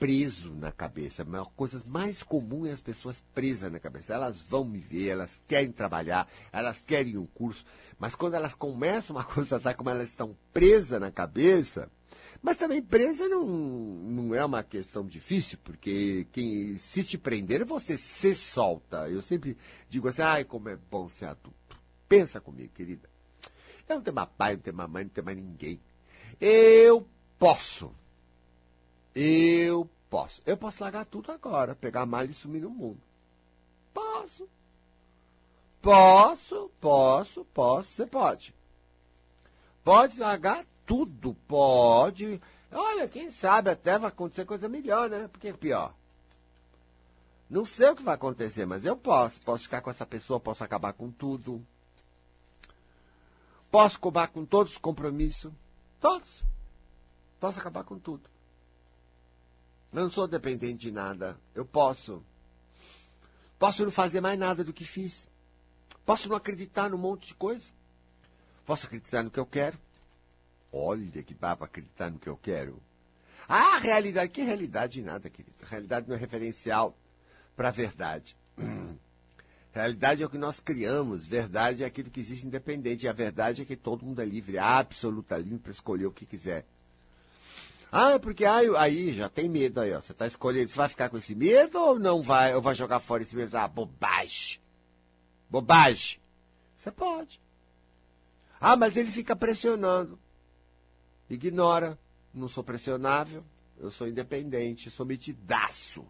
preso 0.05 0.53
na 0.53 0.71
cabeça. 0.71 1.23
A 1.23 1.45
coisa 1.57 1.83
mais 1.87 2.23
comum 2.23 2.67
é 2.67 2.73
as 2.73 2.83
pessoas 2.83 3.25
presas 3.35 3.73
na 3.73 3.81
cabeça. 3.81 4.13
Elas 4.13 4.39
vão 4.39 4.63
me 4.63 4.79
ver, 4.79 5.09
elas 5.09 5.41
querem 5.49 5.73
trabalhar, 5.73 6.29
elas 6.53 6.79
querem 6.79 7.17
um 7.17 7.25
curso, 7.25 7.65
mas 7.99 8.15
quando 8.15 8.35
elas 8.35 8.53
começam 8.53 9.17
a 9.17 9.25
constatar 9.25 9.75
como 9.75 9.89
elas 9.89 10.11
estão 10.11 10.37
presas 10.53 11.01
na 11.01 11.11
cabeça, 11.11 11.91
mas 12.43 12.59
também 12.59 12.83
presa 12.83 13.27
não, 13.31 13.47
não 13.47 14.35
é 14.35 14.45
uma 14.45 14.63
questão 14.63 15.07
difícil, 15.07 15.57
porque 15.65 16.27
quem 16.33 16.77
se 16.77 17.03
te 17.03 17.17
prender, 17.17 17.65
você 17.65 17.97
se 17.97 18.35
solta. 18.35 19.09
Eu 19.09 19.23
sempre 19.23 19.57
digo 19.89 20.07
assim, 20.07 20.21
ai, 20.21 20.45
como 20.45 20.69
é 20.69 20.77
bom 20.77 21.09
ser 21.09 21.29
adulto. 21.29 21.79
Pensa 22.07 22.43
comigo, 22.43 22.75
querida. 22.75 23.09
Eu 23.89 23.97
não 23.97 24.03
tenho 24.03 24.15
mais 24.15 24.29
pai, 24.37 24.53
não 24.53 24.61
tenho 24.61 24.77
mais 24.77 24.91
mãe, 24.91 25.05
não 25.05 25.11
tenho 25.11 25.25
mais 25.25 25.39
ninguém. 25.39 25.81
Eu 26.39 27.09
posso. 27.39 27.91
Eu 29.15 29.89
posso. 30.11 30.43
Eu 30.45 30.57
posso 30.57 30.83
largar 30.83 31.05
tudo 31.05 31.31
agora, 31.31 31.75
pegar 31.75 32.09
a 32.11 32.25
e 32.25 32.33
sumir 32.33 32.63
no 32.63 32.71
mundo. 32.71 33.01
Posso. 33.93 34.49
Posso, 35.81 36.71
posso, 36.81 37.45
posso. 37.47 37.89
Você 37.89 38.07
pode. 38.07 38.55
Pode 39.85 40.19
largar 40.19 40.65
tudo, 40.87 41.35
pode. 41.47 42.41
Olha, 42.73 43.07
quem 43.07 43.31
sabe 43.31 43.71
até 43.71 43.99
vai 43.99 44.09
acontecer 44.09 44.45
coisa 44.45 44.69
melhor, 44.69 45.09
né? 45.09 45.29
Porque 45.29 45.49
é 45.49 45.53
pior. 45.53 45.95
Não 47.49 47.65
sei 47.65 47.91
o 47.91 47.97
que 47.97 48.03
vai 48.03 48.15
acontecer, 48.15 48.67
mas 48.67 48.85
eu 48.85 48.97
posso. 48.97 49.41
Posso 49.43 49.65
ficar 49.65 49.81
com 49.81 49.91
essa 49.91 50.07
pessoa, 50.07 50.41
posso 50.41 50.65
acabar 50.65 50.93
com 50.93 51.11
tudo. 51.11 51.65
Posso 53.71 53.97
acabar 53.97 54.29
com 54.29 54.45
todos 54.45 54.73
os 54.73 54.79
compromissos. 54.79 55.53
Todos. 56.01 56.43
Posso 57.39 57.61
acabar 57.61 57.85
com 57.85 57.99
tudo. 57.99 58.34
Eu 59.95 60.03
não 60.03 60.11
sou 60.11 60.27
dependente 60.27 60.81
de 60.87 60.91
nada. 60.91 61.39
Eu 61.55 61.65
posso. 61.65 62.21
Posso 63.57 63.85
não 63.85 63.93
fazer 63.93 64.21
mais 64.21 64.37
nada 64.37 64.65
do 64.65 64.73
que 64.73 64.85
fiz. 64.85 65.29
Posso 66.05 66.29
não 66.29 66.35
acreditar 66.35 66.91
num 66.91 66.99
monte 66.99 67.29
de 67.29 67.35
coisa. 67.35 67.73
Posso 68.67 68.87
acreditar 68.87 69.23
no 69.23 69.31
que 69.31 69.39
eu 69.39 69.47
quero. 69.47 69.79
Olha 70.73 71.23
que 71.23 71.33
baba 71.33 71.67
acreditar 71.67 72.11
no 72.11 72.19
que 72.19 72.29
eu 72.29 72.37
quero. 72.37 72.83
Ah, 73.49 73.79
realidade. 73.79 74.33
Que 74.33 74.43
realidade 74.43 75.01
nada, 75.01 75.31
querida. 75.31 75.65
Realidade 75.65 76.09
não 76.09 76.17
é 76.17 76.19
referencial 76.19 76.99
para 77.55 77.69
a 77.69 77.73
verdade. 77.73 78.37
Realidade 79.73 80.23
é 80.23 80.27
o 80.27 80.31
que 80.31 80.39
nós 80.39 80.61
criamos, 80.61 81.27
verdade 81.27 81.83
é 81.83 81.87
aquilo 81.87 82.09
que 82.09 82.21
existe 82.21 82.47
independente. 82.47 83.07
E 83.07 83.09
a 83.09 83.13
verdade 83.13 83.63
é 83.63 83.65
que 83.65 83.75
todo 83.75 84.07
mundo 84.07 84.23
é 84.23 84.25
livre, 84.25 84.57
absoluta 84.57 85.37
livre 85.37 85.59
para 85.59 85.73
escolher 85.73 86.07
o 86.07 86.13
que 86.13 86.25
quiser. 86.25 86.65
Ah, 87.97 88.15
é 88.15 88.19
porque 88.19 88.45
aí, 88.45 88.69
aí 88.77 89.13
já 89.15 89.29
tem 89.29 89.49
medo 89.49 89.81
aí, 89.81 89.93
ó. 89.93 90.01
Você 90.01 90.11
está 90.11 90.27
escolhendo, 90.27 90.69
você 90.69 90.77
vai 90.77 90.89
ficar 90.89 91.09
com 91.09 91.17
esse 91.17 91.33
medo 91.33 91.79
ou 91.79 91.97
não 91.97 92.25
vai, 92.25 92.53
ou 92.53 92.61
vai 92.61 92.75
jogar 92.75 92.99
fora 92.99 93.23
esse 93.23 93.37
medo? 93.37 93.57
Ah, 93.57 93.69
bobagem. 93.69 94.59
Bobagem. 95.49 96.19
Você 96.77 96.91
pode. 96.91 97.41
Ah, 98.61 98.75
mas 98.77 98.97
ele 98.97 99.13
fica 99.13 99.37
pressionando. 99.37 100.19
Ignora. 101.31 101.97
Não 102.35 102.49
sou 102.49 102.65
pressionável. 102.65 103.45
Eu 103.79 103.93
sou 103.93 104.09
independente. 104.09 104.91
Sou 104.91 105.07
metidaço. 105.07 106.05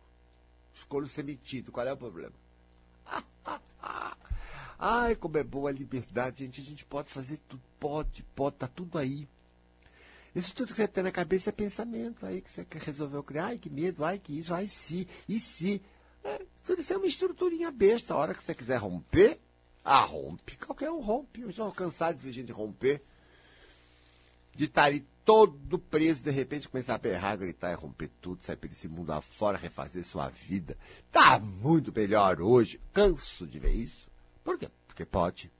Escolho 0.73 1.07
ser 1.07 1.23
metido. 1.23 1.71
Qual 1.71 1.87
é 1.87 1.93
o 1.93 1.99
problema? 1.99 2.33
Ai, 4.79 5.15
como 5.17 5.37
é 5.37 5.45
boa 5.45 5.69
a 5.69 5.73
liberdade, 5.73 6.47
gente. 6.47 6.63
A 6.63 6.65
gente 6.65 6.87
pode 6.87 7.13
fazer 7.13 7.39
tudo. 7.47 7.63
Pode, 7.79 8.23
pode. 8.35 8.57
Tá 8.57 8.67
tudo 8.67 8.97
aí. 8.97 9.29
Isso 10.35 10.55
tudo 10.55 10.73
que 10.73 10.77
você 10.77 10.89
tem 10.89 11.05
na 11.05 11.13
cabeça 11.13 11.51
é 11.51 11.53
pensamento. 11.53 12.27
Aí 12.27 12.41
que 12.41 12.51
você 12.51 12.67
resolveu 12.85 13.23
criar. 13.23 13.47
Ai, 13.47 13.59
que 13.59 13.71
medo. 13.71 14.05
Ai, 14.05 14.19
que 14.19 14.37
isso. 14.37 14.53
Ai, 14.53 14.67
se. 14.67 15.07
E 15.29 15.39
se. 15.39 15.81
É, 16.25 16.43
tudo 16.65 16.81
isso 16.81 16.93
é 16.93 16.97
uma 16.97 17.07
estruturinha 17.07 17.71
besta. 17.71 18.15
A 18.15 18.17
hora 18.17 18.35
que 18.35 18.43
você 18.43 18.55
quiser 18.55 18.77
romper, 18.77 19.39
ah, 19.85 20.01
rompe. 20.01 20.57
Qualquer 20.57 20.91
um 20.91 21.01
rompe. 21.01 21.43
Eu 21.43 21.53
já 21.53 21.71
cansado 21.71 22.17
de 22.17 22.25
ver 22.25 22.33
gente 22.33 22.51
romper. 22.51 23.03
De 24.55 24.65
estar 24.65 24.85
ali 24.85 25.07
todo 25.25 25.79
preso, 25.79 26.23
de 26.23 26.31
repente 26.31 26.69
começar 26.69 26.95
a 26.95 26.99
berrar, 26.99 27.37
gritar 27.39 27.73
e 27.73 27.75
romper 27.75 28.11
tudo, 28.21 28.45
sair 28.45 28.57
por 28.57 28.71
esse 28.71 28.87
mundo 28.87 29.11
afora, 29.11 29.57
refazer 29.57 30.05
sua 30.05 30.29
vida. 30.29 30.77
Tá 31.11 31.39
muito 31.39 31.93
melhor 31.93 32.41
hoje. 32.41 32.81
Canso 32.93 33.47
de 33.47 33.59
ver 33.59 33.73
isso. 33.73 34.11
Por 34.43 34.59
quê? 34.59 34.69
Porque 34.87 35.05
pode. 35.05 35.51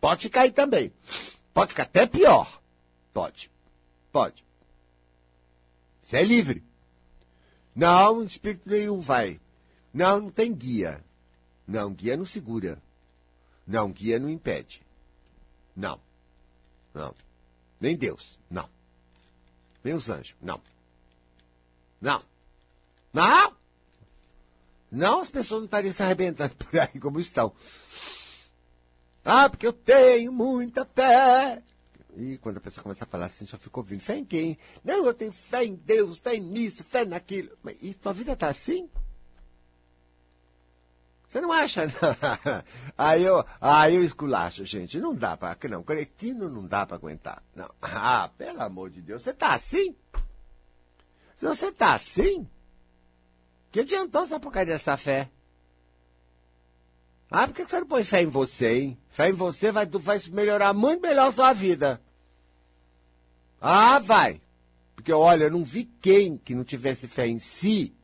Pode 0.00 0.30
aí 0.34 0.50
também. 0.50 0.92
Pode 1.52 1.70
ficar 1.70 1.82
até 1.84 2.06
pior. 2.06 2.60
Pode. 3.12 3.50
Pode. 4.12 4.44
Você 6.02 6.18
é 6.18 6.22
livre. 6.22 6.64
Não, 7.74 8.22
espírito 8.22 8.68
nenhum 8.68 9.00
vai. 9.00 9.40
Não, 9.92 10.20
não 10.20 10.30
tem 10.30 10.52
guia. 10.52 11.04
Não, 11.66 11.92
guia 11.92 12.16
não 12.16 12.24
segura. 12.24 12.82
Não, 13.66 13.92
guia 13.92 14.18
não 14.18 14.28
impede. 14.28 14.82
Não. 15.76 16.00
Não. 16.94 17.14
Nem 17.80 17.96
Deus. 17.96 18.38
Não. 18.50 18.68
Nem 19.84 19.94
os 19.94 20.08
anjos. 20.08 20.34
Não. 20.40 20.60
Não. 22.00 22.22
Não! 23.12 23.56
Não, 24.90 25.20
as 25.20 25.30
pessoas 25.30 25.60
não 25.60 25.64
estariam 25.66 25.92
se 25.92 26.02
arrebentando 26.02 26.54
por 26.54 26.78
aí 26.78 26.98
como 27.00 27.20
estão. 27.20 27.52
Ah, 29.24 29.48
porque 29.50 29.66
eu 29.66 29.72
tenho 29.72 30.32
muita 30.32 30.84
fé. 30.86 31.62
E 32.18 32.36
quando 32.38 32.56
a 32.56 32.60
pessoa 32.60 32.82
começa 32.82 33.04
a 33.04 33.06
falar 33.06 33.26
assim, 33.26 33.46
só 33.46 33.56
fica 33.56 33.78
ouvindo. 33.78 34.00
Fé 34.00 34.16
em 34.18 34.24
quem? 34.24 34.58
Não, 34.84 35.06
eu 35.06 35.14
tenho 35.14 35.30
fé 35.30 35.64
em 35.64 35.76
Deus, 35.76 36.18
fé 36.18 36.36
nisso, 36.36 36.82
fé 36.82 37.04
naquilo. 37.04 37.56
Mas, 37.62 37.76
e 37.80 37.94
tua 37.94 38.12
vida 38.12 38.32
está 38.32 38.48
assim? 38.48 38.90
Você 41.28 41.40
não 41.40 41.52
acha? 41.52 41.82
aí 42.98 43.22
eu, 43.22 43.44
aí 43.60 43.94
eu 43.94 44.02
esculacho, 44.02 44.64
gente. 44.64 44.98
Não 44.98 45.14
dá 45.14 45.36
para. 45.36 45.56
Não, 45.68 45.84
cretino 45.84 46.48
não 46.48 46.66
dá 46.66 46.84
para 46.84 46.96
aguentar. 46.96 47.40
Não. 47.54 47.70
Ah, 47.80 48.28
pelo 48.36 48.62
amor 48.62 48.90
de 48.90 49.00
Deus, 49.00 49.22
você 49.22 49.32
tá 49.32 49.54
assim? 49.54 49.94
Se 51.36 51.46
você 51.46 51.70
tá 51.70 51.94
assim, 51.94 52.48
que 53.70 53.80
adiantou 53.80 54.24
essa 54.24 54.40
porcaria 54.40 54.74
dessa 54.74 54.96
fé? 54.96 55.30
Ah, 57.30 57.46
por 57.46 57.54
que 57.54 57.64
você 57.64 57.78
não 57.78 57.86
põe 57.86 58.02
fé 58.02 58.22
em 58.22 58.26
você, 58.26 58.78
hein? 58.80 58.98
Fé 59.08 59.28
em 59.28 59.34
você 59.34 59.70
vai, 59.70 59.86
vai 59.86 60.18
melhorar 60.32 60.72
muito 60.72 61.00
melhor 61.00 61.28
a 61.28 61.32
sua 61.32 61.52
vida. 61.52 62.00
Ah, 63.60 63.98
vai. 63.98 64.40
Porque, 64.94 65.12
olha, 65.12 65.44
eu 65.44 65.50
não 65.50 65.64
vi 65.64 65.84
quem 66.00 66.36
que 66.36 66.54
não 66.54 66.64
tivesse 66.64 67.06
fé 67.06 67.26
em 67.26 67.38
si 67.38 67.94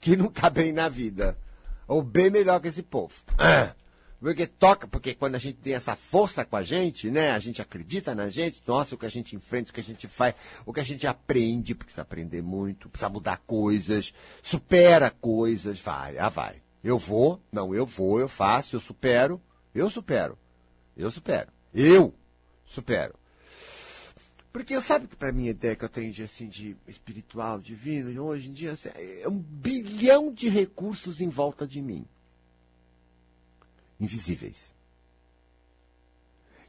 que 0.00 0.16
não 0.16 0.28
tá 0.28 0.50
bem 0.50 0.72
na 0.72 0.88
vida 0.88 1.38
ou 1.86 2.02
bem 2.02 2.28
melhor 2.28 2.60
que 2.60 2.68
esse 2.68 2.82
povo. 2.82 3.14
Porque 4.20 4.46
toca, 4.46 4.86
porque 4.86 5.16
quando 5.16 5.34
a 5.34 5.38
gente 5.38 5.58
tem 5.58 5.74
essa 5.74 5.96
força 5.96 6.44
com 6.44 6.54
a 6.54 6.62
gente, 6.62 7.10
né? 7.10 7.32
A 7.32 7.40
gente 7.40 7.60
acredita 7.60 8.14
na 8.14 8.30
gente, 8.30 8.62
nossa, 8.64 8.94
o 8.94 8.98
que 8.98 9.04
a 9.04 9.10
gente 9.10 9.34
enfrenta, 9.34 9.72
o 9.72 9.74
que 9.74 9.80
a 9.80 9.82
gente 9.82 10.06
faz, 10.06 10.36
o 10.64 10.72
que 10.72 10.78
a 10.78 10.84
gente 10.84 11.08
aprende, 11.08 11.74
porque 11.74 11.86
precisa 11.86 12.02
aprender 12.02 12.40
muito, 12.40 12.88
precisa 12.88 13.08
mudar 13.08 13.42
coisas, 13.44 14.14
supera 14.40 15.10
coisas, 15.10 15.80
vai, 15.80 16.18
ah 16.18 16.28
vai. 16.28 16.62
Eu 16.84 16.98
vou, 16.98 17.40
não, 17.50 17.74
eu 17.74 17.84
vou, 17.84 18.20
eu 18.20 18.28
faço, 18.28 18.76
eu 18.76 18.80
supero, 18.80 19.42
eu 19.74 19.90
supero, 19.90 20.38
eu 20.96 21.10
supero, 21.10 21.48
eu 21.74 22.14
supero. 22.64 23.14
Porque 24.52 24.78
sabe 24.82 25.06
que 25.06 25.16
para 25.16 25.32
mim 25.32 25.48
a 25.48 25.52
ideia 25.52 25.74
que 25.74 25.84
eu 25.84 25.88
tenho 25.88 26.12
de, 26.12 26.22
assim, 26.22 26.46
de 26.46 26.76
espiritual, 26.86 27.58
divino, 27.58 28.22
hoje 28.22 28.50
em 28.50 28.52
dia, 28.52 28.72
assim, 28.72 28.90
é 28.94 29.26
um 29.26 29.38
bilhão 29.38 30.30
de 30.30 30.48
recursos 30.48 31.22
em 31.22 31.28
volta 31.28 31.66
de 31.66 31.80
mim. 31.80 32.04
Invisíveis. 33.98 34.74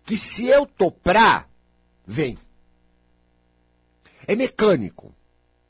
Que 0.05 0.15
se 0.15 0.45
eu 0.45 0.65
toprar, 0.65 1.49
vem. 2.07 2.38
É 4.25 4.34
mecânico. 4.34 5.13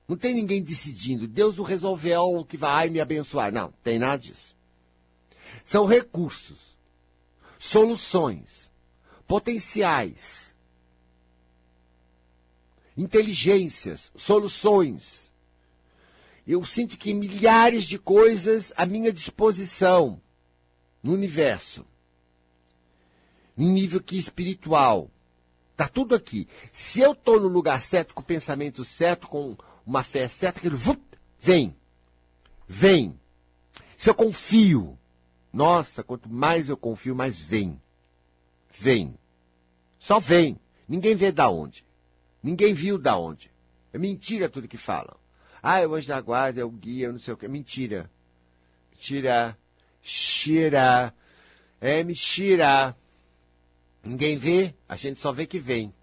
Não 0.07 0.15
tem 0.15 0.35
ninguém 0.35 0.61
decidindo. 0.61 1.27
Deus 1.27 1.57
não 1.57 1.63
resolveu 1.63 2.21
o 2.21 2.45
que 2.45 2.57
vai 2.57 2.89
me 2.89 3.01
abençoar. 3.01 3.51
Não, 3.51 3.73
tem 3.83 3.97
nada 3.97 4.19
disso. 4.21 4.55
São 5.65 5.85
recursos, 5.85 6.77
soluções, 7.57 8.71
potenciais 9.27 10.42
inteligências, 12.97 14.11
soluções. 14.15 15.31
Eu 16.45 16.63
sinto 16.65 16.97
que 16.97 17.13
milhares 17.13 17.85
de 17.85 17.97
coisas 17.97 18.71
à 18.75 18.85
minha 18.85 19.11
disposição 19.11 20.21
no 21.01 21.13
universo. 21.13 21.85
Em 23.57 23.67
nível 23.67 24.01
que 24.01 24.17
espiritual. 24.17 25.09
Está 25.71 25.87
tudo 25.87 26.13
aqui. 26.13 26.47
Se 26.71 26.99
eu 26.99 27.13
estou 27.13 27.39
no 27.39 27.47
lugar 27.47 27.81
certo, 27.81 28.13
com 28.13 28.21
o 28.21 28.25
pensamento 28.25 28.83
certo, 28.85 29.27
com 29.27 29.57
uma 29.85 30.03
fé 30.03 30.27
certa, 30.27 30.59
aquilo 30.59 30.77
vem. 31.39 31.75
Vem. 32.67 33.19
Se 33.97 34.09
eu 34.09 34.15
confio, 34.15 34.97
nossa, 35.51 36.03
quanto 36.03 36.29
mais 36.29 36.69
eu 36.69 36.75
confio, 36.75 37.15
mais 37.15 37.39
vem. 37.39 37.79
Vem. 38.71 39.17
Só 39.99 40.19
vem. 40.19 40.59
Ninguém 40.87 41.15
vê 41.15 41.31
da 41.31 41.49
onde. 41.49 41.85
Ninguém 42.43 42.73
viu 42.73 42.97
da 42.97 43.17
onde. 43.17 43.49
É 43.93 43.97
mentira 43.97 44.49
tudo 44.49 44.67
que 44.67 44.77
falam. 44.77 45.15
Ah, 45.61 45.79
é 45.79 45.87
o 45.87 45.95
anjo 45.95 46.09
da 46.09 46.19
guarda, 46.19 46.59
é 46.59 46.65
o 46.65 46.69
guia, 46.69 47.11
não 47.11 47.19
sei 47.19 47.33
o 47.33 47.37
que. 47.37 47.47
Mentira. 47.47 48.11
Mentira. 48.91 49.57
Mentira. 50.01 51.13
É 51.79 52.03
mentira. 52.03 52.97
Ninguém 54.03 54.37
vê, 54.37 54.75
a 54.89 54.97
gente 54.97 55.19
só 55.19 55.31
vê 55.31 55.45
que 55.45 55.59
vem. 55.59 55.93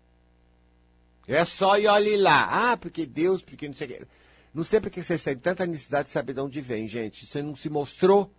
É 1.29 1.45
só 1.45 1.79
e 1.79 1.87
olhe 1.87 2.17
lá. 2.17 2.73
Ah, 2.73 2.77
porque 2.77 3.05
Deus, 3.05 3.43
porque 3.43 3.69
não 3.69 3.75
sei 3.75 3.87
o 3.87 3.91
que. 3.91 4.07
Não 4.53 4.65
sei 4.65 4.81
porque 4.81 5.03
vocês 5.03 5.23
têm 5.23 5.37
tanta 5.37 5.67
necessidade 5.67 6.07
de 6.07 6.13
saber 6.13 6.33
de 6.33 6.41
onde 6.41 6.61
vem, 6.61 6.89
gente. 6.89 7.27
Você 7.27 7.43
não 7.43 7.55
se 7.55 7.69
mostrou. 7.69 8.33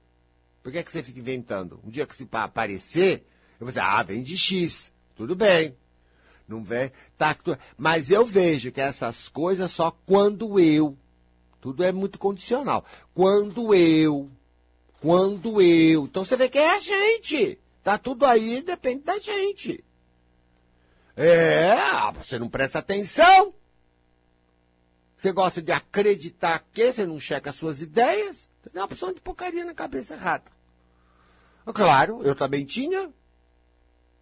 Por 0.62 0.72
que, 0.72 0.80
é 0.80 0.84
que 0.84 0.92
você 0.92 1.02
fica 1.02 1.20
inventando? 1.20 1.80
Um 1.84 1.90
dia 1.90 2.06
que 2.06 2.16
se 2.16 2.28
aparecer, 2.32 3.24
eu 3.60 3.66
vou 3.66 3.70
dizer, 3.70 3.80
ah, 3.80 4.04
vem 4.04 4.22
de 4.22 4.38
X. 4.38 4.94
Tudo 5.16 5.36
bem. 5.36 5.76
Não 6.52 6.62
vem. 6.62 6.92
Tá, 7.18 7.34
mas 7.78 8.12
eu 8.12 8.26
vejo 8.26 8.74
que 8.74 8.82
essas 8.82 9.30
coisas 9.30 9.72
só 9.72 9.90
quando 10.06 10.60
eu. 10.60 10.98
Tudo 11.62 11.84
é 11.84 11.92
muito 11.94 12.20
condicional. 12.20 12.84
Quando 13.14 13.74
eu. 13.74 14.30
Quando 15.00 15.62
eu. 15.62 16.04
Então 16.04 16.26
você 16.26 16.36
vê 16.36 16.50
que 16.50 16.58
é 16.58 16.76
a 16.76 16.80
gente. 16.80 17.58
Tá 17.82 17.98
tudo 17.98 18.26
aí, 18.26 18.62
depende 18.62 19.04
da 19.04 19.18
gente. 19.18 19.84
É, 21.16 21.76
você 22.14 22.38
não 22.38 22.50
presta 22.50 22.80
atenção. 22.80 23.54
Você 25.16 25.32
gosta 25.32 25.62
de 25.62 25.72
acreditar 25.72 26.66
que 26.74 26.92
você 26.92 27.06
não 27.06 27.20
checa 27.20 27.52
as 27.52 27.56
suas 27.56 27.82
ideias. 27.82 28.50
Você 28.62 28.70
tem 28.70 28.82
uma 28.82 28.86
opção 28.86 29.14
de 29.14 29.22
porcaria 29.22 29.64
na 29.64 29.74
cabeça 29.74 30.16
errada. 30.16 30.52
Claro, 31.74 32.22
eu 32.24 32.36
também 32.36 32.66
tinha. 32.66 33.10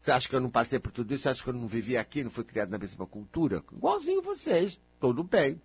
Você 0.01 0.11
acha 0.11 0.29
que 0.29 0.35
eu 0.35 0.39
não 0.39 0.49
passei 0.49 0.79
por 0.79 0.91
tudo 0.91 1.13
isso? 1.13 1.23
Você 1.23 1.29
acha 1.29 1.43
que 1.43 1.49
eu 1.49 1.53
não 1.53 1.67
vivi 1.67 1.97
aqui, 1.97 2.23
não 2.23 2.31
fui 2.31 2.43
criado 2.43 2.69
na 2.69 2.77
mesma 2.77 3.05
cultura? 3.05 3.63
Igualzinho 3.71 4.21
vocês. 4.21 4.79
Tudo 4.99 5.23
bem. 5.23 5.61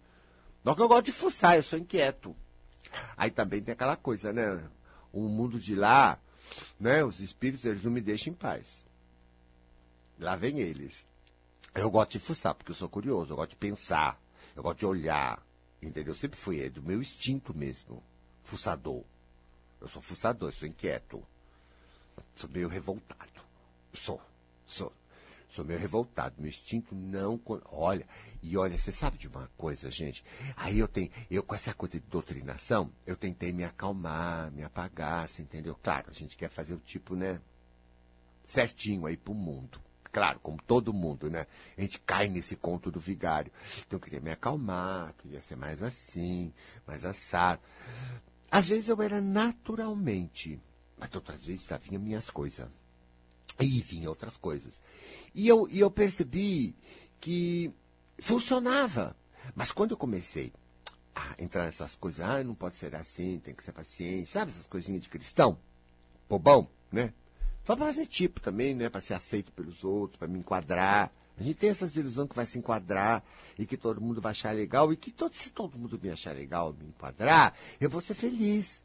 Não 0.63 0.75
que 0.75 0.83
eu 0.83 0.89
gosto 0.89 1.07
de 1.07 1.13
fuçar, 1.13 1.57
eu 1.57 1.63
sou 1.63 1.79
inquieto. 1.79 2.35
Aí 3.17 3.31
também 3.31 3.63
tem 3.63 3.73
aquela 3.73 3.97
coisa, 3.97 4.33
né? 4.33 4.63
O 5.13 5.29
mundo 5.29 5.59
de 5.59 5.75
lá, 5.75 6.19
né? 6.81 7.05
Os 7.05 7.21
espíritos, 7.21 7.65
eles 7.65 7.85
não 7.85 7.93
me 7.93 8.01
deixam 8.01 8.33
em 8.33 8.37
paz. 8.37 8.85
Lá 10.19 10.37
vem 10.37 10.61
eles. 10.61 11.07
Eu 11.75 11.91
gosto 11.91 12.13
de 12.13 12.19
fuçar, 12.19 12.55
porque 12.55 12.71
eu 12.71 12.77
sou 12.77 12.89
curioso, 12.89 13.33
eu 13.33 13.37
gosto 13.37 13.51
de 13.51 13.57
pensar, 13.57 14.21
eu 14.55 14.63
gosto 14.63 14.79
de 14.79 14.87
olhar. 14.87 15.45
Entendeu? 15.83 16.13
Eu 16.13 16.19
sempre 16.19 16.39
fui 16.39 16.63
é 16.63 16.71
do 16.71 16.83
meu 16.83 17.01
instinto 17.01 17.55
mesmo. 17.55 18.03
Fuçador. 18.43 19.05
Eu 19.81 19.89
sou 19.89 20.01
fuçador, 20.01 20.49
eu 20.49 20.53
sou 20.53 20.67
inquieto. 20.67 21.23
Sou 22.35 22.49
meio 22.49 22.69
revoltado. 22.69 23.34
Sou, 23.95 24.21
sou. 24.67 24.93
Sou 25.55 25.65
meio 25.65 25.79
revoltado. 25.79 26.35
Meu 26.39 26.49
instinto 26.49 26.97
não. 26.97 27.41
Olha, 27.71 28.05
e 28.43 28.57
olha, 28.57 28.77
você 28.77 28.91
sabe 28.91 29.17
de 29.17 29.29
uma 29.29 29.49
coisa, 29.57 29.89
gente? 29.89 30.25
Aí 30.57 30.81
eu 30.81 30.89
tenho. 30.89 31.13
Eu, 31.31 31.45
com 31.45 31.55
essa 31.55 31.73
coisa 31.73 32.01
de 32.01 32.07
doutrinação, 32.09 32.91
eu 33.07 33.17
tentei 33.17 33.53
me 33.53 33.63
acalmar, 33.63 34.51
me 34.51 34.65
apagar, 34.65 35.29
você 35.29 35.43
entendeu? 35.43 35.79
Claro, 35.81 36.11
a 36.11 36.13
gente 36.13 36.37
quer 36.37 36.51
fazer 36.51 36.75
o 36.75 36.81
tipo, 36.81 37.15
né? 37.15 37.41
Certinho 38.45 39.07
aí 39.07 39.17
pro 39.17 39.33
mundo. 39.33 39.81
Claro, 40.11 40.41
como 40.41 40.61
todo 40.61 40.93
mundo, 40.93 41.31
né? 41.31 41.47
A 41.79 41.81
gente 41.81 42.01
cai 42.01 42.29
nesse 42.29 42.57
conto 42.57 42.91
do 42.91 42.99
vigário. 42.99 43.53
Então 43.87 43.97
eu 43.97 44.01
queria 44.01 44.21
me 44.21 44.33
acalmar, 44.33 45.15
queria 45.19 45.41
ser 45.41 45.57
mais 45.57 45.81
assim, 45.85 46.53
mais 46.85 47.05
assado. 47.05 47.63
Às 48.51 48.69
vezes 48.69 48.89
eu 48.89 49.01
era 49.01 49.21
naturalmente, 49.21 50.61
mas 50.99 51.15
outras 51.15 51.45
vezes 51.45 51.69
vinha 51.83 51.99
minhas 51.99 52.29
coisas. 52.29 52.69
E 53.61 53.81
vinha 53.81 54.09
outras 54.09 54.37
coisas. 54.37 54.81
E 55.35 55.49
eu, 55.49 55.69
e 55.71 55.81
eu 55.81 55.91
percebi 55.91 56.75
que 57.21 57.73
funcionava. 58.19 59.17
Mas 59.55 59.71
quando 59.71 59.93
eu 59.93 59.97
comecei 59.97 60.53
a 61.15 61.35
entrar 61.39 61.65
nessas 61.65 61.95
coisas, 61.95 62.21
ah, 62.21 62.43
não 62.43 62.55
pode 62.55 62.77
ser 62.77 62.95
assim, 62.95 63.39
tem 63.39 63.55
que 63.55 63.63
ser 63.63 63.73
paciente, 63.73 64.31
sabe 64.31 64.51
essas 64.51 64.67
coisinhas 64.67 65.03
de 65.03 65.09
cristão? 65.09 65.59
Bobão, 66.29 66.69
né? 66.91 67.13
Só 67.65 67.77
para 67.77 67.87
fazer 67.87 68.07
tipo 68.07 68.41
também, 68.41 68.75
né? 68.75 68.89
Para 68.89 69.01
ser 69.01 69.15
aceito 69.15 69.53
pelos 69.53 69.85
outros, 69.85 70.19
para 70.19 70.29
me 70.29 70.39
enquadrar. 70.39 71.13
A 71.37 71.43
gente 71.43 71.57
tem 71.57 71.71
essa 71.71 71.91
ilusão 71.99 72.27
que 72.27 72.37
vai 72.37 72.47
se 72.47 72.59
enquadrar 72.59 73.25
e 73.59 73.67
que 73.67 73.77
todo 73.77 74.01
mundo 74.01 74.21
vai 74.21 74.31
achar 74.31 74.55
legal 74.55 74.93
e 74.93 74.97
que 74.97 75.11
todo, 75.11 75.35
se 75.35 75.51
todo 75.51 75.79
mundo 75.79 75.99
me 76.01 76.11
achar 76.11 76.35
legal, 76.35 76.73
me 76.73 76.87
enquadrar, 76.87 77.55
eu 77.81 77.91
vou 77.91 78.01
ser 78.01 78.15
feliz. 78.15 78.85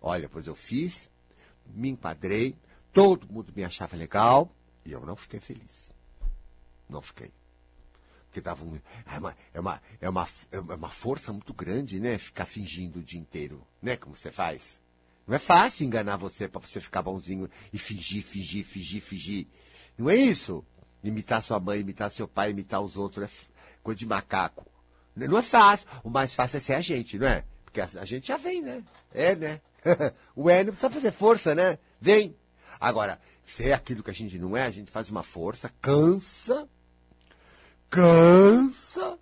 Olha, 0.00 0.28
pois 0.28 0.46
eu 0.46 0.56
fiz, 0.56 1.08
me 1.66 1.90
enquadrei, 1.90 2.56
todo 2.92 3.30
mundo 3.32 3.52
me 3.54 3.64
achava 3.64 3.96
legal 3.96 4.50
e 4.84 4.92
eu 4.92 5.04
não 5.04 5.16
fiquei 5.16 5.40
feliz. 5.40 5.90
Não 6.88 7.00
fiquei. 7.00 7.32
Porque 8.26 8.40
dava 8.40 8.64
um, 8.64 8.78
é, 9.06 9.18
uma, 9.18 9.36
é, 9.52 9.60
uma, 9.60 9.80
é, 10.00 10.08
uma, 10.08 10.28
é 10.52 10.58
uma 10.58 10.88
força 10.88 11.32
muito 11.32 11.52
grande, 11.52 12.00
né? 12.00 12.16
Ficar 12.16 12.46
fingindo 12.46 13.00
o 13.00 13.02
dia 13.02 13.20
inteiro, 13.20 13.66
né? 13.80 13.96
Como 13.96 14.16
você 14.16 14.32
faz. 14.32 14.80
Não 15.26 15.36
é 15.36 15.38
fácil 15.38 15.86
enganar 15.86 16.16
você 16.16 16.48
para 16.48 16.60
você 16.60 16.80
ficar 16.80 17.02
bonzinho 17.02 17.48
e 17.72 17.78
fingir, 17.78 18.22
fingir, 18.22 18.64
fingir, 18.64 19.02
fingir. 19.02 19.46
Não 19.96 20.08
é 20.08 20.16
isso? 20.16 20.64
Imitar 21.04 21.42
sua 21.42 21.60
mãe, 21.60 21.80
imitar 21.80 22.10
seu 22.10 22.26
pai, 22.26 22.50
imitar 22.50 22.80
os 22.80 22.96
outros, 22.96 23.28
é 23.28 23.30
coisa 23.82 23.98
de 23.98 24.06
macaco. 24.06 24.66
Não 25.14 25.38
é 25.38 25.42
fácil. 25.42 25.86
O 26.02 26.10
mais 26.10 26.32
fácil 26.32 26.56
é 26.56 26.60
ser 26.60 26.74
a 26.74 26.80
gente, 26.80 27.18
não 27.18 27.26
é? 27.26 27.44
Porque 27.64 27.80
a, 27.80 27.88
a 28.00 28.04
gente 28.04 28.26
já 28.26 28.36
vem, 28.36 28.62
né? 28.62 28.82
É, 29.12 29.36
né? 29.36 29.60
o 30.34 30.48
é 30.48 30.64
não 30.64 30.72
precisa 30.72 30.90
fazer 30.90 31.12
força, 31.12 31.54
né? 31.54 31.78
Vem. 32.00 32.36
Agora, 32.82 33.20
se 33.46 33.68
é 33.68 33.72
aquilo 33.72 34.02
que 34.02 34.10
a 34.10 34.14
gente 34.14 34.36
não 34.40 34.56
é, 34.56 34.64
a 34.64 34.70
gente 34.70 34.90
faz 34.90 35.08
uma 35.08 35.22
força, 35.22 35.72
cansa, 35.80 36.68
cansa, 37.88 39.16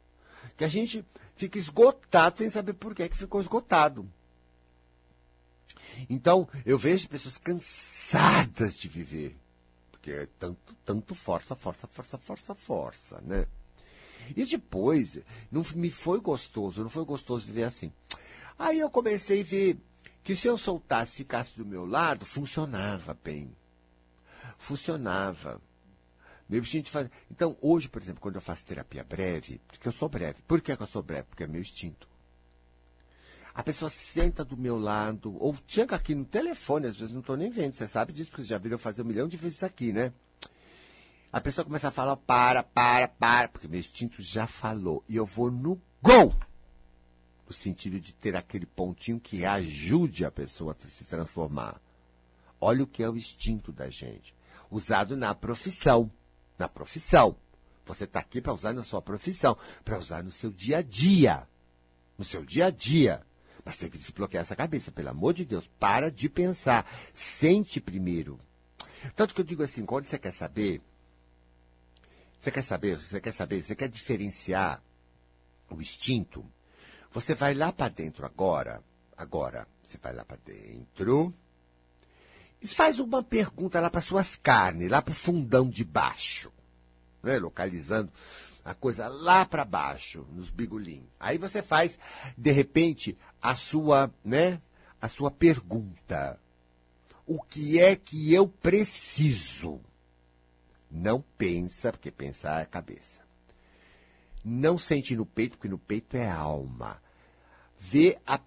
que 0.57 0.65
a 0.65 0.69
gente 0.69 1.05
fica 1.37 1.59
esgotado 1.59 2.39
sem 2.39 2.49
saber 2.49 2.73
por 2.73 2.95
que, 2.95 3.07
que 3.07 3.19
ficou 3.19 3.39
esgotado. 3.39 4.11
Então, 6.09 6.49
eu 6.65 6.79
vejo 6.79 7.07
pessoas 7.07 7.37
cansadas 7.37 8.79
de 8.79 8.89
viver. 8.89 9.37
Porque 9.91 10.11
é 10.11 10.27
tanto, 10.39 10.75
tanto 10.83 11.15
força, 11.15 11.55
força, 11.55 11.87
força, 11.87 12.17
força, 12.17 12.55
força, 12.55 13.21
né? 13.21 13.47
E 14.35 14.47
depois, 14.47 15.19
não 15.53 15.63
me 15.75 15.91
foi 15.91 16.19
gostoso, 16.19 16.83
não 16.83 16.89
foi 16.89 17.05
gostoso 17.05 17.47
viver 17.47 17.65
assim. 17.65 17.93
Aí 18.59 18.79
eu 18.79 18.89
comecei 18.89 19.43
a 19.43 19.45
ver 19.45 19.79
que 20.23 20.37
se 20.37 20.47
eu 20.47 20.59
soltasse, 20.59 21.17
ficasse 21.17 21.57
do 21.57 21.65
meu 21.65 21.85
lado, 21.85 22.27
funcionava 22.27 23.17
bem. 23.25 23.55
Funcionava. 24.59 25.61
Meu 26.49 26.61
instinto 26.61 26.91
faz... 26.91 27.09
Então, 27.31 27.57
hoje, 27.61 27.89
por 27.89 28.03
exemplo, 28.03 28.21
quando 28.21 28.35
eu 28.35 28.41
faço 28.41 28.65
terapia 28.65 29.05
breve, 29.05 29.61
porque 29.69 29.87
eu 29.87 29.93
sou 29.93 30.09
breve. 30.09 30.43
Por 30.47 30.61
que, 30.61 30.73
eu 30.73 30.87
sou 30.87 31.03
breve? 31.03 31.25
Porque 31.29 31.45
é 31.45 31.47
meu 31.47 31.61
instinto. 31.61 32.09
A 33.55 33.63
pessoa 33.63 33.91
senta 33.91 34.45
do 34.45 34.57
meu 34.57 34.79
lado, 34.79 35.37
ou 35.41 35.57
chega 35.67 35.97
aqui 35.97 36.15
no 36.15 36.25
telefone, 36.25 36.87
às 36.87 36.97
vezes 36.97 37.13
não 37.13 37.21
estou 37.21 37.37
nem 37.37 37.51
vendo, 37.51 37.75
você 37.75 37.87
sabe 37.87 38.13
disso, 38.13 38.31
porque 38.31 38.45
já 38.45 38.59
viram 38.59 38.79
fazer 38.79 39.03
um 39.03 39.05
milhão 39.05 39.29
de 39.29 39.37
vezes 39.37 39.63
aqui, 39.63 39.93
né? 39.93 40.13
A 41.33 41.41
pessoa 41.41 41.65
começa 41.65 41.89
a 41.89 41.93
falar, 41.93 42.17
para, 42.17 42.63
para, 42.63 43.07
para, 43.07 43.49
porque 43.49 43.69
meu 43.69 43.79
instinto 43.79 44.21
já 44.21 44.47
falou. 44.47 45.05
E 45.09 45.15
eu 45.15 45.25
vou 45.25 45.51
no 45.51 45.81
gol! 46.03 46.35
No 47.51 47.55
sentido 47.55 47.99
de 47.99 48.15
ter 48.15 48.37
aquele 48.37 48.65
pontinho 48.65 49.19
que 49.19 49.45
ajude 49.45 50.25
a 50.25 50.31
pessoa 50.31 50.73
a 50.73 50.89
se 50.89 51.05
transformar. 51.05 51.83
Olha 52.61 52.85
o 52.85 52.87
que 52.87 53.03
é 53.03 53.11
o 53.11 53.17
instinto 53.17 53.73
da 53.73 53.91
gente. 53.91 54.33
Usado 54.71 55.17
na 55.17 55.35
profissão. 55.35 56.09
Na 56.57 56.69
profissão. 56.69 57.35
Você 57.85 58.05
está 58.05 58.21
aqui 58.21 58.41
para 58.41 58.53
usar 58.53 58.73
na 58.73 58.85
sua 58.85 59.03
profissão, 59.03 59.59
para 59.85 59.99
usar 59.99 60.23
no 60.23 60.31
seu 60.31 60.53
dia 60.53 60.79
a 60.79 60.83
dia. 60.83 61.45
No 62.17 62.25
seu 62.25 62.45
dia 62.45 62.67
a 62.67 62.71
dia. 62.71 63.21
Mas 63.65 63.77
tem 63.77 63.91
que 63.91 63.99
desbloquear 63.99 64.43
essa 64.43 64.55
cabeça, 64.55 64.93
pelo 64.93 65.09
amor 65.09 65.35
de 65.35 65.45
Deus. 65.45 65.69
Para 65.77 66.09
de 66.09 66.29
pensar. 66.29 66.89
Sente 67.13 67.81
primeiro. 67.81 68.39
Tanto 69.17 69.35
que 69.35 69.41
eu 69.41 69.45
digo 69.45 69.65
assim, 69.65 69.85
quando 69.85 70.07
você 70.07 70.21
quer 70.21 70.33
saber, 70.33 70.81
você 72.41 72.53
quer 72.53 72.63
saber, 72.63 72.97
você 72.97 73.21
quer 73.21 73.33
saber, 73.33 73.65
você 73.65 73.75
quer 73.75 73.89
diferenciar 73.89 74.81
o 75.69 75.83
instinto, 75.83 76.47
você 77.11 77.35
vai 77.35 77.55
lá 77.55 77.73
para 77.73 77.89
dentro 77.89 78.25
agora, 78.25 78.83
agora, 79.17 79.67
você 79.83 79.99
vai 79.99 80.15
lá 80.15 80.25
para 80.25 80.39
dentro 80.45 81.35
e 82.61 82.69
faz 82.69 82.99
uma 82.99 83.23
pergunta 83.23 83.81
lá 83.81 83.91
para 83.91 84.01
suas 84.01 84.37
carnes, 84.37 84.91
lá 84.91 85.01
para 85.01 85.13
o 85.13 85.15
fundão 85.15 85.69
de 85.69 85.85
baixo, 85.85 86.53
né, 87.23 87.39
localizando 87.39 88.13
a 88.65 88.75
coisa 88.75 89.09
lá 89.09 89.45
para 89.47 89.65
baixo, 89.65 90.27
nos 90.31 90.51
bigolinhos. 90.51 91.09
Aí 91.19 91.39
você 91.39 91.63
faz, 91.63 91.99
de 92.37 92.53
repente, 92.53 93.17
a 93.41 93.57
sua, 93.57 94.13
né, 94.25 94.61
a 95.01 95.09
sua 95.09 95.31
pergunta. 95.31 96.39
O 97.27 97.41
que 97.41 97.81
é 97.81 97.97
que 97.97 98.33
eu 98.35 98.47
preciso? 98.47 99.81
Não 100.91 101.25
pensa, 101.39 101.93
porque 101.93 102.11
pensar 102.11 102.61
é 102.61 102.63
a 102.63 102.67
cabeça. 102.67 103.20
Não 104.45 104.79
sente 104.79 105.15
no 105.17 105.27
peito, 105.27 105.57
porque 105.57 105.69
no 105.69 105.79
peito 105.79 106.17
é 106.17 106.29
alma. 106.31 107.01
Vê 107.79 108.19
a, 108.27 108.39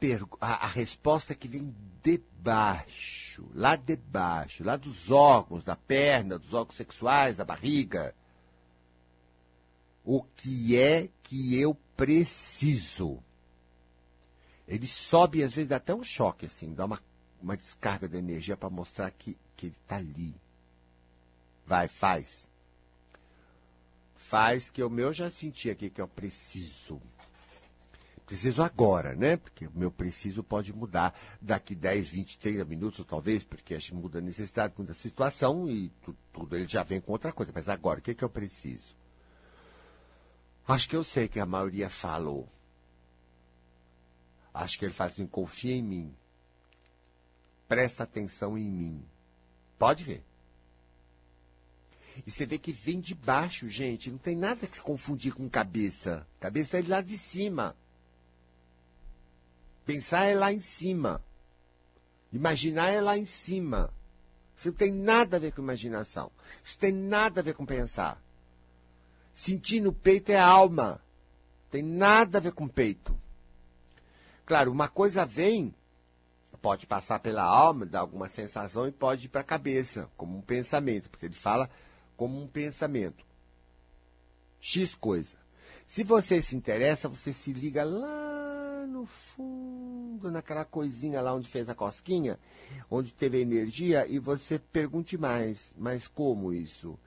a, 0.42 0.66
a 0.66 0.68
resposta 0.68 1.34
que 1.34 1.48
vem 1.48 1.74
debaixo, 2.04 3.50
lá 3.54 3.76
debaixo, 3.76 4.64
lá 4.64 4.76
dos 4.76 5.10
órgãos, 5.10 5.64
da 5.64 5.76
perna, 5.76 6.38
dos 6.38 6.54
órgãos 6.54 6.76
sexuais, 6.76 7.36
da 7.36 7.46
barriga 7.46 8.14
o 10.04 10.22
que 10.36 10.78
é 10.78 11.10
que 11.24 11.60
eu 11.60 11.76
preciso. 11.96 13.24
Ele 14.68 14.88
sobe 14.88 15.44
às 15.44 15.54
vezes 15.54 15.70
dá 15.70 15.78
até 15.78 15.94
um 15.94 16.04
choque, 16.04 16.46
assim, 16.46 16.74
dá 16.74 16.86
uma, 16.86 17.02
uma 17.42 17.56
descarga 17.56 18.08
de 18.08 18.18
energia 18.18 18.58
para 18.58 18.70
mostrar 18.70 19.10
que, 19.12 19.38
que 19.56 19.68
ele 19.68 19.76
está 19.82 19.98
ali. 19.98 20.36
Vai, 21.66 21.88
faz. 21.88 22.52
Faz 24.34 24.72
que 24.72 24.82
o 24.82 24.90
meu 24.90 25.14
já 25.14 25.30
senti 25.30 25.70
aqui 25.70 25.92
que 25.92 26.02
eu 26.02 26.08
preciso. 26.08 27.00
Preciso 28.26 28.64
agora, 28.64 29.14
né? 29.14 29.38
Porque 29.38 29.68
o 29.68 29.72
meu 29.76 29.92
preciso 29.92 30.42
pode 30.42 30.74
mudar 30.74 31.14
daqui 31.40 31.76
10, 31.76 32.10
20, 32.10 32.40
30 32.40 32.66
minutos, 32.66 33.06
talvez, 33.06 33.44
porque 33.44 33.76
a 33.76 33.78
gente 33.78 33.94
muda 33.94 34.18
a 34.18 34.22
necessidade, 34.24 34.74
muda 34.76 34.92
a 34.92 34.96
situação 34.96 35.70
e 35.70 35.90
tu, 36.04 36.18
tudo 36.32 36.56
ele 36.56 36.68
já 36.68 36.82
vem 36.82 37.00
com 37.00 37.12
outra 37.12 37.32
coisa. 37.32 37.52
Mas 37.54 37.70
agora, 37.70 38.00
o 38.00 38.02
que, 38.02 38.16
que 38.16 38.24
eu 38.24 38.30
preciso? 38.30 38.96
Acho 40.68 40.90
que 40.90 40.96
eu 40.96 41.04
sei 41.04 41.28
que 41.28 41.40
a 41.40 41.46
maioria 41.46 41.88
falou. 41.88 42.50
Acho 44.52 44.80
que 44.80 44.86
ele 44.86 44.96
fala 44.96 45.12
assim: 45.12 45.28
confia 45.28 45.76
em 45.76 45.84
mim. 45.84 46.16
Presta 47.68 48.02
atenção 48.02 48.58
em 48.58 48.68
mim. 48.68 49.06
Pode 49.78 50.04
ver. 50.04 50.24
E 52.26 52.32
você 52.32 52.46
vê 52.46 52.58
que 52.58 52.72
vem 52.72 53.00
de 53.00 53.16
baixo, 53.16 53.68
gente. 53.68 54.12
Não 54.12 54.18
tem 54.18 54.36
nada 54.36 54.68
que 54.68 54.78
se 54.78 54.82
confundir 54.82 55.34
com 55.34 55.50
cabeça. 55.50 56.28
Cabeça 56.40 56.80
é 56.80 56.84
lá 56.88 57.02
de 57.02 57.18
cima. 57.18 57.76
Pensar 59.86 60.26
é 60.26 60.36
lá 60.36 60.54
em 60.54 60.62
cima. 60.62 61.22
Imaginar 62.32 62.90
é 62.90 63.02
lá 63.02 63.18
em 63.18 63.26
cima. 63.26 63.94
Isso 64.56 64.70
não 64.70 64.76
tem 64.76 64.92
nada 64.92 65.38
a 65.38 65.40
ver 65.40 65.52
com 65.52 65.62
imaginação. 65.62 66.32
Isso 66.64 66.78
tem 66.78 66.92
nada 66.92 67.42
a 67.42 67.44
ver 67.44 67.54
com 67.54 67.66
pensar. 67.66 68.22
Sentir 69.34 69.82
no 69.82 69.92
peito 69.92 70.32
é 70.32 70.40
alma. 70.40 71.02
Tem 71.70 71.82
nada 71.82 72.38
a 72.38 72.42
ver 72.42 72.54
com 72.54 72.68
peito. 72.68 73.18
Claro, 74.46 74.72
uma 74.72 74.88
coisa 74.88 75.26
vem, 75.26 75.74
pode 76.62 76.86
passar 76.86 77.20
pela 77.20 77.44
alma, 77.44 77.86
dar 77.86 78.00
alguma 78.00 78.30
sensação 78.30 78.88
e 78.88 78.92
pode 78.92 79.26
ir 79.26 79.30
para 79.30 79.42
a 79.42 79.46
cabeça, 79.46 80.10
como 80.16 80.38
um 80.38 80.42
pensamento, 80.42 81.10
porque 81.10 81.26
ele 81.26 81.36
fala 81.36 81.70
como 82.16 82.42
um 82.42 82.48
pensamento. 82.48 83.26
X 84.60 84.96
coisa. 84.96 85.36
Se 85.86 86.04
você 86.04 86.42
se 86.42 86.56
interessa, 86.56 87.10
você 87.10 87.34
se 87.34 87.52
liga 87.52 87.84
lá 87.84 88.86
no 88.88 89.06
fundo, 89.06 90.32
naquela 90.32 90.64
coisinha 90.66 91.22
lá 91.22 91.34
onde 91.34 91.50
fez 91.50 91.68
a 91.68 91.76
cosquinha, 91.76 92.40
onde 92.90 93.12
teve 93.12 93.42
energia, 93.42 94.08
e 94.08 94.20
você 94.20 94.60
pergunte 94.60 95.18
mais. 95.18 95.74
Mas 95.78 96.08
como 96.08 96.54
isso? 96.54 96.98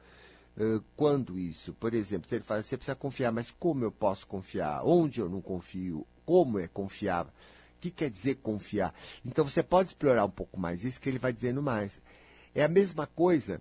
Quando 0.96 1.38
isso? 1.38 1.72
Por 1.74 1.94
exemplo, 1.94 2.28
se 2.28 2.34
ele 2.36 2.44
fala, 2.44 2.62
você 2.62 2.76
precisa 2.76 2.94
confiar, 2.94 3.30
mas 3.30 3.50
como 3.50 3.84
eu 3.84 3.92
posso 3.92 4.26
confiar? 4.26 4.82
Onde 4.84 5.20
eu 5.20 5.28
não 5.28 5.40
confio? 5.40 6.06
Como 6.24 6.58
é 6.58 6.66
confiar? 6.66 7.26
O 7.26 7.32
que 7.80 7.90
quer 7.90 8.10
dizer 8.10 8.36
confiar? 8.36 8.94
Então 9.24 9.44
você 9.44 9.62
pode 9.62 9.90
explorar 9.90 10.24
um 10.24 10.30
pouco 10.30 10.58
mais 10.58 10.82
isso 10.84 11.00
que 11.00 11.08
ele 11.08 11.18
vai 11.18 11.32
dizendo 11.32 11.62
mais. 11.62 12.00
É 12.54 12.64
a 12.64 12.68
mesma 12.68 13.06
coisa 13.06 13.60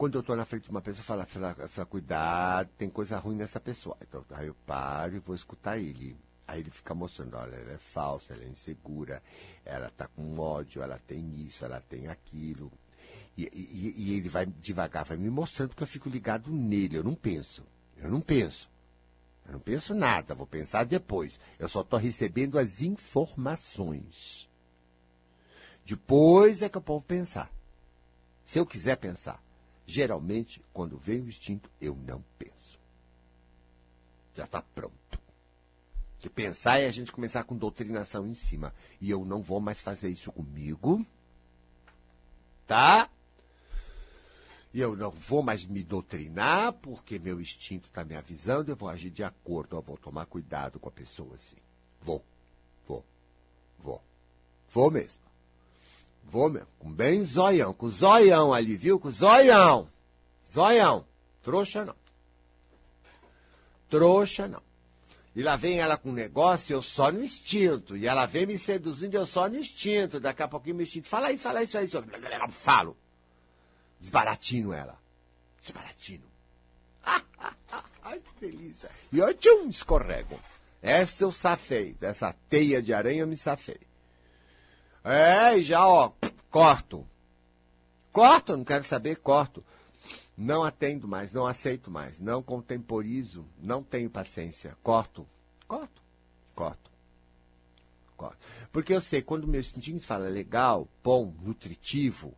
quando 0.00 0.14
eu 0.14 0.22
estou 0.22 0.34
na 0.34 0.46
frente 0.46 0.62
de 0.62 0.70
uma 0.70 0.80
pessoa, 0.80 1.04
fala, 1.04 1.26
fala, 1.26 1.68
fala, 1.68 1.84
cuidado, 1.84 2.70
tem 2.78 2.88
coisa 2.88 3.18
ruim 3.18 3.36
nessa 3.36 3.60
pessoa. 3.60 3.98
Então, 4.00 4.24
aí 4.30 4.46
eu 4.46 4.56
paro 4.66 5.14
e 5.14 5.18
vou 5.18 5.36
escutar 5.36 5.76
ele. 5.76 6.16
Aí 6.48 6.60
ele 6.60 6.70
fica 6.70 6.94
mostrando, 6.94 7.36
olha, 7.36 7.54
ela 7.54 7.72
é 7.72 7.76
falsa, 7.76 8.32
ela 8.32 8.44
é 8.44 8.48
insegura, 8.48 9.22
ela 9.62 9.88
está 9.88 10.06
com 10.06 10.38
ódio, 10.38 10.82
ela 10.82 10.98
tem 11.06 11.42
isso, 11.42 11.66
ela 11.66 11.82
tem 11.82 12.08
aquilo. 12.08 12.72
E, 13.36 13.42
e, 13.52 13.94
e, 13.94 14.16
ele 14.16 14.30
vai 14.30 14.46
devagar, 14.46 15.04
vai 15.04 15.18
me 15.18 15.28
mostrando, 15.28 15.68
porque 15.68 15.82
eu 15.82 15.86
fico 15.86 16.08
ligado 16.08 16.50
nele, 16.50 16.96
eu 16.96 17.04
não 17.04 17.14
penso. 17.14 17.62
Eu 17.98 18.10
não 18.10 18.22
penso. 18.22 18.70
Eu 19.44 19.52
não 19.52 19.60
penso 19.60 19.94
nada, 19.94 20.34
vou 20.34 20.46
pensar 20.46 20.84
depois. 20.84 21.38
Eu 21.58 21.68
só 21.68 21.82
estou 21.82 21.98
recebendo 21.98 22.58
as 22.58 22.80
informações. 22.80 24.48
Depois 25.84 26.62
é 26.62 26.70
que 26.70 26.78
eu 26.78 26.82
posso 26.82 27.04
pensar. 27.04 27.52
Se 28.46 28.58
eu 28.58 28.64
quiser 28.64 28.96
pensar. 28.96 29.49
Geralmente, 29.90 30.62
quando 30.72 30.96
vem 30.96 31.20
o 31.20 31.28
instinto, 31.28 31.68
eu 31.80 31.96
não 32.06 32.22
penso. 32.38 32.78
Já 34.36 34.44
está 34.44 34.62
pronto. 34.62 35.18
Que 36.20 36.30
pensar 36.30 36.78
é 36.78 36.86
a 36.86 36.92
gente 36.92 37.10
começar 37.10 37.42
com 37.42 37.56
doutrinação 37.56 38.24
em 38.24 38.34
cima. 38.34 38.72
E 39.00 39.10
eu 39.10 39.24
não 39.24 39.42
vou 39.42 39.58
mais 39.58 39.80
fazer 39.80 40.08
isso 40.08 40.30
comigo. 40.30 41.04
Tá? 42.68 43.10
E 44.72 44.78
eu 44.78 44.94
não 44.94 45.10
vou 45.10 45.42
mais 45.42 45.66
me 45.66 45.82
doutrinar, 45.82 46.72
porque 46.74 47.18
meu 47.18 47.40
instinto 47.40 47.88
está 47.88 48.04
me 48.04 48.14
avisando, 48.14 48.70
eu 48.70 48.76
vou 48.76 48.88
agir 48.88 49.10
de 49.10 49.24
acordo, 49.24 49.74
eu 49.74 49.82
vou 49.82 49.96
tomar 49.96 50.24
cuidado 50.26 50.78
com 50.78 50.88
a 50.88 50.92
pessoa 50.92 51.34
assim. 51.34 51.56
Vou, 52.00 52.24
vou, 52.86 53.04
vou. 53.76 54.00
Vou 54.70 54.88
mesmo. 54.88 55.29
Vou 56.30 56.48
mesmo, 56.48 56.68
com 56.78 56.92
bem 56.92 57.24
zoião, 57.24 57.74
com 57.74 57.88
zoião 57.88 58.54
ali, 58.54 58.76
viu? 58.76 59.00
Com 59.00 59.10
zoião. 59.10 59.90
Zoião. 60.46 61.04
Trouxa 61.42 61.84
não. 61.84 61.96
Trouxa 63.88 64.46
não. 64.46 64.62
E 65.34 65.42
lá 65.42 65.56
vem 65.56 65.80
ela 65.80 65.96
com 65.96 66.10
um 66.10 66.12
negócio, 66.12 66.72
eu 66.72 66.82
só 66.82 67.10
no 67.10 67.22
instinto. 67.22 67.96
E 67.96 68.06
ela 68.06 68.26
vem 68.26 68.46
me 68.46 68.56
seduzindo, 68.58 69.16
eu 69.16 69.26
só 69.26 69.48
no 69.48 69.58
instinto. 69.58 70.20
Daqui 70.20 70.42
a 70.42 70.48
pouquinho 70.48 70.76
meu 70.76 70.84
instinto, 70.84 71.08
fala 71.08 71.32
isso, 71.32 71.42
fala 71.42 71.64
isso, 71.64 71.72
fala 71.72 71.84
isso. 71.84 71.96
Eu 71.96 72.48
falo. 72.50 72.96
Desbaratino 73.98 74.72
ela. 74.72 74.96
Desbaratino. 75.60 76.24
Ai, 78.04 78.20
que 78.20 78.46
delícia. 78.46 78.88
E 79.12 79.18
eu, 79.18 79.34
tchum, 79.34 79.68
escorrego. 79.68 80.38
Essa 80.80 81.24
eu 81.24 81.32
safei. 81.32 81.94
Dessa 81.94 82.32
teia 82.48 82.80
de 82.80 82.94
aranha 82.94 83.22
eu 83.22 83.26
me 83.26 83.36
safei. 83.36 83.89
É, 85.04 85.56
e 85.56 85.64
já, 85.64 85.86
ó, 85.86 86.12
corto. 86.50 87.06
Corto, 88.12 88.56
não 88.56 88.64
quero 88.64 88.84
saber, 88.84 89.16
corto. 89.16 89.64
Não 90.36 90.64
atendo 90.64 91.06
mais, 91.06 91.32
não 91.32 91.46
aceito 91.46 91.90
mais, 91.90 92.18
não 92.18 92.42
contemporizo, 92.42 93.46
não 93.58 93.82
tenho 93.82 94.08
paciência. 94.08 94.76
Corto, 94.82 95.26
corto, 95.68 96.02
corto, 96.54 96.90
corto. 98.16 98.38
Porque 98.72 98.94
eu 98.94 99.00
sei, 99.00 99.20
quando 99.20 99.44
o 99.44 99.48
meu 99.48 99.60
instinto 99.60 100.06
fala 100.06 100.28
legal, 100.28 100.88
bom, 101.04 101.34
nutritivo, 101.42 102.34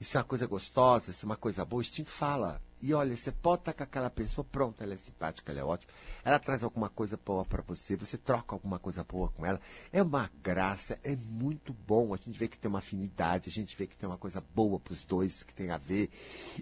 isso 0.00 0.16
é 0.16 0.20
uma 0.20 0.26
coisa 0.26 0.46
gostosa, 0.46 1.10
isso 1.10 1.24
é 1.24 1.26
uma 1.26 1.36
coisa 1.36 1.64
boa, 1.64 1.78
o 1.78 1.82
instinto 1.82 2.10
fala. 2.10 2.60
E 2.82 2.92
olha, 2.92 3.16
você 3.16 3.32
pode 3.32 3.62
estar 3.62 3.72
com 3.72 3.82
aquela 3.82 4.10
pessoa, 4.10 4.44
pronto, 4.44 4.82
ela 4.82 4.92
é 4.92 4.96
simpática, 4.98 5.50
ela 5.50 5.60
é 5.60 5.64
ótima, 5.64 5.90
ela 6.22 6.38
traz 6.38 6.62
alguma 6.62 6.90
coisa 6.90 7.18
boa 7.24 7.42
para 7.44 7.62
você, 7.62 7.96
você 7.96 8.18
troca 8.18 8.54
alguma 8.54 8.78
coisa 8.78 9.02
boa 9.02 9.28
com 9.28 9.46
ela. 9.46 9.58
É 9.90 10.02
uma 10.02 10.30
graça, 10.42 10.98
é 11.02 11.16
muito 11.16 11.72
bom. 11.72 12.12
A 12.12 12.18
gente 12.18 12.38
vê 12.38 12.46
que 12.46 12.58
tem 12.58 12.68
uma 12.68 12.80
afinidade, 12.80 13.48
a 13.48 13.52
gente 13.52 13.74
vê 13.74 13.86
que 13.86 13.96
tem 13.96 14.06
uma 14.06 14.18
coisa 14.18 14.42
boa 14.54 14.78
para 14.78 14.92
os 14.92 15.02
dois, 15.04 15.42
que 15.42 15.54
tem 15.54 15.70
a 15.70 15.78
ver. 15.78 16.10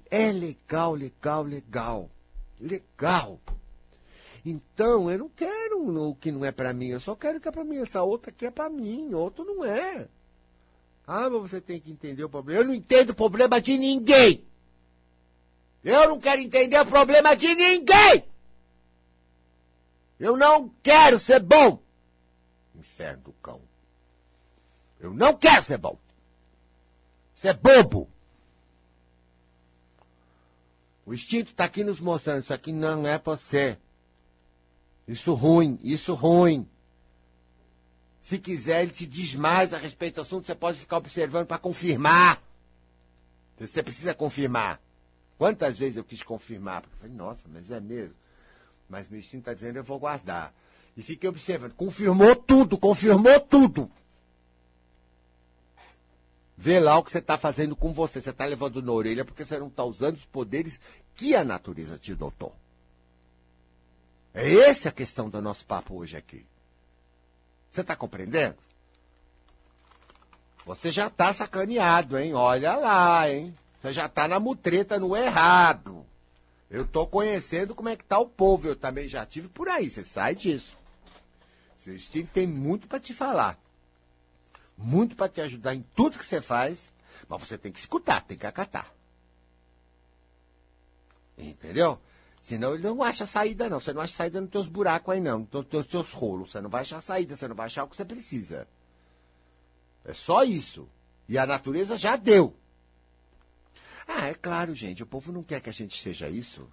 É 0.09 0.31
legal, 0.31 0.95
legal, 0.95 1.43
legal. 1.43 2.09
Legal. 2.61 3.41
Então, 4.45 5.11
eu 5.11 5.19
não 5.19 5.29
quero 5.29 5.65
o 6.09 6.15
que 6.15 6.31
não 6.31 6.45
é 6.45 6.53
para 6.53 6.73
mim, 6.73 6.89
eu 6.89 7.01
só 7.01 7.17
quero 7.17 7.39
o 7.39 7.41
que 7.41 7.49
é 7.49 7.53
para 7.53 7.65
mim. 7.65 7.79
Essa 7.79 8.03
outra 8.03 8.31
aqui 8.31 8.47
é 8.47 8.51
para 8.51 8.71
mim, 8.71 9.13
outro 9.15 9.45
não 9.45 9.65
é. 9.65 10.09
Ah, 11.07 11.29
mas 11.29 11.51
você 11.51 11.61
tem 11.61 11.81
que 11.81 11.91
entender 11.91 12.25
o 12.25 12.29
problema. 12.29 12.61
Eu 12.61 12.67
não 12.67 12.75
entendo 12.75 13.11
o 13.11 13.15
problema 13.15 13.61
de 13.61 13.77
ninguém. 13.77 14.45
Eu 15.85 16.09
não 16.09 16.19
quero 16.19 16.41
entender 16.41 16.81
o 16.81 16.87
problema 16.87 17.37
de 17.37 17.55
ninguém! 17.55 18.25
Eu 20.19 20.35
não 20.35 20.71
quero 20.83 21.19
ser 21.19 21.41
bom! 21.41 21.83
Inferno 22.75 23.25
do 23.25 23.33
cão. 23.35 23.61
Eu 24.99 25.13
não 25.13 25.35
quero 25.35 25.63
ser 25.63 25.77
bom! 25.77 25.99
Você 27.35 27.49
é 27.49 27.53
bobo! 27.53 28.09
O 31.05 31.13
instinto 31.13 31.51
está 31.51 31.65
aqui 31.65 31.85
nos 31.85 32.01
mostrando, 32.01 32.41
isso 32.41 32.55
aqui 32.55 32.73
não 32.73 33.07
é 33.07 33.19
para 33.19 33.37
você. 33.37 33.77
Isso 35.07 35.35
ruim, 35.35 35.79
isso 35.83 36.15
ruim. 36.15 36.67
Se 38.25 38.39
quiser, 38.39 38.83
ele 38.83 38.91
te 38.91 39.07
diz 39.07 39.35
mais 39.35 39.75
a 39.75 39.77
respeito 39.77 40.15
do 40.15 40.23
assunto, 40.23 40.47
você 40.47 40.55
pode 40.55 40.81
ficar 40.81 40.97
observando 40.97 41.47
para 41.47 41.59
confirmar. 41.59 42.43
Você 43.61 43.83
precisa 43.83 44.15
confirmar. 44.15 44.81
Quantas 45.37 45.77
vezes 45.77 45.99
eu 45.99 46.05
quis 46.05 46.23
confirmar? 46.23 46.81
Porque 46.81 46.95
eu 46.95 47.01
falei, 47.01 47.15
nossa, 47.15 47.43
mas 47.53 47.71
é 47.71 47.79
mesmo. 47.79 48.15
Mas 48.89 49.09
meu 49.09 49.21
instinto 49.21 49.41
está 49.41 49.53
dizendo, 49.53 49.77
eu 49.77 49.85
vou 49.85 49.99
guardar. 49.99 50.55
E 50.97 51.03
fiquei 51.03 51.29
observando. 51.29 51.75
Confirmou 51.75 52.35
tudo, 52.35 52.79
confirmou 52.79 53.39
tudo. 53.41 53.91
Vê 56.57 56.81
lá 56.81 56.97
o 56.97 57.05
que 57.05 57.13
você 57.13 57.19
está 57.19 57.37
fazendo 57.37 57.77
com 57.77 57.93
você. 57.93 58.23
Você 58.23 58.31
está 58.31 58.47
levando 58.47 58.81
na 58.81 58.93
orelha 58.93 59.27
porque 59.27 59.45
você 59.45 59.59
não 59.59 59.67
está 59.67 59.85
usando 59.85 60.17
os 60.17 60.25
poderes 60.25 60.81
que 61.15 61.37
a 61.37 61.45
natureza 61.45 61.99
te 61.99 62.15
dotou. 62.15 62.57
É 64.33 64.51
essa 64.51 64.89
a 64.89 64.93
questão 64.93 65.29
do 65.29 65.43
nosso 65.43 65.67
papo 65.67 65.95
hoje 65.95 66.17
aqui. 66.17 66.47
Você 67.75 67.81
está 67.81 67.97
compreendendo? 67.97 68.55
Você 70.65 70.93
já 70.93 71.09
está 71.09 71.35
sacaneado, 71.35 72.17
hein? 72.17 72.33
Olha 72.33 72.77
lá, 72.77 73.29
hein? 73.29 73.53
Você 73.83 73.93
já 73.93 74.07
está 74.07 74.29
na 74.29 74.39
mutreta 74.39 74.97
no 74.97 75.17
errado. 75.17 76.07
Eu 76.71 76.85
estou 76.85 77.05
conhecendo 77.05 77.75
como 77.75 77.89
é 77.89 77.97
que 77.97 78.05
está 78.05 78.17
o 78.21 78.29
povo. 78.29 78.69
Eu 78.69 78.77
também 78.77 79.09
já 79.09 79.27
tive 79.27 79.49
por 79.49 79.69
aí. 79.69 79.91
Você 79.91 80.05
sai 80.05 80.37
disso. 80.37 80.79
Seu 81.75 81.97
instinto 81.97 82.31
tem 82.33 82.47
muito 82.47 82.87
para 82.87 83.01
te 83.01 83.13
falar. 83.13 83.59
Muito 84.79 85.17
para 85.17 85.29
te 85.29 85.41
ajudar 85.41 85.75
em 85.75 85.83
tudo 85.97 86.17
que 86.17 86.25
você 86.25 86.41
faz, 86.41 86.93
mas 87.29 87.43
você 87.43 87.59
tem 87.59 87.73
que 87.73 87.81
escutar, 87.81 88.23
tem 88.23 88.39
que 88.39 88.47
acatar. 88.47 88.89
Entendeu? 91.37 92.01
Senão 92.45 92.75
ele 92.75 92.83
não 92.83 93.03
acha 93.03 93.25
saída, 93.25 93.71
não. 93.71 93.81
Você 93.81 93.95
não 93.95 94.03
acha 94.03 94.13
saída 94.13 94.39
nos 94.39 94.51
teus 94.51 94.69
buracos 94.69 95.15
aí, 95.15 95.19
não. 95.19 95.49
Nos 95.51 95.65
teus, 95.65 95.87
teus 95.87 96.13
rolos. 96.13 96.53
Você 96.53 96.61
não 96.61 96.69
vai 96.69 96.83
achar 96.83 97.01
saída, 97.01 97.35
você 97.35 97.49
não 97.49 97.57
vai 97.57 97.65
achar 97.65 97.85
o 97.85 97.89
que 97.89 97.97
você 97.97 98.05
precisa. 98.05 98.69
É 100.05 100.13
só 100.13 100.45
isso. 100.45 100.87
E 101.27 101.39
a 101.39 101.47
natureza 101.47 101.97
já 101.97 102.17
deu. 102.17 102.55
Ah, 104.07 104.27
é 104.29 104.35
claro, 104.35 104.75
gente. 104.75 105.03
O 105.03 105.07
povo 105.07 105.33
não 105.33 105.43
quer 105.43 105.59
que 105.59 105.71
a 105.71 105.73
gente 105.73 105.99
seja 105.99 106.29
isso. 106.29 106.69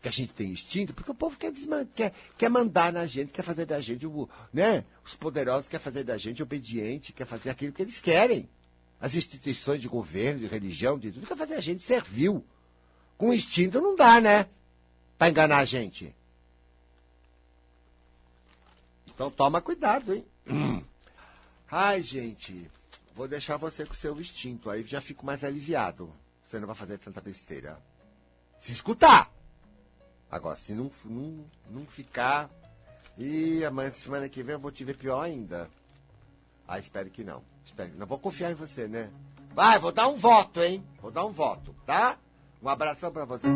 Que 0.00 0.08
a 0.08 0.10
gente 0.10 0.32
tenha 0.32 0.50
instinto, 0.50 0.92
porque 0.92 1.12
o 1.12 1.14
povo 1.14 1.36
quer, 1.36 1.52
quer, 1.94 2.12
quer 2.36 2.48
mandar 2.50 2.92
na 2.92 3.06
gente, 3.06 3.30
quer 3.30 3.42
fazer 3.42 3.66
da 3.66 3.80
gente, 3.80 4.04
né? 4.52 4.84
Os 5.04 5.14
poderosos 5.14 5.68
quer 5.68 5.78
fazer 5.78 6.02
da 6.02 6.18
gente 6.18 6.42
obediente, 6.42 7.12
quer 7.12 7.24
fazer 7.24 7.50
aquilo 7.50 7.72
que 7.72 7.82
eles 7.82 8.00
querem. 8.00 8.48
As 9.00 9.14
instituições 9.14 9.80
de 9.80 9.86
governo, 9.86 10.40
de 10.40 10.48
religião, 10.48 10.98
de 10.98 11.12
tudo, 11.12 11.24
quer 11.24 11.36
fazer 11.36 11.54
a 11.54 11.60
gente 11.60 11.84
servil. 11.84 12.44
Com 13.16 13.32
instinto 13.32 13.80
não 13.80 13.94
dá, 13.94 14.20
né? 14.20 14.48
Pra 15.22 15.30
enganar 15.30 15.58
a 15.58 15.64
gente. 15.64 16.12
Então 19.06 19.30
toma 19.30 19.60
cuidado, 19.60 20.14
hein? 20.14 20.26
Ai, 21.70 22.02
gente, 22.02 22.68
vou 23.14 23.28
deixar 23.28 23.56
você 23.56 23.86
com 23.86 23.92
o 23.92 23.96
seu 23.96 24.20
instinto, 24.20 24.68
aí 24.68 24.82
já 24.82 25.00
fico 25.00 25.24
mais 25.24 25.44
aliviado. 25.44 26.12
Você 26.42 26.58
não 26.58 26.66
vai 26.66 26.74
fazer 26.74 26.98
tanta 26.98 27.20
besteira. 27.20 27.78
Se 28.58 28.72
escutar! 28.72 29.30
Agora, 30.28 30.56
se 30.56 30.74
não, 30.74 30.90
não, 31.04 31.44
não 31.70 31.86
ficar. 31.86 32.50
E 33.16 33.64
amanhã, 33.64 33.92
semana 33.92 34.28
que 34.28 34.42
vem 34.42 34.54
eu 34.54 34.58
vou 34.58 34.72
te 34.72 34.82
ver 34.82 34.96
pior 34.96 35.22
ainda. 35.22 35.70
Ah, 36.66 36.80
espero 36.80 37.08
que 37.10 37.22
não. 37.22 37.44
Espero. 37.64 37.92
Não 37.94 38.08
vou 38.08 38.18
confiar 38.18 38.50
em 38.50 38.56
você, 38.56 38.88
né? 38.88 39.08
Vai, 39.54 39.78
vou 39.78 39.92
dar 39.92 40.08
um 40.08 40.16
voto, 40.16 40.60
hein? 40.60 40.84
Vou 41.00 41.12
dar 41.12 41.24
um 41.24 41.30
voto, 41.30 41.72
tá? 41.86 42.18
Um 42.60 42.68
abração 42.68 43.12
pra 43.12 43.24
você. 43.24 43.46